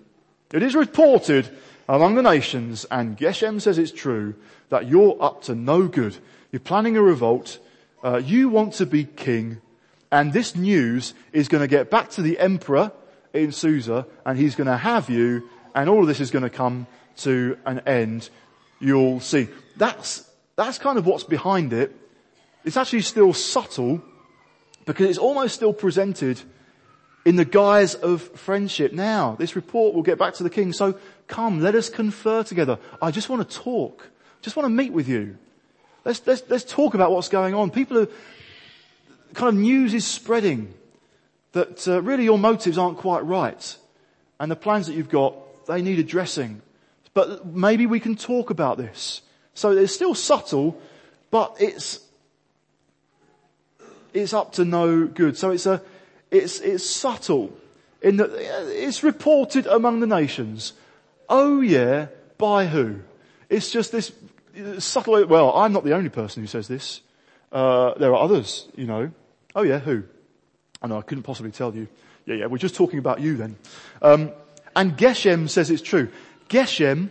it 0.52 0.64
is 0.64 0.76
reported 0.76 1.50
among 1.88 2.16
the 2.16 2.22
nations, 2.22 2.86
and 2.90 3.18
Geshem 3.18 3.62
says 3.62 3.78
it's 3.78 3.92
true, 3.92 4.36
that 4.70 4.88
you're 4.88 5.18
up 5.22 5.44
to 5.44 5.56
no 5.56 5.88
good. 5.88 6.18
You're 6.52 6.60
planning 6.60 6.98
a 6.98 7.02
revolt. 7.02 7.60
Uh, 8.04 8.18
you 8.18 8.50
want 8.50 8.74
to 8.74 8.86
be 8.86 9.04
king. 9.04 9.62
And 10.12 10.34
this 10.34 10.56
news 10.56 11.14
is 11.34 11.48
going 11.48 11.62
to 11.62 11.68
get 11.68 11.90
back 11.90 12.10
to 12.12 12.22
the 12.22 12.40
emperor 12.40 12.92
in 13.34 13.52
Susa, 13.52 14.06
and 14.26 14.38
he's 14.38 14.56
going 14.56 14.68
to 14.68 14.78
have 14.78 15.10
you, 15.10 15.50
and 15.76 15.90
all 15.90 16.02
of 16.02 16.08
this 16.08 16.20
is 16.20 16.32
going 16.32 16.44
to 16.44 16.50
come 16.50 16.88
to 17.18 17.58
an 17.66 17.80
end. 17.82 18.30
You'll 18.80 19.20
see. 19.20 19.50
That's, 19.78 20.30
that's 20.56 20.78
kind 20.78 20.98
of 20.98 21.06
what's 21.06 21.24
behind 21.24 21.74
it. 21.74 21.96
It's 22.64 22.78
actually 22.78 23.02
still 23.02 23.34
subtle, 23.34 24.02
because 24.86 25.10
it's 25.10 25.20
almost 25.20 25.56
still 25.56 25.74
presented 25.74 26.42
in 27.26 27.36
the 27.36 27.46
guise 27.46 27.96
of 27.96 28.22
friendship. 28.22 28.94
Now, 28.94 29.36
this 29.36 29.56
report 29.56 29.96
will 29.96 30.04
get 30.04 30.20
back 30.20 30.36
to 30.36 30.44
the 30.44 30.50
king, 30.50 30.72
so 30.72 30.98
come, 31.28 31.60
let 31.60 31.74
us 31.74 31.90
confer 31.90 32.44
together. 32.44 32.78
I 33.02 33.12
just 33.12 33.30
want 33.30 33.50
to 33.50 33.58
talk. 33.58 34.08
Just 34.42 34.56
want 34.56 34.66
to 34.66 34.70
meet 34.70 34.94
with 34.94 35.10
you. 35.10 35.38
Let's, 36.06 36.22
let's, 36.28 36.44
let's 36.50 36.64
talk 36.64 36.94
about 36.94 37.12
what's 37.12 37.30
going 37.30 37.56
on. 37.56 37.72
People 37.72 37.98
are, 37.98 38.08
kind 39.34 39.50
of 39.50 39.56
news 39.56 39.96
is 39.96 40.06
spreading 40.06 40.74
that 41.54 41.88
uh, 41.88 42.02
really 42.02 42.26
your 42.26 42.38
motives 42.38 42.78
aren't 42.78 43.00
quite 43.00 43.26
right. 43.26 43.78
And 44.40 44.52
the 44.52 44.56
plans 44.56 44.86
that 44.86 44.94
you've 44.94 45.10
got, 45.10 45.66
they 45.66 45.82
need 45.82 45.98
addressing. 45.98 46.62
but 47.16 47.46
maybe 47.46 47.88
we 47.88 48.00
can 48.00 48.16
talk 48.16 48.52
about 48.52 48.78
this. 48.78 49.22
So 49.56 49.72
it's 49.72 49.94
still 49.94 50.14
subtle, 50.14 50.80
but 51.32 51.56
it's, 51.60 52.02
it's 54.14 54.34
up 54.34 54.54
to 54.54 54.66
no 54.66 55.08
good. 55.08 55.38
So 55.38 55.52
it's 55.52 55.66
a, 55.66 55.82
it's, 56.36 56.60
it's 56.60 56.86
subtle 56.86 57.56
in 58.02 58.18
that 58.18 58.32
it's 58.34 59.04
reported 59.04 59.68
among 59.68 60.00
the 60.00 60.08
nations. 60.08 60.74
Oh 61.30 61.62
yeah, 61.62 62.08
by 62.38 62.68
who? 62.68 63.00
It's 63.50 63.72
just 63.72 63.92
this 63.92 64.12
subtle, 64.80 65.26
well, 65.26 65.56
I'm 65.56 65.74
not 65.74 65.84
the 65.84 65.94
only 65.94 66.10
person 66.10 66.44
who 66.44 66.48
says 66.48 66.68
this. 66.68 67.02
Uh, 67.52 67.94
there 67.96 68.14
are 68.14 68.22
others, 68.22 68.68
you 68.76 68.86
know. 68.86 69.12
Oh 69.56 69.64
yeah, 69.64 69.80
who? 69.80 70.04
I 70.82 70.88
know, 70.88 70.98
I 70.98 71.02
couldn't 71.02 71.24
possibly 71.24 71.52
tell 71.52 71.74
you. 71.74 71.88
Yeah, 72.26 72.36
yeah, 72.36 72.46
we're 72.48 72.58
just 72.58 72.76
talking 72.76 73.00
about 73.00 73.22
you 73.22 73.38
then. 73.38 73.56
Um, 74.02 74.32
and 74.76 74.98
Geshem 74.98 75.50
says 75.50 75.70
it's 75.70 75.82
true. 75.82 76.10
Geshem, 76.50 77.10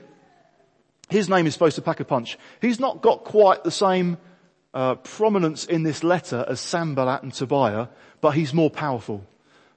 his 1.08 1.28
name 1.28 1.46
is 1.46 1.54
supposed 1.54 1.76
to 1.76 1.82
pack 1.82 2.00
a 2.00 2.04
punch. 2.04 2.38
He's 2.60 2.78
not 2.78 3.00
got 3.00 3.24
quite 3.24 3.64
the 3.64 3.70
same 3.70 4.18
uh, 4.74 4.96
prominence 4.96 5.64
in 5.64 5.84
this 5.84 6.02
letter 6.02 6.44
as 6.48 6.60
Sanballat 6.60 7.22
and 7.22 7.32
Tobiah, 7.32 7.86
but 8.20 8.30
he's 8.30 8.52
more 8.52 8.70
powerful. 8.70 9.24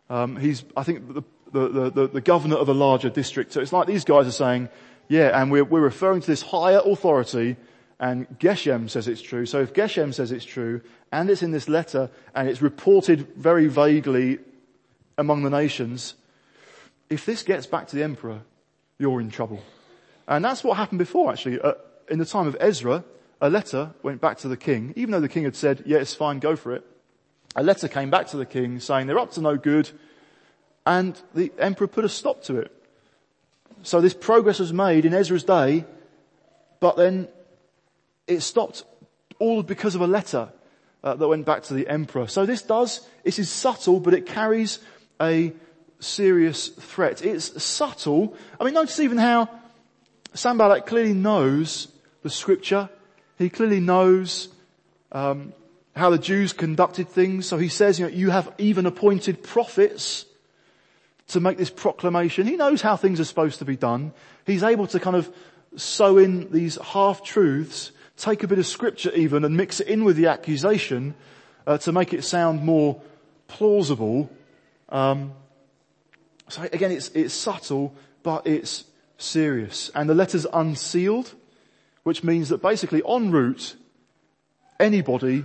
Um, 0.09 0.35
he's, 0.37 0.65
I 0.75 0.83
think, 0.83 1.13
the, 1.13 1.23
the, 1.51 1.89
the, 1.91 2.07
the, 2.07 2.21
governor 2.21 2.55
of 2.55 2.67
a 2.67 2.73
larger 2.73 3.09
district. 3.09 3.53
So 3.53 3.61
it's 3.61 3.71
like 3.71 3.87
these 3.87 4.03
guys 4.03 4.27
are 4.27 4.31
saying, 4.31 4.69
yeah, 5.07 5.39
and 5.39 5.51
we're, 5.51 5.63
we're 5.63 5.81
referring 5.81 6.21
to 6.21 6.27
this 6.27 6.41
higher 6.41 6.81
authority, 6.83 7.57
and 7.99 8.27
Geshem 8.39 8.89
says 8.89 9.07
it's 9.07 9.21
true. 9.21 9.45
So 9.45 9.61
if 9.61 9.73
Geshem 9.73 10.13
says 10.13 10.31
it's 10.31 10.45
true, 10.45 10.81
and 11.11 11.29
it's 11.29 11.43
in 11.43 11.51
this 11.51 11.69
letter, 11.69 12.09
and 12.33 12.49
it's 12.49 12.61
reported 12.61 13.27
very 13.35 13.67
vaguely 13.67 14.39
among 15.17 15.43
the 15.43 15.49
nations, 15.49 16.15
if 17.09 17.25
this 17.25 17.43
gets 17.43 17.67
back 17.67 17.87
to 17.87 17.95
the 17.95 18.03
emperor, 18.03 18.41
you're 18.97 19.21
in 19.21 19.29
trouble. 19.29 19.61
And 20.27 20.43
that's 20.43 20.63
what 20.63 20.77
happened 20.77 20.99
before 20.99 21.31
actually. 21.31 21.61
Uh, 21.61 21.73
in 22.09 22.19
the 22.19 22.25
time 22.25 22.47
of 22.47 22.57
Ezra, 22.59 23.03
a 23.41 23.49
letter 23.49 23.91
went 24.03 24.21
back 24.21 24.37
to 24.39 24.47
the 24.47 24.57
king, 24.57 24.93
even 24.95 25.11
though 25.11 25.19
the 25.19 25.29
king 25.29 25.43
had 25.43 25.55
said, 25.55 25.83
yeah, 25.85 26.03
fine, 26.03 26.39
go 26.39 26.55
for 26.55 26.73
it. 26.73 26.85
A 27.55 27.63
letter 27.63 27.87
came 27.87 28.09
back 28.09 28.27
to 28.27 28.37
the 28.37 28.45
king 28.45 28.79
saying 28.79 29.07
they're 29.07 29.19
up 29.19 29.31
to 29.33 29.41
no 29.41 29.57
good, 29.57 29.89
and 30.85 31.19
the 31.33 31.51
emperor 31.59 31.87
put 31.87 32.05
a 32.05 32.09
stop 32.09 32.43
to 32.43 32.57
it. 32.57 32.71
So 33.83 34.01
this 34.01 34.13
progress 34.13 34.59
was 34.59 34.73
made 34.73 35.05
in 35.05 35.13
Ezra's 35.13 35.43
day, 35.43 35.85
but 36.79 36.97
then 36.97 37.27
it 38.27 38.41
stopped 38.41 38.83
all 39.39 39.63
because 39.63 39.95
of 39.95 40.01
a 40.01 40.07
letter 40.07 40.49
uh, 41.03 41.15
that 41.15 41.27
went 41.27 41.45
back 41.45 41.63
to 41.63 41.73
the 41.73 41.87
emperor. 41.87 42.27
So 42.27 42.45
this 42.45 42.61
does, 42.61 43.07
this 43.23 43.39
is 43.39 43.49
subtle, 43.49 43.99
but 43.99 44.13
it 44.13 44.25
carries 44.25 44.79
a 45.21 45.53
serious 45.99 46.69
threat. 46.69 47.23
It's 47.23 47.63
subtle. 47.63 48.35
I 48.59 48.63
mean, 48.63 48.73
notice 48.73 48.99
even 48.99 49.17
how 49.17 49.49
Sanballat 50.33 50.85
clearly 50.85 51.13
knows 51.13 51.87
the 52.23 52.29
scripture. 52.29 52.89
He 53.37 53.49
clearly 53.49 53.79
knows 53.79 54.49
um, 55.11 55.53
how 55.95 56.09
the 56.09 56.17
Jews 56.17 56.53
conducted 56.53 57.09
things. 57.09 57.45
So 57.45 57.57
he 57.57 57.69
says, 57.69 57.99
you 57.99 58.05
know, 58.05 58.11
you 58.11 58.29
have 58.29 58.51
even 58.57 58.85
appointed 58.85 59.43
prophets 59.43 60.25
to 61.29 61.39
make 61.39 61.57
this 61.57 61.69
proclamation. 61.69 62.47
He 62.47 62.55
knows 62.55 62.81
how 62.81 62.95
things 62.95 63.19
are 63.19 63.25
supposed 63.25 63.59
to 63.59 63.65
be 63.65 63.75
done. 63.75 64.13
He's 64.45 64.63
able 64.63 64.87
to 64.87 64.99
kind 64.99 65.15
of 65.15 65.31
sow 65.75 66.17
in 66.17 66.51
these 66.51 66.77
half 66.77 67.23
truths, 67.23 67.91
take 68.15 68.43
a 68.43 68.47
bit 68.47 68.59
of 68.59 68.65
scripture 68.65 69.11
even 69.13 69.43
and 69.43 69.55
mix 69.55 69.79
it 69.79 69.87
in 69.87 70.03
with 70.03 70.15
the 70.15 70.27
accusation 70.27 71.13
uh, 71.67 71.77
to 71.79 71.91
make 71.91 72.13
it 72.13 72.23
sound 72.23 72.63
more 72.63 73.01
plausible. 73.47 74.29
Um, 74.89 75.33
so 76.49 76.63
again, 76.63 76.91
it's, 76.91 77.09
it's 77.09 77.33
subtle, 77.33 77.93
but 78.23 78.47
it's 78.47 78.85
serious. 79.17 79.91
And 79.93 80.09
the 80.09 80.15
letter's 80.15 80.47
unsealed, 80.51 81.33
which 82.07 82.23
means 82.23 82.47
that 82.47 82.61
basically 82.61 83.01
en 83.05 83.31
route, 83.31 83.75
anybody 84.79 85.43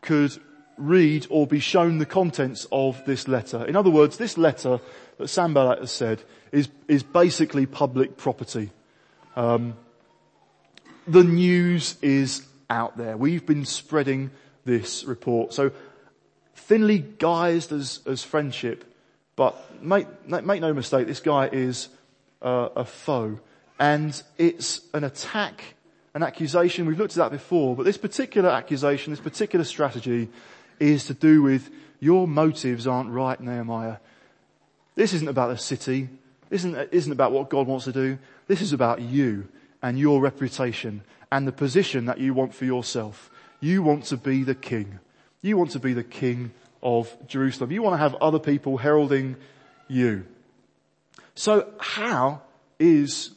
could 0.00 0.32
read 0.78 1.26
or 1.28 1.46
be 1.46 1.60
shown 1.60 1.98
the 1.98 2.06
contents 2.06 2.66
of 2.72 3.04
this 3.04 3.28
letter. 3.28 3.62
In 3.66 3.76
other 3.76 3.90
words, 3.90 4.16
this 4.16 4.38
letter 4.38 4.80
that 5.18 5.28
Sanballat 5.28 5.80
has 5.80 5.90
said 5.90 6.22
is, 6.50 6.70
is 6.88 7.02
basically 7.02 7.66
public 7.66 8.16
property. 8.16 8.70
Um, 9.36 9.76
the 11.06 11.24
news 11.24 11.96
is 12.00 12.46
out 12.70 12.96
there. 12.96 13.18
We've 13.18 13.44
been 13.44 13.66
spreading 13.66 14.30
this 14.64 15.04
report. 15.04 15.52
So 15.52 15.72
thinly 16.54 17.00
guised 17.02 17.70
as, 17.70 18.00
as 18.06 18.24
friendship, 18.24 18.86
but 19.36 19.82
make, 19.84 20.06
make 20.26 20.62
no 20.62 20.72
mistake, 20.72 21.06
this 21.06 21.20
guy 21.20 21.50
is 21.52 21.90
uh, 22.40 22.70
a 22.76 22.86
foe. 22.86 23.40
And 23.78 24.20
it's 24.38 24.80
an 24.94 25.04
attack, 25.04 25.74
an 26.18 26.24
accusation. 26.24 26.84
We've 26.84 26.98
looked 26.98 27.16
at 27.16 27.18
that 27.18 27.30
before, 27.30 27.76
but 27.76 27.84
this 27.84 27.96
particular 27.96 28.50
accusation, 28.50 29.12
this 29.12 29.20
particular 29.20 29.64
strategy 29.64 30.28
is 30.80 31.04
to 31.06 31.14
do 31.14 31.42
with 31.42 31.70
your 32.00 32.26
motives 32.26 32.88
aren't 32.88 33.10
right, 33.10 33.40
Nehemiah. 33.40 33.98
This 34.96 35.12
isn't 35.12 35.28
about 35.28 35.50
the 35.50 35.56
city. 35.56 36.08
This 36.50 36.64
isn't, 36.64 36.92
isn't 36.92 37.12
about 37.12 37.30
what 37.30 37.50
God 37.50 37.68
wants 37.68 37.84
to 37.84 37.92
do. 37.92 38.18
This 38.48 38.60
is 38.60 38.72
about 38.72 39.00
you 39.00 39.46
and 39.80 39.96
your 39.96 40.20
reputation 40.20 41.02
and 41.30 41.46
the 41.46 41.52
position 41.52 42.06
that 42.06 42.18
you 42.18 42.34
want 42.34 42.52
for 42.52 42.64
yourself. 42.64 43.30
You 43.60 43.84
want 43.84 44.02
to 44.06 44.16
be 44.16 44.42
the 44.42 44.56
king. 44.56 44.98
You 45.40 45.56
want 45.56 45.70
to 45.70 45.78
be 45.78 45.92
the 45.92 46.02
king 46.02 46.50
of 46.82 47.16
Jerusalem. 47.28 47.70
You 47.70 47.82
want 47.82 47.94
to 47.94 47.98
have 47.98 48.16
other 48.16 48.40
people 48.40 48.76
heralding 48.76 49.36
you. 49.86 50.26
So 51.36 51.68
how 51.78 52.42
is 52.80 53.30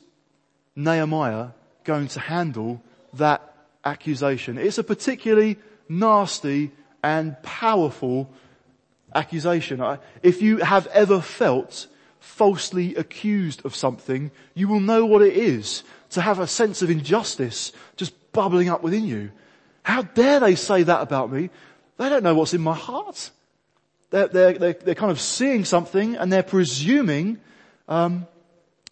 Nehemiah 0.75 1.49
going 1.83 2.07
to 2.09 2.19
handle 2.19 2.81
that 3.13 3.55
accusation? 3.83 4.57
It's 4.57 4.77
a 4.77 4.83
particularly 4.83 5.57
nasty 5.89 6.71
and 7.03 7.41
powerful 7.43 8.31
accusation. 9.13 9.83
If 10.23 10.41
you 10.41 10.57
have 10.57 10.87
ever 10.87 11.21
felt 11.21 11.87
falsely 12.19 12.95
accused 12.95 13.65
of 13.65 13.75
something, 13.75 14.31
you 14.53 14.67
will 14.67 14.79
know 14.79 15.05
what 15.05 15.21
it 15.21 15.35
is 15.35 15.83
to 16.11 16.21
have 16.21 16.39
a 16.39 16.47
sense 16.47 16.81
of 16.81 16.89
injustice 16.89 17.71
just 17.97 18.13
bubbling 18.31 18.69
up 18.69 18.83
within 18.83 19.05
you. 19.05 19.31
How 19.83 20.03
dare 20.03 20.39
they 20.39 20.55
say 20.55 20.83
that 20.83 21.01
about 21.01 21.31
me? 21.31 21.49
They 21.97 22.09
don't 22.09 22.23
know 22.23 22.35
what's 22.35 22.53
in 22.53 22.61
my 22.61 22.75
heart. 22.75 23.31
They're, 24.11 24.27
they're, 24.27 24.53
they're, 24.53 24.73
they're 24.73 24.95
kind 24.95 25.11
of 25.11 25.19
seeing 25.19 25.65
something 25.65 26.15
and 26.15 26.31
they're 26.31 26.43
presuming, 26.43 27.39
um, 27.87 28.27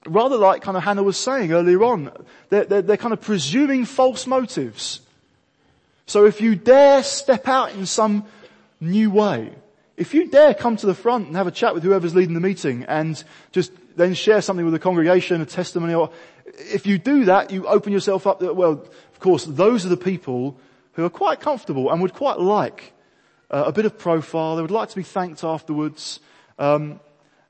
rather 0.06 0.38
like 0.38 0.62
kind 0.62 0.78
of 0.78 0.84
Hannah 0.84 1.04
was 1.04 1.18
saying 1.18 1.52
earlier 1.52 1.84
on, 1.84 2.12
they're, 2.50 2.66
they're, 2.66 2.82
they're 2.82 2.98
kind 2.98 3.14
of 3.14 3.22
presuming 3.22 3.86
false 3.86 4.26
motives. 4.26 5.02
So 6.06 6.26
if 6.26 6.42
you 6.42 6.56
dare 6.56 7.04
step 7.04 7.48
out 7.48 7.74
in 7.74 7.86
some 7.86 8.26
new 8.80 9.12
way, 9.12 9.54
if 9.98 10.14
you 10.14 10.28
dare 10.28 10.54
come 10.54 10.78
to 10.78 10.86
the 10.86 10.96
front 10.96 11.28
and 11.28 11.36
have 11.36 11.48
a 11.48 11.52
chat 11.52 11.74
with 11.74 11.84
whoever's 11.84 12.16
leading 12.16 12.34
the 12.34 12.40
meeting 12.40 12.84
and 12.86 13.22
just 13.52 13.72
then 13.98 14.14
share 14.14 14.42
something 14.42 14.66
with 14.66 14.74
the 14.74 14.80
congregation, 14.80 15.42
a 15.42 15.46
testimony, 15.46 15.94
or 15.94 16.10
if 16.46 16.88
you 16.88 16.98
do 16.98 17.26
that, 17.26 17.52
you 17.52 17.68
open 17.68 17.92
yourself 17.92 18.26
up 18.26 18.40
that, 18.40 18.56
well, 18.56 18.72
of 18.72 19.20
course, 19.20 19.44
those 19.44 19.86
are 19.86 19.90
the 19.90 19.98
people 19.98 20.58
who 20.94 21.04
are 21.04 21.10
quite 21.10 21.42
comfortable 21.42 21.92
and 21.92 22.02
would 22.02 22.14
quite 22.14 22.40
like 22.40 22.94
uh, 23.52 23.64
a 23.68 23.72
bit 23.72 23.86
of 23.86 23.98
profile. 23.98 24.56
They 24.56 24.62
would 24.62 24.72
like 24.72 24.90
to 24.90 24.96
be 24.96 25.04
thanked 25.04 25.44
afterwards. 25.44 26.22
Um, 26.58 27.02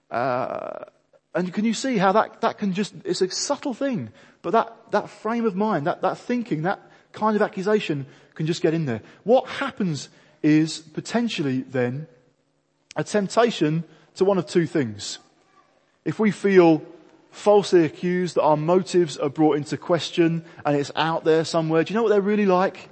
uh, 0.10 0.86
and 1.34 1.54
can 1.54 1.66
you 1.66 1.74
see 1.74 1.98
how 1.98 2.12
that, 2.14 2.42
that 2.42 2.58
can 2.58 2.74
just, 2.74 2.94
it's 3.06 3.22
a 3.22 3.30
subtle 3.30 3.74
thing, 3.74 4.10
but 4.42 4.52
that, 4.52 4.76
that 4.92 5.10
frame 5.10 5.46
of 5.46 5.56
mind, 5.56 5.86
that, 5.88 6.02
that 6.02 6.18
thinking, 6.18 6.64
that 6.64 6.82
kind 7.12 7.36
of 7.36 7.42
accusation 7.42 8.06
can 8.34 8.46
just 8.46 8.62
get 8.62 8.74
in 8.74 8.86
there. 8.86 9.02
What 9.24 9.48
happens 9.48 10.10
is 10.42 10.80
potentially 10.80 11.62
then 11.62 12.08
a 12.96 13.04
temptation 13.04 13.84
to 14.16 14.26
one 14.26 14.38
of 14.38 14.48
two 14.48 14.66
things. 14.66 15.20
If 16.06 16.20
we 16.20 16.32
feel 16.32 16.82
falsely 17.32 17.86
accused, 17.86 18.36
that 18.36 18.42
our 18.42 18.58
motives 18.58 19.18
are 19.18 19.30
brought 19.30 19.58
into 19.58 19.78
question 19.78 20.44
and 20.66 20.76
it's 20.76 20.92
out 20.96 21.26
there 21.26 21.46
somewhere, 21.46 21.84
do 21.84 21.94
you 21.94 21.96
know 21.96 22.04
what 22.04 22.10
they're 22.10 22.22
really 22.22 22.48
like? 22.48 22.90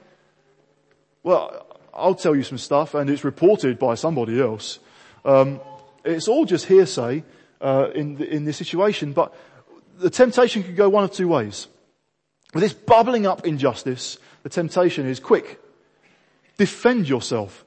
Well, 1.24 1.66
I'll 1.94 2.16
tell 2.16 2.36
you 2.36 2.44
some 2.44 2.60
stuff 2.60 2.94
and 2.94 3.10
it's 3.10 3.24
reported 3.24 3.80
by 3.80 3.96
somebody 3.96 4.40
else. 4.40 4.78
Um, 5.26 5.60
it's 6.06 6.28
all 6.28 6.46
just 6.46 6.68
hearsay 6.68 7.24
uh, 7.62 7.90
in, 7.94 8.16
the, 8.16 8.28
in 8.28 8.46
this 8.46 8.58
situation, 8.58 9.14
but 9.14 9.34
the 9.98 10.10
temptation 10.10 10.64
could 10.64 10.76
go 10.76 10.90
one 10.90 11.04
of 11.04 11.12
two 11.12 11.28
ways. 11.28 11.68
With 12.54 12.64
this 12.64 12.74
bubbling 12.74 13.26
up 13.26 13.46
injustice, 13.46 14.18
the 14.44 14.50
temptation 14.50 15.08
is 15.08 15.20
quick. 15.20 15.60
Defend 16.58 17.10
yourself. 17.10 17.66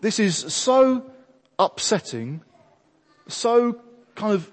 This 0.00 0.18
is 0.18 0.36
so 0.36 1.10
upsetting, 1.58 2.42
so 3.28 3.80
kind 4.14 4.34
of 4.34 4.50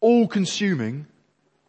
all 0.00 0.28
consuming. 0.28 1.06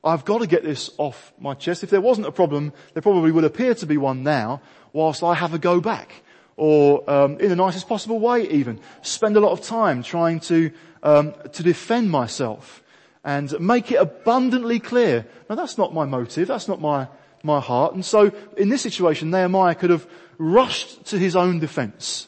I've 0.03 0.25
got 0.25 0.41
to 0.41 0.47
get 0.47 0.63
this 0.63 0.91
off 0.97 1.33
my 1.39 1.53
chest. 1.53 1.83
If 1.83 1.89
there 1.89 2.01
wasn't 2.01 2.27
a 2.27 2.31
problem, 2.31 2.73
there 2.93 3.01
probably 3.01 3.31
would 3.31 3.45
appear 3.45 3.73
to 3.75 3.85
be 3.85 3.97
one 3.97 4.23
now 4.23 4.61
whilst 4.91 5.23
I 5.23 5.33
have 5.33 5.53
a 5.53 5.59
go 5.59 5.79
back. 5.79 6.23
Or 6.55 7.09
um, 7.09 7.39
in 7.39 7.49
the 7.49 7.55
nicest 7.55 7.87
possible 7.87 8.19
way 8.19 8.47
even. 8.49 8.79
Spend 9.01 9.35
a 9.35 9.39
lot 9.39 9.51
of 9.51 9.61
time 9.61 10.03
trying 10.03 10.39
to, 10.41 10.71
um, 11.01 11.33
to 11.53 11.63
defend 11.63 12.11
myself. 12.11 12.83
and 13.23 13.57
make 13.59 13.91
it 13.91 13.95
abundantly 13.95 14.79
clear. 14.79 15.25
Now 15.49 15.55
that's 15.55 15.77
not 15.77 15.93
my 15.93 16.05
motive. 16.05 16.47
That's 16.47 16.67
not 16.67 16.81
my, 16.81 17.07
my 17.41 17.59
heart. 17.59 17.93
And 17.93 18.03
so 18.03 18.31
in 18.57 18.69
this 18.69 18.81
situation, 18.81 19.31
Nehemiah 19.31 19.75
could 19.75 19.89
have 19.89 20.07
rushed 20.37 21.05
to 21.05 21.17
his 21.17 21.35
own 21.35 21.59
defense. 21.59 22.27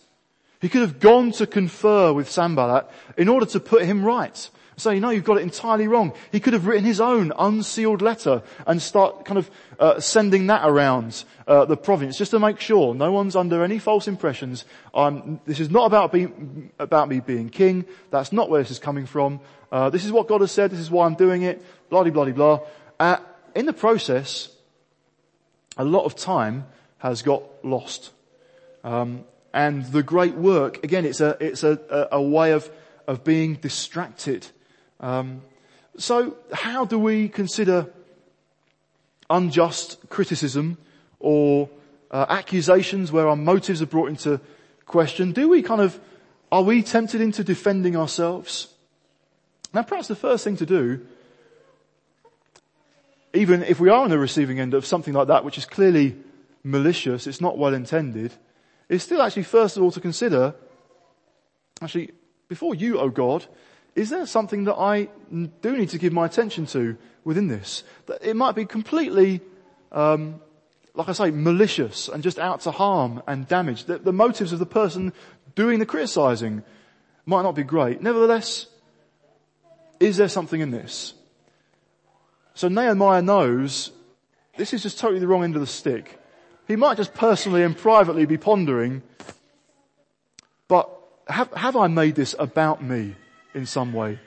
He 0.62 0.70
could 0.70 0.82
have 0.82 1.00
gone 1.00 1.32
to 1.34 1.46
confer 1.46 2.14
with 2.14 2.32
Sanballat 2.32 2.90
in 3.18 3.28
order 3.28 3.46
to 3.48 3.60
put 3.60 3.84
him 3.84 4.06
right. 4.06 4.50
Say, 4.78 5.00
no, 5.00 5.10
you've 5.10 5.24
got 5.24 5.38
it 5.38 5.44
entirely 5.44 5.88
wrong. 5.88 6.14
He 6.32 6.40
could 6.40 6.54
have 6.54 6.68
written 6.68 6.84
his 6.84 7.00
own 7.00 7.32
unsealed 7.40 8.02
letter 8.02 8.44
and 8.68 8.82
start 8.82 9.24
kind 9.24 9.38
of 9.38 9.50
uh, 9.80 10.00
sending 10.02 10.48
that 10.48 10.68
around 10.68 11.24
uh, 11.48 11.64
the 11.64 11.78
province 11.78 12.18
just 12.18 12.32
to 12.32 12.40
make 12.40 12.60
sure 12.60 12.94
no 12.94 13.12
one's 13.12 13.38
under 13.38 13.64
any 13.64 13.80
false 13.80 14.08
impressions. 14.08 14.66
This 15.46 15.62
is 15.62 15.70
not 15.70 15.86
about, 15.86 16.12
being, 16.12 16.72
about 16.78 17.08
me 17.08 17.22
being 17.22 17.50
king. 17.50 17.86
That's 18.12 18.34
not 18.34 18.50
where 18.50 18.62
this 18.62 18.72
is 18.72 18.80
coming 18.80 19.06
from. 19.06 19.40
Uh, 19.72 19.90
this 19.90 20.04
is 20.04 20.12
what 20.12 20.28
God 20.28 20.42
has 20.42 20.52
said. 20.52 20.72
This 20.72 20.80
is 20.80 20.92
why 20.92 21.06
I'm 21.06 21.16
doing 21.16 21.44
it. 21.44 21.64
Blah, 21.90 22.04
blah, 22.04 22.26
blah, 22.26 22.34
blah. 22.34 22.60
Uh, 23.00 23.18
in 23.56 23.66
the 23.66 23.74
process, 23.74 24.50
a 25.78 25.86
lot 25.86 26.04
of 26.04 26.16
time 26.16 26.66
has 26.98 27.22
got 27.22 27.44
lost. 27.64 28.12
Um, 28.84 29.24
and 29.54 29.86
the 29.86 30.04
great 30.04 30.36
work, 30.36 30.84
again, 30.84 31.06
it's 31.06 31.22
a, 31.22 31.38
it's 31.40 31.64
a, 31.64 32.10
a 32.12 32.22
way 32.22 32.52
of, 32.52 32.70
of 33.08 33.24
being 33.24 33.56
distracted. 33.56 34.48
Um, 35.00 35.42
so 35.98 36.38
how 36.52 36.86
do 36.86 37.00
we 37.00 37.30
consider 37.30 37.92
unjust 39.30 39.98
criticism 40.10 40.78
or 41.20 41.70
uh, 42.12 42.26
accusations 42.30 43.12
where 43.12 43.28
our 43.28 43.36
motives 43.36 43.82
are 43.82 43.88
brought 43.88 44.10
into 44.10 44.40
question? 44.86 45.32
Do 45.32 45.50
we 45.50 45.62
kind 45.62 45.82
of, 45.82 46.00
are 46.52 46.62
we 46.62 46.84
tempted 46.84 47.22
into 47.22 47.44
defending 47.44 47.96
ourselves? 47.96 48.68
Now 49.74 49.84
perhaps 49.84 50.08
the 50.08 50.16
first 50.16 50.44
thing 50.44 50.58
to 50.58 50.66
do, 50.66 51.06
even 53.34 53.64
if 53.64 53.80
we 53.80 53.90
are 53.90 54.04
on 54.04 54.10
the 54.10 54.18
receiving 54.18 54.60
end 54.60 54.74
of 54.74 54.86
something 54.86 55.14
like 55.14 55.28
that, 55.28 55.44
which 55.44 55.58
is 55.58 55.66
clearly 55.66 56.16
malicious, 56.64 57.28
it's 57.28 57.42
not 57.42 57.58
well 57.58 57.74
intended, 57.74 58.34
is 58.88 59.04
still 59.04 59.22
actually 59.22 59.44
first 59.44 59.78
of 59.78 59.84
all 59.84 59.92
to 59.92 60.00
consider, 60.00 60.56
actually, 61.82 62.12
before 62.48 62.76
you, 62.76 62.98
O 63.00 63.04
oh 63.04 63.10
God, 63.10 63.46
is 63.96 64.10
there 64.10 64.26
something 64.26 64.66
that 64.66 64.76
I 64.76 65.08
do 65.32 65.78
need 65.78 65.90
to 65.90 65.98
give 65.98 66.12
my 66.12 66.26
attention 66.26 66.66
to 66.68 66.98
within 67.24 67.48
this? 67.48 67.84
That 68.08 68.22
it 68.22 68.36
might 68.36 68.54
be 68.54 68.66
completely, 68.66 69.40
um, 69.92 70.42
like 70.94 71.08
I 71.08 71.14
say, 71.14 71.32
malicious 71.32 72.10
and 72.10 72.22
just 72.22 72.38
out 72.38 72.62
to 72.62 72.72
harm 72.72 73.24
and 73.26 73.48
damage. 73.48 73.86
The, 73.86 73.98
the 73.98 74.12
motives 74.12 74.52
of 74.52 74.60
the 74.60 74.66
person 74.66 75.14
doing 75.56 75.80
the 75.80 75.86
criticizing 75.86 76.64
might 77.26 77.44
not 77.44 77.56
be 77.56 77.64
great. 77.64 78.02
Nevertheless, 78.02 78.68
is 80.02 80.18
there 80.18 80.28
something 80.28 80.60
in 80.60 80.72
this? 80.72 81.14
So 82.54 82.68
Nehemiah 82.68 83.22
knows 83.22 83.92
this 84.58 84.74
is 84.74 84.84
just 84.84 85.00
totally 85.00 85.20
the 85.20 85.28
wrong 85.28 85.44
end 85.44 85.56
of 85.56 85.62
the 85.62 85.68
stick. 85.68 86.20
He 86.68 86.76
might 86.76 86.98
just 86.98 87.14
personally 87.14 87.64
and 87.64 87.78
privately 87.78 88.26
be 88.26 88.38
pondering, 88.38 89.04
but 90.68 90.90
have, 91.28 91.52
have 91.54 91.76
I 91.78 91.88
made 91.88 92.16
this 92.16 92.36
about 92.38 92.84
me? 92.84 93.16
In 93.56 93.66
some 93.66 93.94
way? 93.94 94.20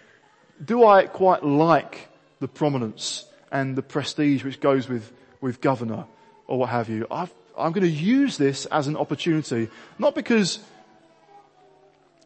Do 0.64 0.84
I 0.84 1.06
quite 1.06 1.44
like 1.44 2.08
the 2.40 2.48
prominence 2.48 3.26
and 3.52 3.76
the 3.76 3.82
prestige 3.82 4.42
which 4.42 4.58
goes 4.58 4.88
with, 4.88 5.12
with 5.40 5.60
governor 5.60 6.06
or 6.48 6.58
what 6.58 6.70
have 6.70 6.88
you? 6.88 7.06
i 7.10 7.28
am 7.58 7.72
going 7.72 7.82
to 7.82 7.88
use 7.88 8.38
this 8.38 8.66
as 8.66 8.88
an 8.88 8.96
opportunity, 8.96 9.68
not 9.98 10.14
because 10.14 10.58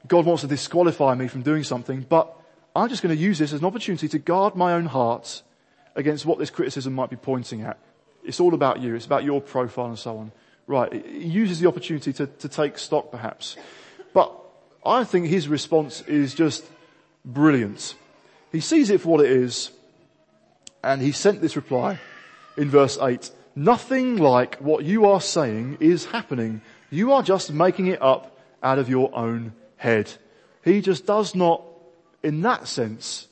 God 0.06 0.24
wants 0.24 0.42
to 0.42 0.48
disqualify 0.48 1.14
me 1.14 1.28
from 1.28 1.42
doing 1.42 1.64
something, 1.64 2.06
but 2.08 2.34
I'm 2.74 2.88
just 2.88 3.02
going 3.02 3.14
to 3.14 3.20
use 3.20 3.38
this 3.38 3.52
as 3.52 3.60
an 3.60 3.66
opportunity 3.66 4.08
to 4.08 4.18
guard 4.18 4.54
my 4.54 4.72
own 4.72 4.86
heart 4.86 5.42
against 5.94 6.24
what 6.24 6.38
this 6.38 6.50
criticism 6.50 6.94
might 6.94 7.10
be 7.10 7.16
pointing 7.16 7.62
at. 7.62 7.78
It's 8.24 8.40
all 8.40 8.54
about 8.54 8.80
you. 8.80 8.94
It's 8.94 9.06
about 9.06 9.24
your 9.24 9.40
profile 9.40 9.86
and 9.86 9.98
so 9.98 10.16
on. 10.16 10.32
Right. 10.66 11.04
He 11.04 11.26
uses 11.26 11.60
the 11.60 11.68
opportunity 11.68 12.12
to, 12.14 12.26
to 12.26 12.48
take 12.48 12.78
stock 12.78 13.10
perhaps. 13.10 13.56
But 14.14 14.32
I 14.86 15.04
think 15.04 15.26
his 15.26 15.48
response 15.48 16.02
is 16.02 16.34
just 16.34 16.64
brilliant. 17.24 17.94
He 18.50 18.60
sees 18.60 18.90
it 18.90 19.00
for 19.00 19.08
what 19.08 19.24
it 19.24 19.30
is, 19.30 19.70
and 20.82 21.00
he 21.00 21.12
sent 21.12 21.40
this 21.40 21.56
reply 21.56 21.98
in 22.56 22.70
verse 22.70 22.98
8. 23.00 23.30
Nothing 23.54 24.16
like 24.16 24.56
what 24.56 24.84
you 24.84 25.06
are 25.06 25.20
saying 25.20 25.78
is 25.80 26.06
happening. 26.06 26.62
You 26.90 27.12
are 27.12 27.22
just 27.22 27.52
making 27.52 27.86
it 27.86 28.00
up 28.02 28.38
out 28.62 28.78
of 28.78 28.88
your 28.88 29.14
own 29.14 29.52
head. 29.76 30.12
He 30.64 30.80
just 30.80 31.06
does 31.06 31.34
not, 31.34 31.62
in 32.22 32.42
that 32.42 32.68
sense, 32.68 33.28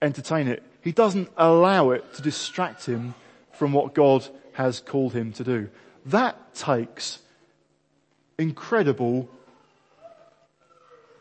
entertain 0.00 0.48
it. 0.48 0.62
He 0.80 0.92
doesn't 0.92 1.30
allow 1.36 1.90
it 1.90 2.14
to 2.14 2.22
distract 2.22 2.86
him 2.86 3.14
from 3.52 3.72
what 3.72 3.94
God 3.94 4.26
has 4.54 4.80
called 4.80 5.12
him 5.12 5.32
to 5.34 5.44
do. 5.44 5.68
That 6.06 6.54
takes 6.54 7.20
incredible 8.38 9.28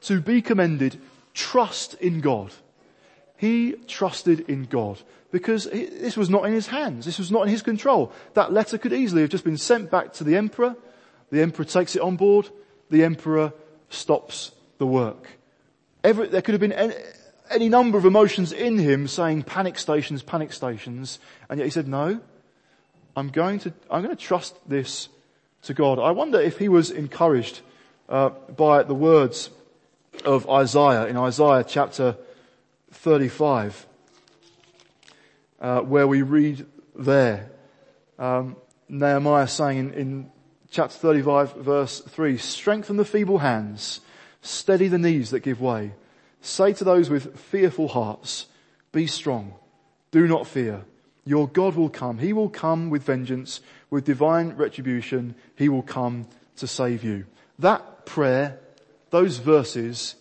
to 0.01 0.19
be 0.19 0.41
commended 0.41 0.99
trust 1.33 1.93
in 1.95 2.21
God. 2.21 2.53
He 3.37 3.73
trusted 3.87 4.41
in 4.49 4.65
God 4.65 5.01
because 5.31 5.65
this 5.65 6.15
was 6.15 6.29
not 6.29 6.45
in 6.45 6.53
his 6.53 6.67
hands. 6.67 7.05
This 7.05 7.17
was 7.17 7.31
not 7.31 7.43
in 7.43 7.49
his 7.49 7.61
control. 7.61 8.11
That 8.33 8.53
letter 8.53 8.77
could 8.77 8.93
easily 8.93 9.21
have 9.21 9.31
just 9.31 9.43
been 9.43 9.57
sent 9.57 9.89
back 9.89 10.13
to 10.13 10.23
the 10.23 10.35
emperor. 10.35 10.75
The 11.31 11.41
emperor 11.41 11.65
takes 11.65 11.95
it 11.95 12.01
on 12.01 12.17
board. 12.17 12.49
The 12.89 13.03
emperor 13.03 13.53
stops 13.89 14.51
the 14.77 14.85
work. 14.85 15.27
Every, 16.03 16.27
there 16.27 16.41
could 16.41 16.53
have 16.53 16.61
been 16.61 16.73
any, 16.73 16.93
any 17.49 17.69
number 17.69 17.97
of 17.97 18.05
emotions 18.05 18.51
in 18.51 18.77
him 18.77 19.07
saying 19.07 19.43
panic 19.43 19.79
stations, 19.79 20.21
panic 20.21 20.51
stations. 20.53 21.19
And 21.49 21.59
yet 21.59 21.65
he 21.65 21.71
said, 21.71 21.87
no, 21.87 22.19
I'm 23.15 23.29
going 23.29 23.59
to, 23.59 23.73
I'm 23.89 24.03
going 24.03 24.15
to 24.15 24.21
trust 24.21 24.57
this 24.67 25.09
to 25.63 25.73
God. 25.73 25.99
I 25.99 26.11
wonder 26.11 26.39
if 26.39 26.57
he 26.57 26.69
was 26.69 26.91
encouraged 26.91 27.61
uh, 28.09 28.29
by 28.29 28.83
the 28.83 28.95
words 28.95 29.49
of 30.25 30.49
Isaiah, 30.49 31.05
in 31.07 31.17
Isaiah 31.17 31.63
chapter 31.67 32.17
35, 32.91 33.85
uh, 35.59 35.81
where 35.81 36.07
we 36.07 36.21
read 36.21 36.65
there, 36.95 37.51
um, 38.19 38.55
Nehemiah 38.89 39.47
saying 39.47 39.77
in, 39.77 39.93
in 39.93 40.31
chapter 40.69 40.97
35 40.97 41.55
verse 41.55 41.99
3, 42.01 42.37
strengthen 42.37 42.97
the 42.97 43.05
feeble 43.05 43.39
hands, 43.39 44.01
steady 44.41 44.87
the 44.87 44.97
knees 44.97 45.31
that 45.31 45.41
give 45.41 45.61
way. 45.61 45.93
Say 46.41 46.73
to 46.73 46.83
those 46.83 47.09
with 47.09 47.39
fearful 47.39 47.87
hearts, 47.87 48.47
be 48.91 49.07
strong, 49.07 49.53
do 50.11 50.27
not 50.27 50.47
fear. 50.47 50.85
Your 51.23 51.47
God 51.47 51.75
will 51.75 51.89
come. 51.89 52.17
He 52.17 52.33
will 52.33 52.49
come 52.49 52.89
with 52.89 53.03
vengeance, 53.03 53.61
with 53.89 54.05
divine 54.05 54.55
retribution. 54.55 55.35
He 55.55 55.69
will 55.69 55.83
come 55.83 56.27
to 56.55 56.65
save 56.65 57.03
you. 57.03 57.25
That 57.59 58.05
prayer 58.07 58.59
those 59.11 59.37
verses 59.37 60.15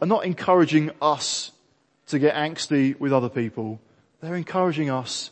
are 0.00 0.06
not 0.06 0.24
encouraging 0.24 0.90
us 1.00 1.52
to 2.08 2.18
get 2.18 2.34
angsty 2.34 2.98
with 2.98 3.12
other 3.12 3.28
people. 3.28 3.80
They're 4.20 4.34
encouraging 4.34 4.90
us 4.90 5.30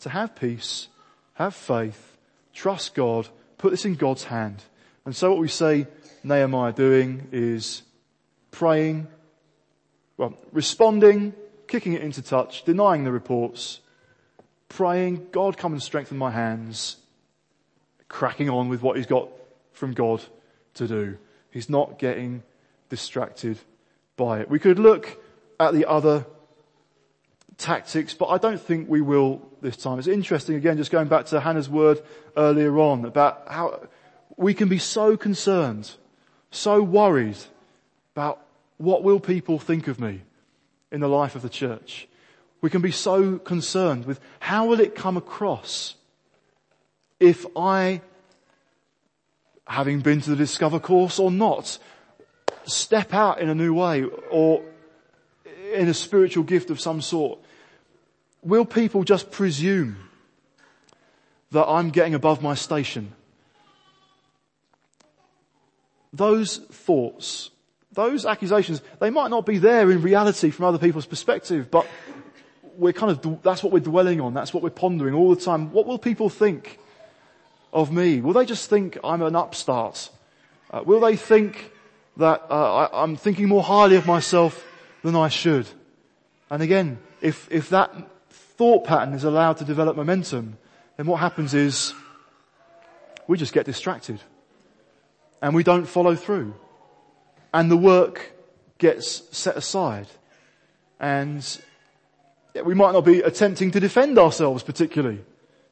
to 0.00 0.10
have 0.10 0.36
peace, 0.36 0.88
have 1.34 1.54
faith, 1.54 2.16
trust 2.54 2.94
God, 2.94 3.28
put 3.58 3.70
this 3.70 3.84
in 3.84 3.94
God's 3.94 4.24
hand. 4.24 4.62
And 5.04 5.16
so 5.16 5.30
what 5.30 5.40
we 5.40 5.48
say 5.48 5.86
Nehemiah 6.22 6.72
doing 6.72 7.28
is 7.32 7.82
praying, 8.50 9.06
well, 10.16 10.34
responding, 10.52 11.34
kicking 11.66 11.94
it 11.94 12.02
into 12.02 12.22
touch, 12.22 12.64
denying 12.64 13.04
the 13.04 13.12
reports, 13.12 13.80
praying, 14.68 15.28
God 15.32 15.56
come 15.56 15.72
and 15.72 15.82
strengthen 15.82 16.18
my 16.18 16.30
hands, 16.30 16.96
cracking 18.08 18.50
on 18.50 18.68
with 18.68 18.82
what 18.82 18.96
he's 18.96 19.06
got 19.06 19.28
from 19.72 19.92
God 19.92 20.22
to 20.74 20.86
do. 20.86 21.18
He's 21.56 21.70
not 21.70 21.98
getting 21.98 22.42
distracted 22.90 23.58
by 24.18 24.40
it. 24.40 24.50
We 24.50 24.58
could 24.58 24.78
look 24.78 25.18
at 25.58 25.72
the 25.72 25.86
other 25.86 26.26
tactics, 27.56 28.12
but 28.12 28.26
I 28.26 28.36
don't 28.36 28.60
think 28.60 28.90
we 28.90 29.00
will 29.00 29.40
this 29.62 29.78
time. 29.78 29.98
It's 29.98 30.06
interesting 30.06 30.56
again, 30.56 30.76
just 30.76 30.90
going 30.90 31.08
back 31.08 31.24
to 31.26 31.40
Hannah's 31.40 31.70
word 31.70 32.02
earlier 32.36 32.78
on 32.78 33.06
about 33.06 33.44
how 33.48 33.88
we 34.36 34.52
can 34.52 34.68
be 34.68 34.76
so 34.76 35.16
concerned, 35.16 35.92
so 36.50 36.82
worried 36.82 37.38
about 38.14 38.42
what 38.76 39.02
will 39.02 39.18
people 39.18 39.58
think 39.58 39.88
of 39.88 39.98
me 39.98 40.20
in 40.92 41.00
the 41.00 41.08
life 41.08 41.34
of 41.34 41.40
the 41.40 41.48
church. 41.48 42.06
We 42.60 42.68
can 42.68 42.82
be 42.82 42.92
so 42.92 43.38
concerned 43.38 44.04
with 44.04 44.20
how 44.40 44.66
will 44.66 44.80
it 44.80 44.94
come 44.94 45.16
across 45.16 45.94
if 47.18 47.46
I 47.56 48.02
having 49.66 50.00
been 50.00 50.20
to 50.22 50.30
the 50.30 50.36
Discover 50.36 50.80
course 50.80 51.18
or 51.18 51.30
not, 51.30 51.78
step 52.64 53.12
out 53.12 53.40
in 53.40 53.48
a 53.48 53.54
new 53.54 53.74
way 53.74 54.04
or 54.30 54.62
in 55.74 55.88
a 55.88 55.94
spiritual 55.94 56.44
gift 56.44 56.70
of 56.70 56.80
some 56.80 57.00
sort? 57.00 57.38
Will 58.42 58.64
people 58.64 59.02
just 59.02 59.30
presume 59.30 59.96
that 61.50 61.66
I'm 61.66 61.90
getting 61.90 62.14
above 62.14 62.42
my 62.42 62.54
station? 62.54 63.12
Those 66.12 66.58
thoughts, 66.58 67.50
those 67.92 68.24
accusations, 68.24 68.80
they 69.00 69.10
might 69.10 69.28
not 69.28 69.44
be 69.44 69.58
there 69.58 69.90
in 69.90 70.00
reality 70.00 70.50
from 70.50 70.64
other 70.64 70.78
people's 70.78 71.06
perspective, 71.06 71.70
but 71.70 71.86
we're 72.76 72.92
kind 72.92 73.10
of, 73.10 73.42
that's 73.42 73.62
what 73.62 73.72
we're 73.72 73.80
dwelling 73.80 74.20
on. 74.20 74.32
That's 74.32 74.54
what 74.54 74.62
we're 74.62 74.70
pondering 74.70 75.14
all 75.14 75.34
the 75.34 75.40
time. 75.40 75.72
What 75.72 75.86
will 75.86 75.98
people 75.98 76.28
think 76.28 76.78
of 77.72 77.92
me? 77.92 78.20
Will 78.20 78.32
they 78.32 78.44
just 78.44 78.68
think 78.70 78.98
I'm 79.04 79.22
an 79.22 79.36
upstart? 79.36 80.10
Uh, 80.70 80.82
will 80.84 81.00
they 81.00 81.16
think 81.16 81.72
that 82.16 82.46
uh, 82.50 82.74
I, 82.74 83.02
I'm 83.02 83.16
thinking 83.16 83.48
more 83.48 83.62
highly 83.62 83.96
of 83.96 84.06
myself 84.06 84.64
than 85.02 85.14
I 85.14 85.28
should? 85.28 85.66
And 86.50 86.62
again, 86.62 86.98
if, 87.20 87.48
if 87.50 87.68
that 87.70 87.92
thought 88.30 88.84
pattern 88.84 89.14
is 89.14 89.24
allowed 89.24 89.58
to 89.58 89.64
develop 89.64 89.96
momentum, 89.96 90.58
then 90.96 91.06
what 91.06 91.20
happens 91.20 91.54
is 91.54 91.92
we 93.26 93.36
just 93.36 93.52
get 93.52 93.66
distracted 93.66 94.20
and 95.42 95.54
we 95.54 95.62
don't 95.62 95.86
follow 95.86 96.14
through 96.14 96.54
and 97.52 97.70
the 97.70 97.76
work 97.76 98.32
gets 98.78 99.22
set 99.36 99.56
aside 99.56 100.06
and 101.00 101.60
we 102.64 102.74
might 102.74 102.92
not 102.92 103.04
be 103.04 103.20
attempting 103.20 103.70
to 103.70 103.80
defend 103.80 104.18
ourselves 104.18 104.62
particularly. 104.62 105.24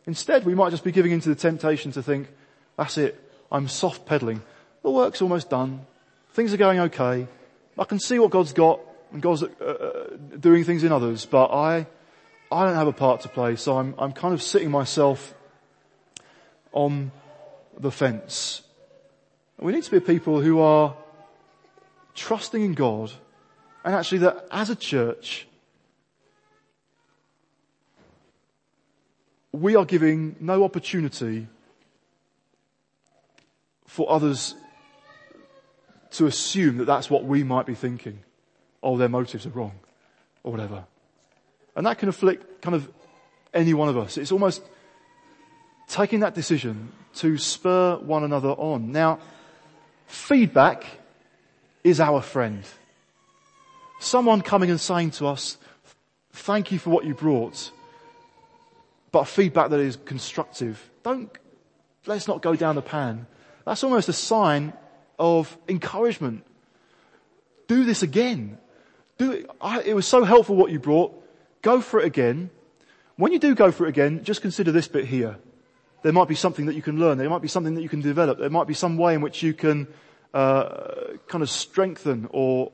Instead, 0.06 0.44
we 0.44 0.54
might 0.54 0.70
just 0.70 0.84
be 0.84 0.92
giving 0.92 1.12
into 1.12 1.28
the 1.28 1.34
temptation 1.34 1.92
to 1.92 2.02
think, 2.02 2.28
that's 2.76 2.98
it, 2.98 3.20
I'm 3.50 3.68
soft 3.68 4.06
pedaling. 4.06 4.42
The 4.82 4.90
work's 4.90 5.22
almost 5.22 5.50
done. 5.50 5.86
Things 6.32 6.52
are 6.52 6.58
going 6.58 6.80
okay. 6.80 7.26
I 7.78 7.84
can 7.84 7.98
see 7.98 8.18
what 8.18 8.30
God's 8.30 8.52
got 8.52 8.80
and 9.12 9.22
God's 9.22 9.42
uh, 9.42 9.46
uh, 9.46 10.16
doing 10.38 10.64
things 10.64 10.84
in 10.84 10.92
others, 10.92 11.24
but 11.24 11.46
I, 11.46 11.86
I 12.52 12.64
don't 12.66 12.74
have 12.74 12.88
a 12.88 12.92
part 12.92 13.22
to 13.22 13.28
play, 13.28 13.56
so 13.56 13.78
I'm, 13.78 13.94
I'm 13.98 14.12
kind 14.12 14.34
of 14.34 14.42
sitting 14.42 14.70
myself 14.70 15.34
on 16.72 17.12
the 17.78 17.90
fence. 17.90 18.62
We 19.58 19.72
need 19.72 19.84
to 19.84 19.90
be 19.90 20.00
people 20.00 20.40
who 20.40 20.60
are 20.60 20.96
trusting 22.14 22.62
in 22.62 22.74
God 22.74 23.12
and 23.84 23.94
actually 23.94 24.18
that 24.18 24.46
as 24.50 24.70
a 24.70 24.76
church, 24.76 25.46
we 29.54 29.76
are 29.76 29.84
giving 29.84 30.34
no 30.40 30.64
opportunity 30.64 31.46
for 33.86 34.10
others 34.10 34.56
to 36.10 36.26
assume 36.26 36.78
that 36.78 36.86
that's 36.86 37.08
what 37.08 37.24
we 37.24 37.44
might 37.44 37.64
be 37.64 37.74
thinking. 37.74 38.18
Oh, 38.82 38.96
their 38.96 39.08
motives 39.08 39.46
are 39.46 39.50
wrong 39.50 39.72
or 40.42 40.50
whatever. 40.50 40.84
And 41.76 41.86
that 41.86 41.98
can 41.98 42.08
afflict 42.08 42.62
kind 42.62 42.74
of 42.74 42.90
any 43.52 43.74
one 43.74 43.88
of 43.88 43.96
us. 43.96 44.18
It's 44.18 44.32
almost 44.32 44.62
taking 45.88 46.20
that 46.20 46.34
decision 46.34 46.90
to 47.16 47.38
spur 47.38 47.96
one 47.98 48.24
another 48.24 48.50
on. 48.50 48.90
Now, 48.90 49.20
feedback 50.06 50.84
is 51.84 52.00
our 52.00 52.22
friend. 52.22 52.64
Someone 54.00 54.40
coming 54.40 54.70
and 54.70 54.80
saying 54.80 55.12
to 55.12 55.28
us, 55.28 55.58
thank 56.32 56.72
you 56.72 56.80
for 56.80 56.90
what 56.90 57.04
you 57.04 57.14
brought 57.14 57.70
but 59.14 59.28
feedback 59.28 59.70
that 59.70 59.78
is 59.78 59.96
constructive. 60.04 60.90
Don't, 61.04 61.30
let's 62.04 62.26
not 62.26 62.42
go 62.42 62.56
down 62.56 62.74
the 62.74 62.82
pan. 62.82 63.28
That's 63.64 63.84
almost 63.84 64.08
a 64.08 64.12
sign 64.12 64.72
of 65.20 65.56
encouragement. 65.68 66.44
Do 67.68 67.84
this 67.84 68.02
again. 68.02 68.58
Do 69.16 69.30
it. 69.30 69.50
I, 69.60 69.82
it 69.82 69.94
was 69.94 70.04
so 70.04 70.24
helpful 70.24 70.56
what 70.56 70.72
you 70.72 70.80
brought. 70.80 71.14
Go 71.62 71.80
for 71.80 72.00
it 72.00 72.06
again. 72.06 72.50
When 73.14 73.30
you 73.30 73.38
do 73.38 73.54
go 73.54 73.70
for 73.70 73.86
it 73.86 73.90
again, 73.90 74.24
just 74.24 74.42
consider 74.42 74.72
this 74.72 74.88
bit 74.88 75.04
here. 75.04 75.36
There 76.02 76.12
might 76.12 76.26
be 76.26 76.34
something 76.34 76.66
that 76.66 76.74
you 76.74 76.82
can 76.82 76.98
learn. 76.98 77.16
There 77.16 77.30
might 77.30 77.40
be 77.40 77.46
something 77.46 77.76
that 77.76 77.82
you 77.82 77.88
can 77.88 78.00
develop. 78.00 78.40
There 78.40 78.50
might 78.50 78.66
be 78.66 78.74
some 78.74 78.96
way 78.98 79.14
in 79.14 79.20
which 79.20 79.44
you 79.44 79.54
can 79.54 79.86
uh, 80.34 81.14
kind 81.28 81.42
of 81.42 81.48
strengthen 81.48 82.26
or 82.32 82.72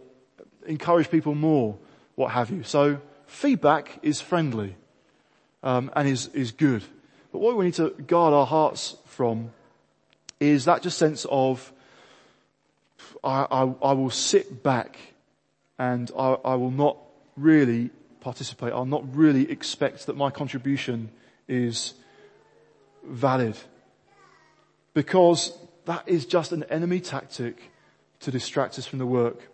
encourage 0.64 1.11
people 1.11 1.34
more, 1.34 1.76
what 2.14 2.30
have 2.30 2.49
you. 2.49 2.62
So 2.62 3.03
feedback 3.26 3.99
is 4.01 4.22
friendly 4.22 4.76
um, 5.62 5.90
and 5.94 6.08
is, 6.08 6.28
is 6.28 6.52
good. 6.52 6.82
But 7.32 7.40
what 7.40 7.56
we 7.56 7.66
need 7.66 7.74
to 7.74 7.90
guard 7.90 8.34
our 8.34 8.46
hearts 8.46 8.96
from 9.06 9.50
is 10.38 10.64
that 10.64 10.82
just 10.82 10.98
sense 10.98 11.26
of 11.30 11.72
I, 13.22 13.46
I, 13.50 13.61
I 13.82 13.92
will 13.92 14.11
sit 14.11 14.62
back 14.62 14.98
and 15.78 16.11
I, 16.18 16.36
I 16.44 16.54
will 16.54 16.70
not 16.70 16.96
really 17.36 17.90
participate. 18.20 18.72
I'll 18.72 18.84
not 18.84 19.14
really 19.14 19.50
expect 19.50 20.06
that 20.06 20.16
my 20.16 20.30
contribution 20.30 21.11
is 21.48 21.94
valid. 23.04 23.56
Because 24.94 25.56
that 25.86 26.02
is 26.06 26.26
just 26.26 26.52
an 26.52 26.64
enemy 26.64 27.00
tactic 27.00 27.70
to 28.20 28.30
distract 28.30 28.78
us 28.78 28.86
from 28.86 28.98
the 28.98 29.06
work. 29.06 29.48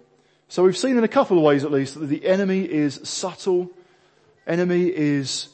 So 0.48 0.62
we've 0.62 0.76
seen 0.76 0.96
in 0.96 1.04
a 1.04 1.08
couple 1.08 1.36
of 1.36 1.42
ways 1.42 1.64
at 1.64 1.72
least 1.72 1.98
that 1.98 2.06
the 2.06 2.26
enemy 2.26 2.62
is 2.62 3.00
subtle, 3.02 3.70
enemy 4.46 4.86
is 4.86 5.48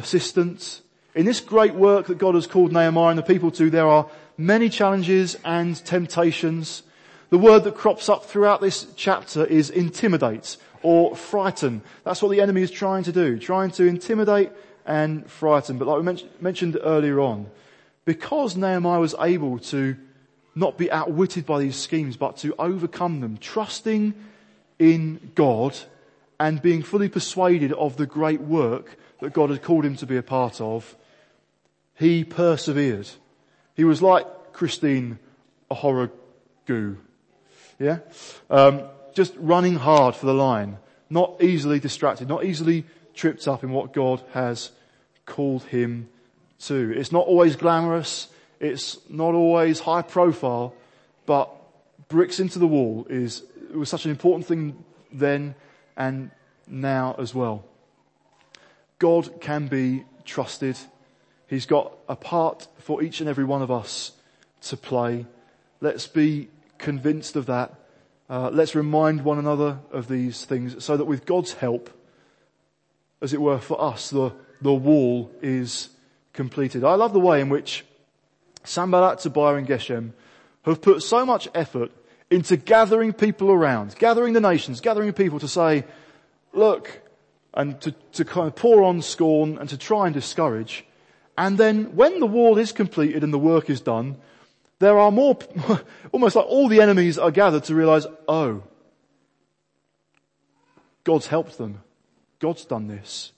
persistent. 0.00 0.82
In 1.14 1.24
this 1.24 1.40
great 1.40 1.74
work 1.74 2.08
that 2.08 2.18
God 2.18 2.34
has 2.34 2.46
called 2.46 2.70
Nehemiah 2.70 3.08
and 3.08 3.18
the 3.18 3.22
people 3.22 3.50
to, 3.52 3.70
there 3.70 3.88
are 3.88 4.06
many 4.36 4.68
challenges 4.68 5.38
and 5.42 5.74
temptations. 5.86 6.82
The 7.30 7.38
word 7.38 7.64
that 7.64 7.76
crops 7.76 8.10
up 8.10 8.26
throughout 8.26 8.60
this 8.60 8.86
chapter 8.96 9.46
is 9.46 9.70
intimidate 9.70 10.58
or 10.82 11.16
frighten. 11.16 11.80
That's 12.04 12.20
what 12.20 12.30
the 12.30 12.42
enemy 12.42 12.60
is 12.60 12.70
trying 12.70 13.04
to 13.04 13.12
do, 13.12 13.38
trying 13.38 13.70
to 13.72 13.84
intimidate 13.84 14.50
and 14.84 15.28
frighten. 15.30 15.78
But 15.78 15.88
like 15.88 16.02
we 16.02 16.28
mentioned 16.40 16.78
earlier 16.82 17.18
on, 17.18 17.46
because 18.04 18.54
Nehemiah 18.54 19.00
was 19.00 19.14
able 19.18 19.58
to 19.60 19.96
not 20.54 20.76
be 20.76 20.90
outwitted 20.92 21.46
by 21.46 21.60
these 21.60 21.76
schemes, 21.76 22.18
but 22.18 22.36
to 22.38 22.54
overcome 22.58 23.20
them, 23.20 23.38
trusting 23.38 24.12
in 24.78 25.32
God 25.34 25.74
and 26.38 26.60
being 26.60 26.82
fully 26.82 27.08
persuaded 27.08 27.72
of 27.72 27.96
the 27.96 28.04
great 28.04 28.42
work 28.42 28.98
that 29.20 29.32
God 29.32 29.50
had 29.50 29.62
called 29.62 29.84
him 29.84 29.96
to 29.96 30.06
be 30.06 30.16
a 30.16 30.22
part 30.22 30.60
of, 30.60 30.96
he 31.94 32.24
persevered. 32.24 33.08
He 33.74 33.84
was 33.84 34.02
like 34.02 34.26
Christine 34.52 35.18
Ohuruogu. 35.70 36.96
Yeah? 37.78 37.98
Um, 38.50 38.82
just 39.14 39.34
running 39.36 39.76
hard 39.76 40.14
for 40.14 40.26
the 40.26 40.34
line. 40.34 40.78
Not 41.08 41.42
easily 41.42 41.78
distracted, 41.78 42.28
not 42.28 42.44
easily 42.44 42.84
tripped 43.14 43.48
up 43.48 43.64
in 43.64 43.70
what 43.70 43.92
God 43.92 44.22
has 44.32 44.70
called 45.24 45.62
him 45.64 46.08
to. 46.60 46.92
It's 46.96 47.12
not 47.12 47.26
always 47.26 47.56
glamorous. 47.56 48.28
It's 48.60 48.98
not 49.08 49.34
always 49.34 49.80
high 49.80 50.02
profile, 50.02 50.74
but 51.26 51.50
bricks 52.08 52.40
into 52.40 52.58
the 52.58 52.66
wall 52.66 53.06
is, 53.08 53.42
was 53.72 53.88
such 53.88 54.04
an 54.04 54.10
important 54.10 54.46
thing 54.46 54.84
then 55.12 55.54
and 55.96 56.30
now 56.66 57.14
as 57.18 57.34
well. 57.34 57.64
God 58.98 59.40
can 59.40 59.68
be 59.68 60.04
trusted. 60.24 60.78
He's 61.46 61.66
got 61.66 61.96
a 62.08 62.16
part 62.16 62.68
for 62.78 63.02
each 63.02 63.20
and 63.20 63.28
every 63.28 63.44
one 63.44 63.62
of 63.62 63.70
us 63.70 64.12
to 64.62 64.76
play. 64.76 65.26
Let's 65.80 66.06
be 66.06 66.48
convinced 66.78 67.36
of 67.36 67.46
that. 67.46 67.74
Uh, 68.28 68.50
let's 68.52 68.74
remind 68.74 69.22
one 69.22 69.38
another 69.38 69.78
of 69.92 70.08
these 70.08 70.44
things 70.44 70.82
so 70.84 70.96
that 70.96 71.04
with 71.04 71.26
God's 71.26 71.52
help, 71.54 71.90
as 73.20 73.32
it 73.32 73.40
were, 73.40 73.58
for 73.58 73.80
us, 73.80 74.10
the, 74.10 74.32
the 74.60 74.72
wall 74.72 75.30
is 75.40 75.90
completed. 76.32 76.82
I 76.82 76.94
love 76.94 77.12
the 77.12 77.20
way 77.20 77.40
in 77.40 77.48
which 77.48 77.84
Sanballat, 78.64 79.20
Tobiah 79.20 79.54
and 79.54 79.66
Geshem 79.66 80.12
have 80.64 80.82
put 80.82 81.02
so 81.02 81.24
much 81.24 81.48
effort 81.54 81.92
into 82.30 82.56
gathering 82.56 83.12
people 83.12 83.50
around, 83.50 83.94
gathering 83.98 84.32
the 84.32 84.40
nations, 84.40 84.80
gathering 84.80 85.12
people 85.12 85.38
to 85.38 85.48
say, 85.48 85.84
look, 86.52 87.00
and 87.56 87.80
to, 87.80 87.92
to 88.12 88.24
kind 88.24 88.46
of 88.46 88.54
pour 88.54 88.84
on 88.84 89.00
scorn 89.00 89.56
and 89.58 89.68
to 89.70 89.78
try 89.78 90.06
and 90.06 90.14
discourage. 90.14 90.84
And 91.38 91.56
then 91.56 91.96
when 91.96 92.20
the 92.20 92.26
wall 92.26 92.58
is 92.58 92.70
completed 92.70 93.24
and 93.24 93.32
the 93.32 93.38
work 93.38 93.70
is 93.70 93.80
done, 93.80 94.16
there 94.78 94.98
are 94.98 95.10
more, 95.10 95.38
almost 96.12 96.36
like 96.36 96.46
all 96.46 96.68
the 96.68 96.82
enemies 96.82 97.18
are 97.18 97.30
gathered 97.30 97.64
to 97.64 97.74
realize, 97.74 98.06
oh, 98.28 98.62
God's 101.02 101.28
helped 101.28 101.56
them. 101.56 101.82
God's 102.40 102.66
done 102.66 102.88
this. 102.88 103.32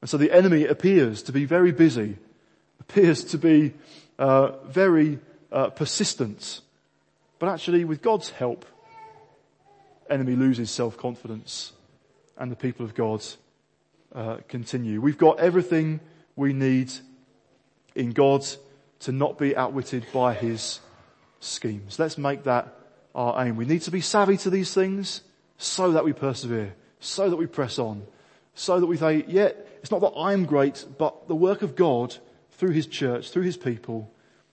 And 0.00 0.08
so 0.08 0.16
the 0.16 0.32
enemy 0.32 0.66
appears 0.66 1.22
to 1.24 1.32
be 1.32 1.44
very 1.44 1.72
busy, 1.72 2.16
appears 2.78 3.24
to 3.24 3.38
be 3.38 3.74
uh, 4.18 4.52
very 4.66 5.18
uh, 5.50 5.70
persistent. 5.70 6.60
But 7.40 7.48
actually, 7.48 7.84
with 7.84 8.02
God's 8.02 8.30
help, 8.30 8.64
enemy 10.08 10.36
loses 10.36 10.70
self-confidence 10.70 11.72
and 12.40 12.50
the 12.50 12.56
people 12.56 12.84
of 12.84 12.94
God 12.94 13.22
uh, 14.12 14.38
continue. 14.48 15.00
We've 15.00 15.18
got 15.18 15.38
everything 15.38 16.00
we 16.34 16.52
need 16.52 16.90
in 17.94 18.10
God 18.10 18.44
to 19.00 19.12
not 19.12 19.38
be 19.38 19.54
outwitted 19.54 20.06
by 20.12 20.34
his 20.34 20.80
schemes. 21.38 21.98
Let's 21.98 22.18
make 22.18 22.44
that 22.44 22.74
our 23.14 23.44
aim. 23.44 23.56
We 23.56 23.66
need 23.66 23.82
to 23.82 23.90
be 23.90 24.00
savvy 24.00 24.36
to 24.38 24.50
these 24.50 24.72
things 24.74 25.20
so 25.58 25.92
that 25.92 26.04
we 26.04 26.12
persevere, 26.12 26.74
so 26.98 27.28
that 27.28 27.36
we 27.36 27.46
press 27.46 27.78
on, 27.78 28.02
so 28.54 28.80
that 28.80 28.86
we 28.86 28.96
say, 28.96 29.24
yeah, 29.28 29.50
it's 29.82 29.90
not 29.90 30.00
that 30.00 30.12
I'm 30.16 30.46
great, 30.46 30.84
but 30.98 31.28
the 31.28 31.36
work 31.36 31.62
of 31.62 31.76
God 31.76 32.16
through 32.52 32.70
his 32.70 32.86
church, 32.86 33.30
through 33.30 33.42
his 33.42 33.56
people 33.56 34.10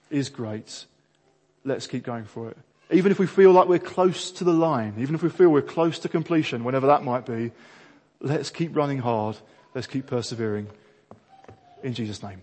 is 0.10 0.30
great. 0.30 0.86
Let's 1.64 1.88
keep 1.88 2.04
going 2.04 2.26
for 2.26 2.50
it. 2.50 2.58
Even 2.90 3.12
if 3.12 3.20
we 3.20 3.28
feel 3.28 3.52
like 3.52 3.68
we're 3.68 3.80
close 3.80 4.32
to 4.32 4.44
the 4.44 4.54
line, 4.54 4.96
even 5.00 5.16
if 5.16 5.24
we 5.24 5.30
feel 5.30 5.50
we're 5.50 5.62
close 5.62 6.00
to 6.00 6.10
completion, 6.10 6.64
whenever 6.64 6.88
that 6.88 7.04
might 7.04 7.26
be, 7.26 7.52
Let's 8.20 8.50
keep 8.50 8.76
running 8.76 9.00
hard. 9.00 9.38
Let's 9.74 9.88
keep 9.88 10.08
persevering. 10.08 10.68
In 11.84 11.94
Jesus' 11.94 12.24
name. 12.24 12.42